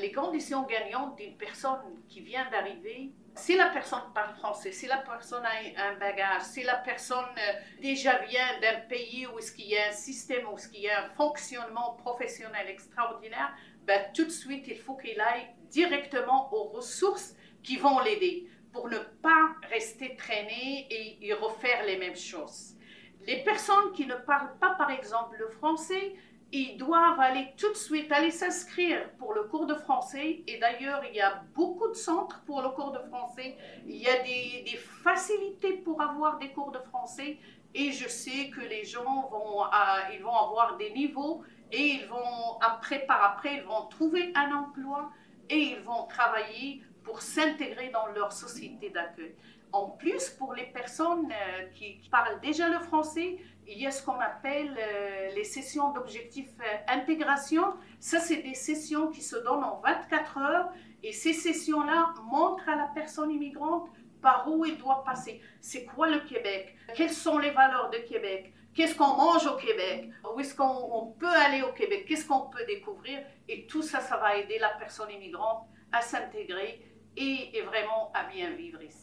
les 0.00 0.12
conditions 0.12 0.62
gagnantes 0.62 1.18
d'une 1.18 1.36
personne 1.36 2.00
qui 2.08 2.22
vient 2.22 2.48
d'arriver, 2.50 3.10
si 3.34 3.56
la 3.56 3.66
personne 3.66 4.00
parle 4.14 4.34
français, 4.36 4.72
si 4.72 4.86
la 4.86 4.96
personne 4.96 5.44
a 5.44 5.88
un 5.90 5.98
bagage, 5.98 6.40
si 6.40 6.62
la 6.62 6.76
personne 6.76 7.26
euh, 7.36 7.52
déjà 7.82 8.16
vient 8.20 8.58
d'un 8.62 8.80
pays 8.88 9.26
où 9.26 9.36
qu'il 9.54 9.66
y 9.66 9.76
a 9.76 9.88
un 9.90 9.92
système, 9.92 10.48
où 10.48 10.56
qu'il 10.56 10.80
y 10.80 10.88
a 10.88 11.04
un 11.04 11.10
fonctionnement 11.10 11.98
professionnel 12.02 12.66
extraordinaire, 12.66 13.54
ben, 13.82 14.10
tout 14.14 14.24
de 14.24 14.30
suite, 14.30 14.68
il 14.68 14.78
faut 14.78 14.96
qu'il 14.96 15.20
aille 15.20 15.48
directement 15.68 16.50
aux 16.50 16.70
ressources 16.70 17.34
qui 17.62 17.76
vont 17.76 18.00
l'aider 18.00 18.48
pour 18.72 18.88
ne 18.88 19.00
pas 19.20 19.54
rester 19.68 20.16
traîné 20.16 20.86
et 21.20 21.34
refaire 21.34 21.84
les 21.84 21.98
mêmes 21.98 22.16
choses. 22.16 22.76
Les 23.26 23.42
personnes 23.44 23.92
qui 23.94 24.06
ne 24.06 24.14
parlent 24.14 24.56
pas, 24.58 24.70
par 24.70 24.90
exemple, 24.90 25.36
le 25.38 25.48
français, 25.48 26.14
ils 26.52 26.76
doivent 26.76 27.20
aller 27.20 27.52
tout 27.56 27.70
de 27.70 27.76
suite 27.76 28.10
aller 28.10 28.30
s'inscrire 28.30 29.08
pour 29.18 29.34
le 29.34 29.44
cours 29.44 29.66
de 29.66 29.74
français. 29.74 30.42
Et 30.46 30.58
d'ailleurs, 30.58 31.02
il 31.08 31.14
y 31.14 31.20
a 31.20 31.42
beaucoup 31.54 31.88
de 31.88 31.94
centres 31.94 32.42
pour 32.44 32.62
le 32.62 32.70
cours 32.70 32.90
de 32.90 32.98
français. 33.08 33.56
Il 33.86 33.96
y 33.96 34.08
a 34.08 34.22
des, 34.22 34.76
facilités 35.04 35.74
pour 35.74 36.00
avoir 36.02 36.38
des 36.38 36.50
cours 36.50 36.72
de 36.72 36.78
français. 36.78 37.38
Et 37.74 37.92
je 37.92 38.08
sais 38.08 38.50
que 38.50 38.60
les 38.60 38.84
gens 38.84 39.28
vont, 39.30 39.64
ils 40.12 40.22
vont 40.22 40.36
avoir 40.36 40.76
des 40.76 40.90
niveaux 40.90 41.42
et 41.70 41.82
ils 41.82 42.06
vont, 42.06 42.58
après, 42.60 43.00
par 43.06 43.22
après, 43.22 43.58
ils 43.58 43.62
vont 43.62 43.86
trouver 43.86 44.32
un 44.34 44.52
emploi 44.52 45.10
et 45.48 45.56
ils 45.56 45.80
vont 45.80 46.06
travailler 46.08 46.82
pour 47.04 47.22
s'intégrer 47.22 47.90
dans 47.90 48.06
leur 48.08 48.32
société 48.32 48.90
d'accueil. 48.90 49.34
En 49.72 49.90
plus, 49.90 50.30
pour 50.30 50.54
les 50.54 50.66
personnes 50.66 51.30
euh, 51.30 51.66
qui 51.74 52.08
parlent 52.10 52.40
déjà 52.40 52.68
le 52.68 52.80
français, 52.80 53.38
il 53.66 53.80
y 53.80 53.86
a 53.86 53.90
ce 53.90 54.04
qu'on 54.04 54.18
appelle 54.18 54.76
euh, 54.76 55.28
les 55.34 55.44
sessions 55.44 55.92
d'objectifs 55.92 56.50
euh, 56.60 56.76
intégration. 56.88 57.62
Ça, 58.00 58.18
c'est 58.18 58.42
des 58.42 58.54
sessions 58.54 59.08
qui 59.08 59.22
se 59.22 59.36
donnent 59.36 59.62
en 59.62 59.80
24 59.80 60.38
heures 60.38 60.72
et 61.02 61.12
ces 61.12 61.32
sessions-là 61.32 62.12
montrent 62.24 62.68
à 62.68 62.74
la 62.74 62.88
personne 62.94 63.30
immigrante 63.30 63.88
par 64.20 64.48
où 64.50 64.64
il 64.64 64.76
doit 64.76 65.04
passer. 65.04 65.40
C'est 65.60 65.84
quoi 65.84 66.08
le 66.08 66.20
Québec? 66.20 66.76
Quelles 66.94 67.10
sont 67.10 67.38
les 67.38 67.50
valeurs 67.50 67.90
de 67.90 67.98
Québec? 67.98 68.52
Qu'est-ce 68.74 68.94
qu'on 68.94 69.16
mange 69.16 69.46
au 69.46 69.56
Québec? 69.56 70.10
Où 70.34 70.40
est-ce 70.40 70.54
qu'on 70.54 71.14
peut 71.18 71.26
aller 71.26 71.62
au 71.62 71.72
Québec? 71.72 72.04
Qu'est-ce 72.06 72.26
qu'on 72.26 72.48
peut 72.50 72.64
découvrir? 72.66 73.20
Et 73.48 73.66
tout 73.66 73.82
ça, 73.82 74.00
ça 74.00 74.16
va 74.16 74.36
aider 74.36 74.58
la 74.58 74.70
personne 74.70 75.10
immigrante 75.10 75.66
à 75.92 76.02
s'intégrer 76.02 76.84
et, 77.16 77.56
et 77.56 77.62
vraiment 77.62 78.12
à 78.14 78.24
bien 78.24 78.50
vivre 78.50 78.82
ici. 78.82 78.99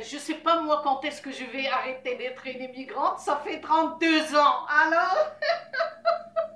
Je 0.00 0.14
ne 0.14 0.20
sais 0.20 0.34
pas 0.34 0.60
moi 0.60 0.80
quand 0.84 1.04
est-ce 1.04 1.20
que 1.20 1.32
je 1.32 1.44
vais 1.44 1.66
arrêter 1.66 2.14
d'être 2.14 2.46
une 2.46 2.62
immigrante, 2.62 3.18
ça 3.18 3.40
fait 3.44 3.60
32 3.60 4.36
ans, 4.36 4.64
alors? 4.68 5.32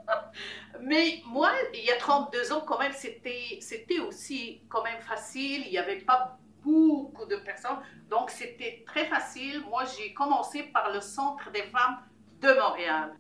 Mais 0.81 1.23
moi, 1.27 1.51
il 1.75 1.85
y 1.85 1.91
a 1.91 1.97
32 1.97 2.53
ans, 2.53 2.61
quand 2.61 2.79
même, 2.79 2.93
c'était, 2.93 3.59
c'était 3.61 3.99
aussi 3.99 4.63
quand 4.69 4.85
même 4.85 5.01
facile, 5.01 5.65
il 5.67 5.71
n'y 5.71 5.79
avait 5.79 5.99
pas 5.99 6.39
beaucoup 6.63 7.27
de 7.27 7.37
personnes, 7.37 7.79
donc 8.09 8.31
c'était 8.31 8.85
très 8.87 9.07
facile. 9.07 9.65
Moi, 9.69 9.85
j'ai 9.97 10.15
commencé 10.15 10.63
par 10.65 10.93
le 10.93 11.01
Centre 11.01 11.51
des 11.51 11.65
femmes 11.65 11.99
de 12.41 12.53
Montréal. 12.53 13.17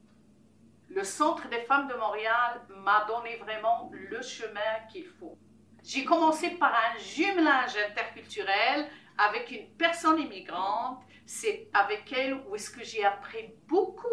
Le 0.88 1.02
Centre 1.02 1.48
des 1.48 1.62
femmes 1.62 1.88
de 1.88 1.94
Montréal 1.94 2.60
m'a 2.68 3.04
donné 3.06 3.36
vraiment 3.38 3.90
le 3.92 4.22
chemin 4.22 4.86
qu'il 4.90 5.06
faut. 5.06 5.36
J'ai 5.82 6.04
commencé 6.04 6.50
par 6.50 6.72
un 6.72 6.98
jumelage 6.98 7.76
interculturel 7.90 8.88
avec 9.18 9.50
une 9.50 9.68
personne 9.76 10.18
immigrante, 10.18 11.00
c'est 11.26 11.68
avec 11.72 12.12
elle 12.12 12.34
où 12.48 12.54
est-ce 12.54 12.70
que 12.70 12.84
j'ai 12.84 13.04
appris 13.04 13.54
beaucoup 13.68 14.06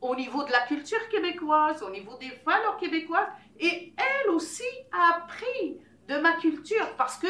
au 0.00 0.14
niveau 0.14 0.44
de 0.44 0.52
la 0.52 0.60
culture 0.62 1.08
québécoise, 1.08 1.82
au 1.82 1.90
niveau 1.90 2.16
des 2.18 2.30
valeurs 2.44 2.76
québécoises, 2.76 3.28
et 3.58 3.94
elle 3.96 4.30
aussi 4.30 4.64
a 4.92 5.16
appris 5.16 5.80
de 6.08 6.18
ma 6.18 6.34
culture 6.34 6.94
parce 6.96 7.18
que 7.18 7.28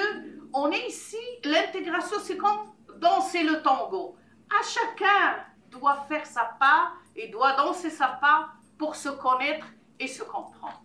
on 0.52 0.70
est 0.70 0.86
ici, 0.86 1.18
l'intégration 1.44 2.16
c'est 2.22 2.36
comme 2.36 2.72
danser 2.98 3.42
le 3.42 3.62
tango. 3.62 4.16
À 4.50 4.62
chacun 4.62 5.44
doit 5.70 6.04
faire 6.08 6.26
sa 6.26 6.44
part 6.58 6.96
et 7.14 7.28
doit 7.28 7.54
danser 7.54 7.90
sa 7.90 8.08
part 8.08 8.56
pour 8.78 8.94
se 8.94 9.08
connaître 9.08 9.66
et 9.98 10.06
se 10.06 10.22
comprendre. 10.22 10.82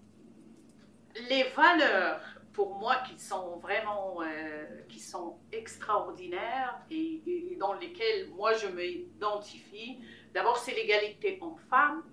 Les 1.30 1.44
valeurs 1.56 2.22
pour 2.54 2.76
moi 2.76 2.98
qui 3.08 3.20
sont 3.20 3.58
vraiment 3.58 4.22
euh, 4.22 4.66
qui 4.90 5.00
sont 5.00 5.38
extraordinaires 5.52 6.80
et, 6.90 7.56
dans 7.60 7.74
lesquels 7.74 8.30
moi 8.32 8.54
je 8.54 8.68
m'identifie. 8.68 10.00
D'abord, 10.34 10.58
c'est 10.58 10.74
l'égalité 10.74 11.38
homme-femme. 11.42 12.04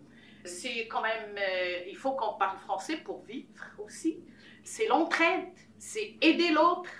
C'est 0.45 0.87
quand 0.87 1.03
même, 1.03 1.37
euh, 1.37 1.81
il 1.89 1.97
faut 1.97 2.13
qu'on 2.13 2.35
parle 2.35 2.59
français 2.59 2.99
pour 2.99 3.23
vivre 3.25 3.49
aussi. 3.79 4.21
C'est 4.63 4.87
l'entraide, 4.87 5.49
c'est 5.79 6.17
aider 6.21 6.51
l'autre. 6.51 6.91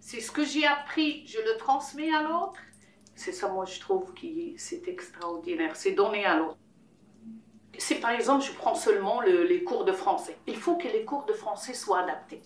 C'est 0.00 0.20
ce 0.20 0.30
que 0.30 0.44
j'ai 0.44 0.66
appris, 0.66 1.26
je 1.26 1.38
le 1.38 1.56
transmets 1.58 2.14
à 2.14 2.22
l'autre. 2.22 2.60
C'est 3.14 3.32
ça, 3.32 3.48
moi, 3.48 3.64
je 3.64 3.80
trouve 3.80 4.14
que 4.14 4.26
c'est 4.56 4.86
extraordinaire. 4.86 5.74
C'est 5.74 5.92
donner 5.92 6.24
à 6.24 6.38
l'autre. 6.38 6.58
C'est 7.76 7.96
par 7.96 8.10
exemple, 8.10 8.44
je 8.44 8.52
prends 8.52 8.74
seulement 8.74 9.20
les 9.20 9.64
cours 9.64 9.84
de 9.84 9.92
français. 9.92 10.36
Il 10.46 10.56
faut 10.56 10.76
que 10.76 10.88
les 10.88 11.04
cours 11.04 11.24
de 11.26 11.32
français 11.32 11.74
soient 11.74 12.00
adaptés. 12.00 12.42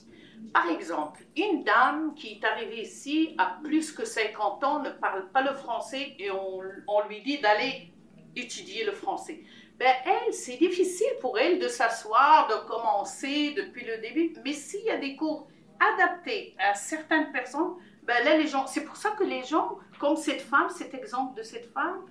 Par 0.52 0.68
exemple, 0.68 1.24
une 1.36 1.64
dame 1.64 2.14
qui 2.14 2.32
est 2.32 2.44
arrivée 2.44 2.82
ici 2.82 3.34
à 3.38 3.58
plus 3.62 3.92
que 3.92 4.04
50 4.04 4.64
ans 4.64 4.78
ne 4.80 4.90
parle 4.90 5.28
pas 5.30 5.42
le 5.42 5.54
français 5.54 6.14
et 6.18 6.30
on, 6.30 6.60
lui 7.08 7.22
dit 7.22 7.38
d'aller 7.38 7.92
étudier 8.36 8.84
le 8.84 8.92
français. 8.92 9.42
Ben, 9.78 9.94
elle, 10.04 10.32
c'est 10.32 10.56
difficile 10.56 11.12
pour 11.20 11.38
elle 11.38 11.58
de 11.58 11.68
s'asseoir, 11.68 12.48
de 12.48 12.68
commencer 12.68 13.54
depuis 13.56 13.84
le 13.84 13.98
début. 13.98 14.34
Mais 14.44 14.52
s'il 14.52 14.84
y 14.84 14.90
a 14.90 14.98
des 14.98 15.16
cours 15.16 15.48
adaptés 15.80 16.54
à 16.58 16.74
certaines 16.74 17.32
personnes, 17.32 17.74
ben 18.04 18.24
là, 18.24 18.36
les 18.36 18.46
gens, 18.46 18.66
c'est 18.66 18.84
pour 18.84 18.96
ça 18.96 19.10
que 19.10 19.24
les 19.24 19.44
gens, 19.44 19.78
comme 19.98 20.16
cette 20.16 20.42
femme, 20.42 20.68
cet 20.70 20.92
exemple 20.94 21.36
de 21.36 21.42
cette 21.42 21.72
femme, 21.72 22.02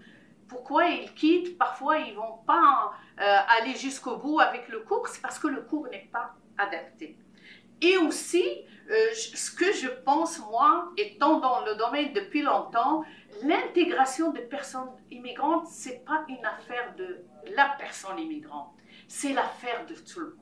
pourquoi 0.47 0.85
ils 0.87 1.13
quittent, 1.13 1.57
parfois 1.57 1.97
ils 1.99 2.15
vont 2.15 2.39
pas 2.45 2.91
euh, 3.19 3.37
aller 3.59 3.75
jusqu'au 3.75 4.17
bout 4.17 4.39
avec 4.39 4.67
le 4.67 4.81
cours, 4.81 5.07
c'est 5.07 5.21
parce 5.21 5.39
que 5.39 5.47
le 5.47 5.61
cours 5.61 5.87
n'est 5.87 6.09
pas 6.11 6.33
adapté. 6.57 7.17
Et 7.81 7.97
aussi, 7.97 8.43
euh, 8.89 9.13
ce 9.13 9.51
que 9.51 9.71
je 9.73 9.87
pense, 9.87 10.39
moi, 10.39 10.91
étant 10.97 11.39
dans 11.39 11.65
le 11.65 11.75
domaine 11.75 12.13
depuis 12.13 12.41
longtemps, 12.41 13.03
l'intégration 13.43 14.31
des 14.31 14.41
personnes 14.41 14.91
immigrantes, 15.09 15.67
c'est 15.67 16.03
pas 16.05 16.25
une 16.27 16.45
affaire 16.45 16.95
de 16.95 17.23
la 17.55 17.75
personne 17.79 18.19
immigrante, 18.19 18.73
c'est 19.07 19.33
l'affaire 19.33 19.85
de 19.85 19.95
tout 19.95 20.19
le 20.19 20.29
monde. 20.29 20.37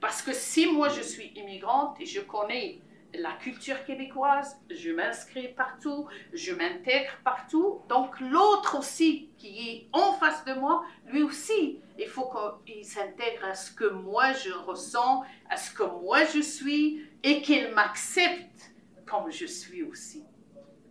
Parce 0.00 0.22
que 0.22 0.32
si 0.32 0.66
moi 0.72 0.88
je 0.88 1.02
suis 1.02 1.32
immigrante 1.36 2.00
et 2.00 2.06
je 2.06 2.20
connais 2.20 2.80
la 3.14 3.32
culture 3.32 3.84
québécoise, 3.84 4.60
je 4.70 4.90
m'inscris 4.90 5.48
partout, 5.48 6.06
je 6.32 6.52
m'intègre 6.52 7.12
partout. 7.24 7.82
Donc 7.88 8.18
l'autre 8.20 8.78
aussi 8.78 9.30
qui 9.38 9.68
est 9.68 9.88
en 9.92 10.12
face 10.14 10.44
de 10.44 10.54
moi, 10.54 10.84
lui 11.06 11.22
aussi, 11.22 11.80
il 11.98 12.08
faut 12.08 12.30
qu'il 12.64 12.84
s'intègre 12.84 13.44
à 13.44 13.54
ce 13.54 13.70
que 13.72 13.86
moi 13.86 14.32
je 14.32 14.52
ressens, 14.52 15.24
à 15.48 15.56
ce 15.56 15.70
que 15.72 15.84
moi 15.84 16.24
je 16.24 16.40
suis 16.40 17.06
et 17.22 17.42
qu'il 17.42 17.72
m'accepte 17.72 18.72
comme 19.06 19.30
je 19.30 19.46
suis 19.46 19.82
aussi. 19.82 20.24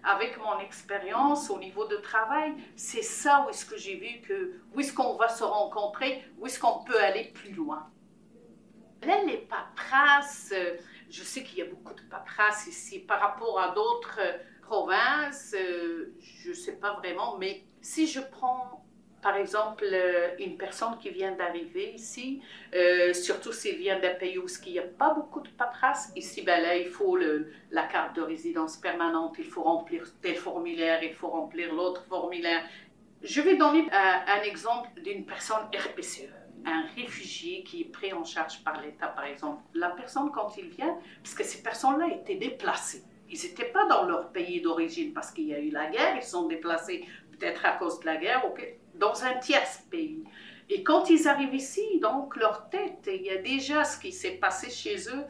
Avec 0.04 0.38
mon 0.38 0.60
expérience 0.60 1.50
au 1.50 1.58
niveau 1.58 1.86
de 1.88 1.98
travail, 1.98 2.54
c'est 2.76 3.02
ça 3.02 3.44
où 3.46 3.50
est-ce 3.50 3.66
que 3.66 3.78
j'ai 3.78 3.96
vu 3.96 4.22
que 4.22 4.54
où 4.74 4.80
est-ce 4.80 4.94
qu'on 4.94 5.16
va 5.16 5.28
se 5.30 5.44
rencontrer, 5.44 6.24
où 6.38 6.46
est-ce 6.46 6.60
qu'on 6.60 6.84
peut 6.84 7.00
aller 7.00 7.32
plus 7.34 7.52
loin. 7.52 7.90
Là, 9.02 9.24
les 9.26 9.38
paperasses, 9.38 10.54
je 11.10 11.24
sais 11.24 11.44
qu'il 11.44 11.60
y 11.60 11.62
a 11.62 11.66
beaucoup 11.66 11.94
de 11.94 12.02
paperasse 12.10 12.68
ici 12.68 13.00
par 13.00 13.20
rapport 13.20 13.60
à 13.60 13.74
d'autres 13.74 14.20
euh, 14.20 14.38
provinces. 14.62 15.56
Euh, 15.58 16.14
je 16.20 16.50
ne 16.50 16.54
sais 16.54 16.78
pas 16.78 16.94
vraiment, 16.94 17.38
mais 17.38 17.64
si 17.82 18.08
je 18.08 18.20
prends 18.20 18.82
par 19.22 19.38
exemple, 19.38 19.86
euh, 19.92 20.36
une 20.38 20.56
personne 20.56 21.00
qui 21.00 21.10
vient 21.10 21.32
d'arriver 21.32 21.94
ici, 21.96 22.44
surtout 23.14 23.52
s'il 23.52 23.78
vient 23.78 24.00
d'un 24.00 24.14
pays 24.14 24.38
où 24.38 24.46
il 24.68 24.72
n'y 24.74 24.78
a 24.78 24.84
pas 24.84 25.16
beaucoup 25.16 25.40
de 25.40 25.50
paperasse, 25.50 26.12
ici, 26.16 26.44
ben 26.44 26.62
là, 26.62 26.78
il 26.78 26.86
faut 26.86 27.18
la 27.18 27.88
carte 27.88 28.16
de 28.18 28.22
résidence 28.22 28.78
permanente, 28.78 29.34
il 29.40 29.46
faut 29.46 29.64
remplir 29.64 30.04
tel 30.22 30.36
formulaire, 30.36 31.02
il 31.02 31.16
faut 31.16 31.30
remplir 31.30 31.74
l'autre 31.74 32.04
formulaire. 32.06 32.62
Je 33.24 33.42
vais 33.42 33.58
donner 33.58 33.88
un 33.92 34.44
exemple 34.44 34.90
d'une 35.02 35.26
personne 35.26 35.66
RPCE 35.74 36.45
un 36.66 36.86
réfugié 36.96 37.64
qui 37.64 37.82
est 37.82 37.92
pris 37.92 38.14
en 38.14 38.24
charge 38.24 38.64
par 38.64 38.82
l'État, 38.82 39.08
par 39.08 39.26
exemple, 39.26 39.62
la 39.74 39.90
personne, 39.90 40.32
quand 40.32 40.56
il 40.58 40.70
vient, 40.70 40.98
parce 41.24 41.36
que 41.36 41.44
ces 41.44 41.62
personnes-là 41.62 42.08
étaient 42.08 42.36
déplacées. 42.36 43.04
Ils 43.30 43.42
n'étaient 43.42 43.72
pas 43.72 43.86
dans 43.86 44.06
leur 44.06 44.32
pays 44.32 44.62
d'origine 44.62 45.14
parce 45.14 45.32
qu'il 45.32 45.46
y 45.46 45.54
a 45.54 45.60
eu 45.60 45.70
la 45.70 45.88
guerre, 45.88 46.16
ils 46.16 46.24
sont 46.24 46.48
déplacés 46.48 47.06
peut-être 47.32 47.66
à 47.66 47.72
cause 47.72 48.00
de 48.00 48.06
la 48.06 48.18
guerre, 48.18 48.44
dans 48.96 49.24
un 49.24 49.36
tiers 49.40 49.68
pays. 49.90 50.24
Et 50.70 50.84
quand 50.84 51.10
ils 51.10 51.28
arrivent 51.28 51.54
ici, 51.54 52.00
donc 52.02 52.36
leur 52.36 52.70
tête, 52.70 53.08
il 53.08 53.22
y 53.22 53.30
a 53.30 53.38
déjà 53.38 53.84
ce 53.84 54.00
qui 54.00 54.12
s'est 54.12 54.38
passé 54.38 54.70
chez 54.70 55.10
eux. 55.10 55.26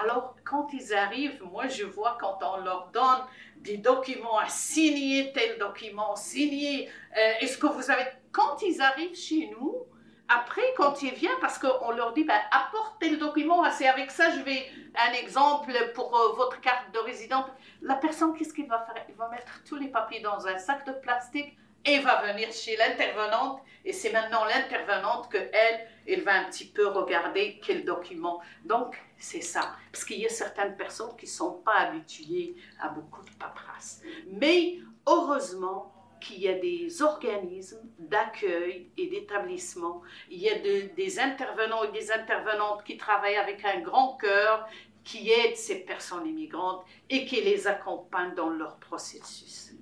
Alors 0.00 0.36
quand 0.44 0.68
ils 0.72 0.94
arrivent, 0.94 1.42
moi 1.52 1.68
je 1.68 1.84
vois 1.84 2.16
quand 2.20 2.38
on 2.42 2.62
leur 2.62 2.90
donne 2.92 3.24
des 3.56 3.76
documents 3.76 4.38
à 4.38 4.48
signer, 4.48 5.32
tel 5.32 5.58
document 5.58 6.16
signé, 6.16 6.88
euh, 7.16 7.32
est-ce 7.40 7.58
que 7.58 7.66
vous 7.66 7.90
avez... 7.90 8.04
Quand 8.32 8.62
ils 8.62 8.80
arrivent 8.80 9.16
chez 9.16 9.50
nous, 9.50 9.86
après, 10.32 10.62
quand 10.76 11.02
il 11.02 11.12
vient, 11.14 11.36
parce 11.40 11.58
qu'on 11.58 11.90
leur 11.90 12.12
dit, 12.12 12.22
ben, 12.22 12.38
apportez 12.52 13.10
le 13.10 13.16
document, 13.16 13.68
c'est 13.72 13.88
avec 13.88 14.12
ça, 14.12 14.30
je 14.30 14.40
vais, 14.42 14.64
un 14.94 15.12
exemple 15.14 15.72
pour 15.92 16.16
euh, 16.16 16.32
votre 16.34 16.60
carte 16.60 16.92
de 16.94 17.00
résident. 17.00 17.44
La 17.82 17.96
personne, 17.96 18.32
qu'est-ce 18.36 18.54
qu'il 18.54 18.68
va 18.68 18.78
faire? 18.78 19.04
Il 19.08 19.16
va 19.16 19.28
mettre 19.28 19.60
tous 19.64 19.74
les 19.74 19.88
papiers 19.88 20.20
dans 20.20 20.46
un 20.46 20.56
sac 20.56 20.86
de 20.86 20.92
plastique 20.92 21.58
et 21.84 21.98
va 21.98 22.22
venir 22.22 22.52
chez 22.52 22.76
l'intervenante. 22.76 23.60
Et 23.84 23.92
c'est 23.92 24.12
maintenant 24.12 24.44
l'intervenante 24.44 25.28
que 25.32 25.38
elle, 25.38 25.88
elle 26.06 26.22
va 26.22 26.34
un 26.34 26.44
petit 26.44 26.66
peu 26.66 26.86
regarder 26.86 27.60
quel 27.64 27.84
document. 27.84 28.40
Donc, 28.64 29.02
c'est 29.18 29.40
ça. 29.40 29.74
Parce 29.90 30.04
qu'il 30.04 30.20
y 30.20 30.26
a 30.26 30.30
certaines 30.30 30.76
personnes 30.76 31.16
qui 31.16 31.26
ne 31.26 31.30
sont 31.30 31.54
pas 31.64 31.74
habituées 31.74 32.54
à 32.80 32.88
beaucoup 32.88 33.24
de 33.24 33.30
paperasse. 33.32 34.02
Mais 34.28 34.78
heureusement, 35.08 35.89
qu'il 36.20 36.40
y 36.40 36.48
a 36.48 36.54
des 36.54 37.02
organismes 37.02 37.80
d'accueil 37.98 38.90
et 38.96 39.06
d'établissement. 39.08 40.02
Il 40.30 40.38
y 40.38 40.48
a 40.48 40.58
des 40.58 41.18
intervenants 41.18 41.84
et 41.84 41.92
des 41.92 42.12
intervenantes 42.12 42.84
qui 42.84 42.96
travaillent 42.96 43.36
avec 43.36 43.64
un 43.64 43.80
grand 43.80 44.16
cœur, 44.16 44.68
qui 45.04 45.30
aident 45.30 45.56
ces 45.56 45.84
personnes 45.84 46.26
immigrantes 46.26 46.84
et 47.08 47.24
qui 47.24 47.40
les 47.40 47.66
accompagnent 47.66 48.34
dans 48.34 48.50
leur 48.50 48.76
processus. 48.78 49.72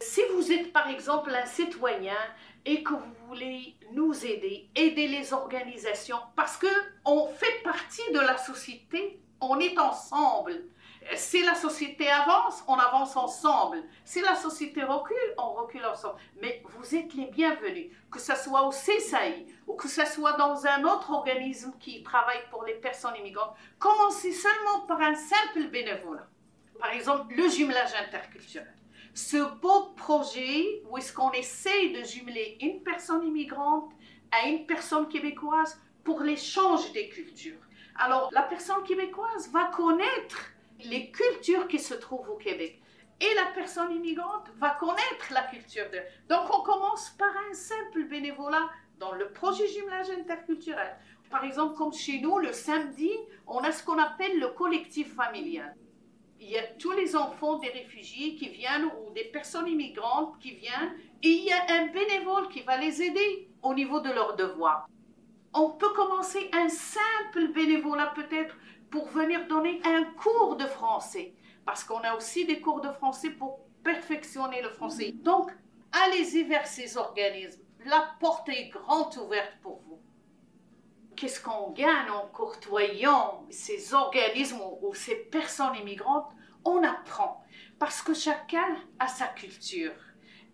Si 0.00 0.22
vous 0.32 0.50
êtes 0.50 0.72
par 0.72 0.88
exemple 0.88 1.30
un 1.30 1.46
citoyen 1.46 2.16
et 2.64 2.82
que 2.82 2.94
vous 2.94 3.14
voulez 3.28 3.76
nous 3.92 4.24
aider, 4.24 4.68
aider 4.74 5.08
les 5.08 5.32
organisations, 5.32 6.18
parce 6.36 6.56
que 6.56 6.66
on 7.04 7.26
fait 7.28 7.62
partie 7.62 8.10
de 8.12 8.20
la 8.20 8.38
société, 8.38 9.20
on 9.40 9.58
est 9.60 9.78
ensemble. 9.78 10.64
Si 11.16 11.42
la 11.42 11.54
société 11.54 12.08
avance, 12.08 12.62
on 12.68 12.74
avance 12.74 13.16
ensemble. 13.16 13.82
Si 14.04 14.20
la 14.20 14.34
société 14.36 14.82
recule, 14.84 15.16
on 15.38 15.52
recule 15.52 15.84
ensemble. 15.84 16.16
Mais 16.40 16.62
vous 16.64 16.94
êtes 16.94 17.14
les 17.14 17.26
bienvenus, 17.26 17.90
que 18.10 18.20
ce 18.20 18.34
soit 18.36 18.62
au 18.62 18.70
CSAI 18.70 19.46
ou 19.66 19.74
que 19.74 19.88
ce 19.88 20.04
soit 20.06 20.34
dans 20.34 20.66
un 20.66 20.84
autre 20.84 21.10
organisme 21.10 21.72
qui 21.80 22.02
travaille 22.02 22.42
pour 22.50 22.64
les 22.64 22.74
personnes 22.74 23.16
immigrantes. 23.16 23.54
Commencez 23.78 24.32
seulement 24.32 24.80
par 24.86 25.00
un 25.00 25.14
simple 25.14 25.68
bénévolat. 25.70 26.28
Par 26.78 26.92
exemple, 26.92 27.34
le 27.34 27.48
jumelage 27.48 27.94
interculturel. 27.94 28.74
Ce 29.12 29.36
beau 29.60 29.92
projet 29.96 30.82
où 30.88 30.96
est-ce 30.96 31.12
qu'on 31.12 31.32
essaye 31.32 31.92
de 31.92 32.04
jumeler 32.04 32.56
une 32.60 32.82
personne 32.82 33.26
immigrante 33.26 33.92
à 34.30 34.46
une 34.46 34.64
personne 34.66 35.08
québécoise 35.08 35.80
pour 36.04 36.20
l'échange 36.20 36.92
des 36.92 37.08
cultures. 37.08 37.58
Alors, 37.96 38.30
la 38.32 38.42
personne 38.42 38.82
québécoise 38.84 39.50
va 39.52 39.66
connaître 39.66 40.49
les 40.84 41.10
cultures 41.10 41.68
qui 41.68 41.78
se 41.78 41.94
trouvent 41.94 42.28
au 42.30 42.36
Québec. 42.36 42.80
Et 43.20 43.34
la 43.34 43.46
personne 43.54 43.92
immigrante 43.92 44.48
va 44.58 44.70
connaître 44.70 45.32
la 45.32 45.42
culture 45.42 45.90
de... 45.90 45.98
Donc 46.28 46.46
on 46.56 46.62
commence 46.62 47.10
par 47.18 47.32
un 47.50 47.54
simple 47.54 48.04
bénévolat 48.04 48.68
dans 48.98 49.12
le 49.12 49.30
projet 49.30 49.66
jumelage 49.68 50.10
interculturel. 50.10 50.96
Par 51.30 51.44
exemple, 51.44 51.74
comme 51.76 51.92
chez 51.92 52.20
nous, 52.20 52.38
le 52.38 52.52
samedi, 52.52 53.10
on 53.46 53.58
a 53.58 53.72
ce 53.72 53.84
qu'on 53.84 53.98
appelle 53.98 54.38
le 54.38 54.48
collectif 54.48 55.14
familial. 55.14 55.76
Il 56.40 56.48
y 56.48 56.58
a 56.58 56.62
tous 56.78 56.92
les 56.92 57.14
enfants 57.14 57.58
des 57.58 57.68
réfugiés 57.68 58.34
qui 58.34 58.48
viennent 58.48 58.86
ou 58.86 59.12
des 59.12 59.24
personnes 59.24 59.68
immigrantes 59.68 60.38
qui 60.40 60.52
viennent 60.52 60.94
et 61.22 61.28
il 61.28 61.44
y 61.44 61.52
a 61.52 61.66
un 61.68 61.86
bénévole 61.88 62.48
qui 62.48 62.62
va 62.62 62.78
les 62.78 63.02
aider 63.02 63.48
au 63.62 63.74
niveau 63.74 64.00
de 64.00 64.10
leurs 64.10 64.36
devoirs. 64.36 64.88
On 65.52 65.70
peut 65.70 65.92
commencer 65.92 66.50
un 66.52 66.68
simple 66.68 67.48
bénévolat 67.52 68.12
peut-être 68.14 68.56
pour 68.90 69.08
venir 69.08 69.46
donner 69.46 69.80
un 69.84 70.04
cours 70.04 70.56
de 70.56 70.66
français, 70.66 71.34
parce 71.64 71.84
qu'on 71.84 72.00
a 72.00 72.14
aussi 72.14 72.44
des 72.44 72.60
cours 72.60 72.80
de 72.80 72.90
français 72.90 73.30
pour 73.30 73.60
perfectionner 73.84 74.62
le 74.62 74.70
français. 74.70 75.12
Donc, 75.12 75.50
allez-y 75.92 76.42
vers 76.44 76.66
ces 76.66 76.96
organismes. 76.96 77.62
La 77.86 78.14
porte 78.20 78.48
est 78.48 78.68
grande 78.68 79.16
ouverte 79.16 79.52
pour 79.62 79.80
vous. 79.80 80.00
Qu'est-ce 81.16 81.40
qu'on 81.40 81.70
gagne 81.70 82.10
en 82.10 82.26
courtoyant 82.28 83.46
ces 83.50 83.94
organismes 83.94 84.60
ou 84.82 84.94
ces 84.94 85.16
personnes 85.16 85.76
immigrantes? 85.76 86.32
On 86.64 86.82
apprend, 86.82 87.42
parce 87.78 88.02
que 88.02 88.14
chacun 88.14 88.76
a 88.98 89.06
sa 89.06 89.26
culture. 89.26 89.92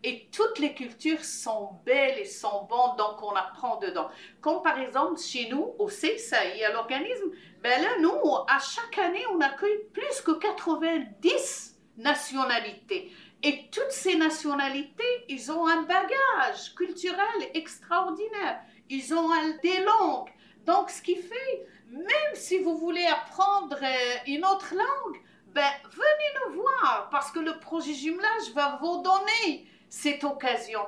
Et 0.08 0.28
toutes 0.30 0.60
les 0.60 0.72
cultures 0.72 1.24
sont 1.24 1.80
belles 1.84 2.16
et 2.16 2.26
sont 2.26 2.62
bonnes, 2.70 2.96
donc 2.96 3.20
on 3.24 3.32
apprend 3.32 3.80
dedans. 3.80 4.08
Comme 4.40 4.62
par 4.62 4.78
exemple 4.78 5.20
chez 5.20 5.48
nous, 5.48 5.74
au 5.80 5.88
CSAI, 5.88 6.62
à 6.62 6.72
l'organisme, 6.72 7.32
ben 7.60 7.82
là, 7.82 7.88
nous, 7.98 8.36
à 8.46 8.60
chaque 8.60 8.98
année, 8.98 9.24
on 9.34 9.40
accueille 9.40 9.82
plus 9.92 10.20
que 10.20 10.30
90 10.30 11.76
nationalités. 11.96 13.10
Et 13.42 13.68
toutes 13.72 13.90
ces 13.90 14.14
nationalités, 14.14 15.24
ils 15.28 15.50
ont 15.50 15.66
un 15.66 15.82
bagage 15.82 16.72
culturel 16.76 17.50
extraordinaire. 17.54 18.60
Ils 18.88 19.12
ont 19.12 19.28
des 19.60 19.80
langues. 19.80 20.30
Donc, 20.66 20.90
ce 20.90 21.02
qui 21.02 21.16
fait, 21.16 21.66
même 21.90 22.34
si 22.34 22.60
vous 22.60 22.76
voulez 22.76 23.06
apprendre 23.06 23.76
euh, 23.82 24.16
une 24.28 24.44
autre 24.44 24.72
langue, 24.72 25.20
ben, 25.48 25.68
venez 25.90 26.46
nous 26.46 26.62
voir 26.62 27.08
parce 27.10 27.32
que 27.32 27.40
le 27.40 27.58
projet 27.58 27.92
jumelage 27.92 28.52
va 28.54 28.78
vous 28.80 29.02
donner 29.02 29.66
cette 29.88 30.24
occasion. 30.24 30.80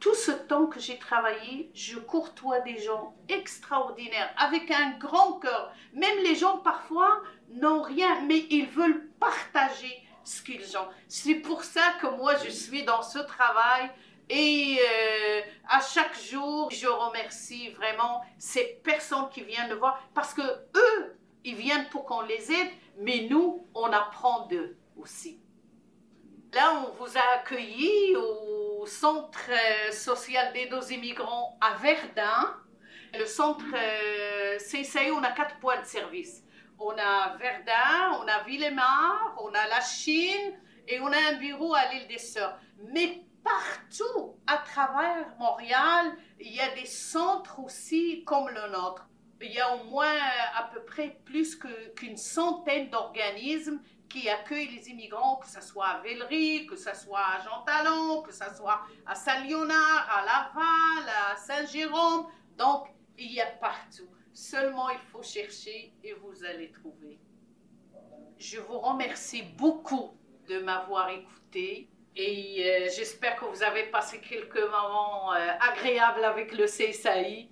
Tout 0.00 0.14
ce 0.14 0.32
temps 0.32 0.66
que 0.66 0.80
j'ai 0.80 0.98
travaillé, 0.98 1.70
je 1.74 1.98
courtois 1.98 2.60
des 2.60 2.78
gens 2.78 3.14
extraordinaires, 3.28 4.34
avec 4.36 4.70
un 4.70 4.98
grand 4.98 5.38
cœur. 5.38 5.72
Même 5.92 6.18
les 6.24 6.34
gens 6.34 6.58
parfois 6.58 7.22
n'ont 7.50 7.82
rien, 7.82 8.20
mais 8.22 8.46
ils 8.50 8.66
veulent 8.66 9.08
partager 9.20 10.02
ce 10.24 10.42
qu'ils 10.42 10.76
ont. 10.76 10.88
C'est 11.08 11.36
pour 11.36 11.62
ça 11.64 11.82
que 12.00 12.06
moi 12.08 12.34
je 12.44 12.50
suis 12.50 12.84
dans 12.84 13.02
ce 13.02 13.18
travail 13.18 13.90
Et 14.28 14.78
euh, 14.80 15.40
à 15.68 15.80
chaque 15.80 16.18
jour, 16.18 16.70
je 16.70 16.86
remercie 16.86 17.70
vraiment 17.70 18.22
ces 18.38 18.80
personnes 18.82 19.28
qui 19.30 19.42
viennent 19.42 19.68
de 19.68 19.74
voir 19.74 20.02
parce 20.14 20.32
que 20.32 20.42
eux, 20.42 21.18
ils 21.44 21.56
viennent 21.56 21.88
pour 21.90 22.06
qu'on 22.06 22.22
les 22.22 22.50
aide, 22.50 22.70
mais 22.98 23.26
nous, 23.28 23.66
on 23.74 23.86
apprend 23.92 24.46
d'eux 24.46 24.78
aussi. 24.96 25.41
Là, 26.54 26.84
on 26.84 26.92
vous 27.02 27.16
a 27.16 27.38
accueilli 27.38 28.14
au 28.14 28.84
Centre 28.84 29.48
euh, 29.48 29.90
social 29.90 30.52
d'aide 30.52 30.74
aux 30.74 30.82
immigrants 30.82 31.56
à 31.62 31.76
Verdun. 31.76 32.56
Le 33.18 33.24
centre 33.24 33.64
euh, 33.74 34.58
CCI, 34.58 35.10
on 35.12 35.22
a 35.22 35.32
quatre 35.32 35.58
points 35.60 35.80
de 35.80 35.86
service. 35.86 36.42
On 36.78 36.90
a 36.90 37.36
Verdun, 37.38 38.20
on 38.20 38.28
a 38.28 38.42
Villemar, 38.44 39.34
on 39.42 39.48
a 39.48 39.66
la 39.68 39.80
Chine 39.80 40.52
et 40.86 41.00
on 41.00 41.06
a 41.06 41.16
un 41.30 41.38
bureau 41.38 41.74
à 41.74 41.86
l'île 41.90 42.06
des 42.08 42.18
Sœurs. 42.18 42.58
Mais 42.92 43.22
partout 43.42 44.36
à 44.46 44.58
travers 44.58 45.34
Montréal, 45.38 46.12
il 46.38 46.52
y 46.52 46.60
a 46.60 46.74
des 46.74 46.86
centres 46.86 47.60
aussi 47.60 48.24
comme 48.24 48.50
le 48.50 48.72
nôtre. 48.72 49.08
Il 49.40 49.52
y 49.52 49.60
a 49.60 49.74
au 49.74 49.84
moins 49.84 50.18
à 50.54 50.64
peu 50.64 50.84
près 50.84 51.18
plus 51.24 51.58
qu'une 51.96 52.18
centaine 52.18 52.90
d'organismes 52.90 53.80
qui 54.12 54.28
accueillent 54.28 54.68
les 54.68 54.90
immigrants, 54.90 55.36
que 55.36 55.48
ce 55.48 55.60
soit 55.62 55.86
à 55.86 56.02
Vellery, 56.02 56.66
que 56.66 56.76
ce 56.76 56.94
soit 56.94 57.18
à 57.18 57.40
Jean 57.42 57.62
Talon, 57.62 58.22
que 58.22 58.32
ce 58.32 58.44
soit 58.54 58.82
à 59.06 59.14
Saint-Léonard, 59.14 60.08
à 60.10 60.20
Laval, 60.24 61.12
à 61.30 61.36
Saint-Jérôme. 61.36 62.26
Donc, 62.58 62.88
il 63.18 63.32
y 63.32 63.40
a 63.40 63.46
partout. 63.46 64.08
Seulement, 64.34 64.90
il 64.90 64.98
faut 65.10 65.22
chercher 65.22 65.94
et 66.04 66.12
vous 66.12 66.44
allez 66.44 66.70
trouver. 66.72 67.18
Je 68.38 68.58
vous 68.58 68.78
remercie 68.78 69.42
beaucoup 69.42 70.18
de 70.46 70.58
m'avoir 70.58 71.08
écouté 71.10 71.88
et 72.14 72.64
euh, 72.66 72.88
j'espère 72.94 73.36
que 73.36 73.46
vous 73.46 73.62
avez 73.62 73.84
passé 73.84 74.20
quelques 74.20 74.64
moments 74.64 75.32
euh, 75.32 75.48
agréables 75.60 76.24
avec 76.24 76.52
le 76.52 76.66
CSAI. 76.66 77.48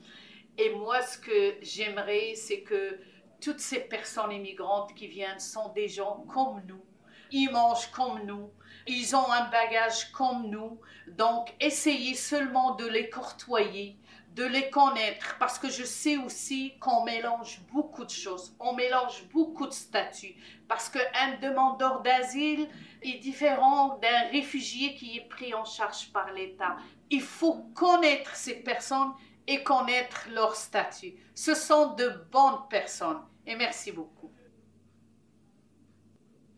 Et 0.59 0.71
moi, 0.75 1.01
ce 1.01 1.17
que 1.17 1.55
j'aimerais, 1.63 2.35
c'est 2.35 2.61
que 2.63 2.99
toutes 3.41 3.61
ces 3.61 3.81
personnes 3.81 4.33
immigrantes 4.33 4.95
qui 4.95 5.07
viennent 5.07 5.41
sont 5.41 5.71
des 5.71 5.89
gens 5.89 6.25
comme 6.29 6.63
nous. 6.67 6.85
Ils 7.33 7.51
mangent 7.51 7.91
comme 7.91 8.25
nous. 8.25 8.51
Ils 8.87 9.15
ont 9.15 9.31
un 9.31 9.49
bagage 9.51 10.11
comme 10.13 10.49
nous. 10.49 10.81
Donc, 11.09 11.55
essayez 11.61 12.15
seulement 12.15 12.75
de 12.75 12.87
les 12.87 13.09
courtoyer, 13.09 13.97
de 14.35 14.45
les 14.45 14.69
connaître, 14.71 15.37
parce 15.39 15.59
que 15.59 15.71
je 15.71 15.85
sais 15.85 16.17
aussi 16.17 16.79
qu'on 16.81 17.05
mélange 17.05 17.61
beaucoup 17.73 18.05
de 18.05 18.11
choses. 18.11 18.55
On 18.59 18.75
mélange 18.75 19.25
beaucoup 19.33 19.67
de 19.67 19.73
statuts. 19.73 20.35
Parce 20.69 20.89
qu'un 20.89 21.37
demandeur 21.41 22.01
d'asile 22.03 22.69
est 23.03 23.19
différent 23.19 23.99
d'un 23.99 24.29
réfugié 24.31 24.95
qui 24.95 25.19
est 25.19 25.29
pris 25.29 25.55
en 25.55 25.65
charge 25.65 26.13
par 26.13 26.33
l'État. 26.33 26.77
Il 27.11 27.23
faut 27.23 27.65
connaître 27.75 28.35
ces 28.35 28.55
personnes 28.55 29.13
et 29.47 29.63
connaître 29.63 30.29
leur 30.31 30.55
statut. 30.55 31.15
Ce 31.35 31.55
sont 31.55 31.95
de 31.95 32.09
bonnes 32.31 32.69
personnes. 32.69 33.23
Et 33.51 33.57
merci 33.57 33.91
beaucoup. 33.91 34.31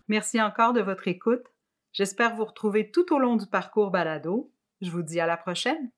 Merci 0.08 0.42
encore 0.42 0.74
de 0.74 0.82
votre 0.82 1.08
écoute. 1.08 1.42
J'espère 1.94 2.36
vous 2.36 2.44
retrouver 2.44 2.90
tout 2.90 3.14
au 3.14 3.18
long 3.18 3.36
du 3.36 3.46
parcours 3.46 3.90
balado. 3.90 4.52
Je 4.82 4.90
vous 4.90 5.00
dis 5.00 5.18
à 5.18 5.26
la 5.26 5.38
prochaine. 5.38 5.90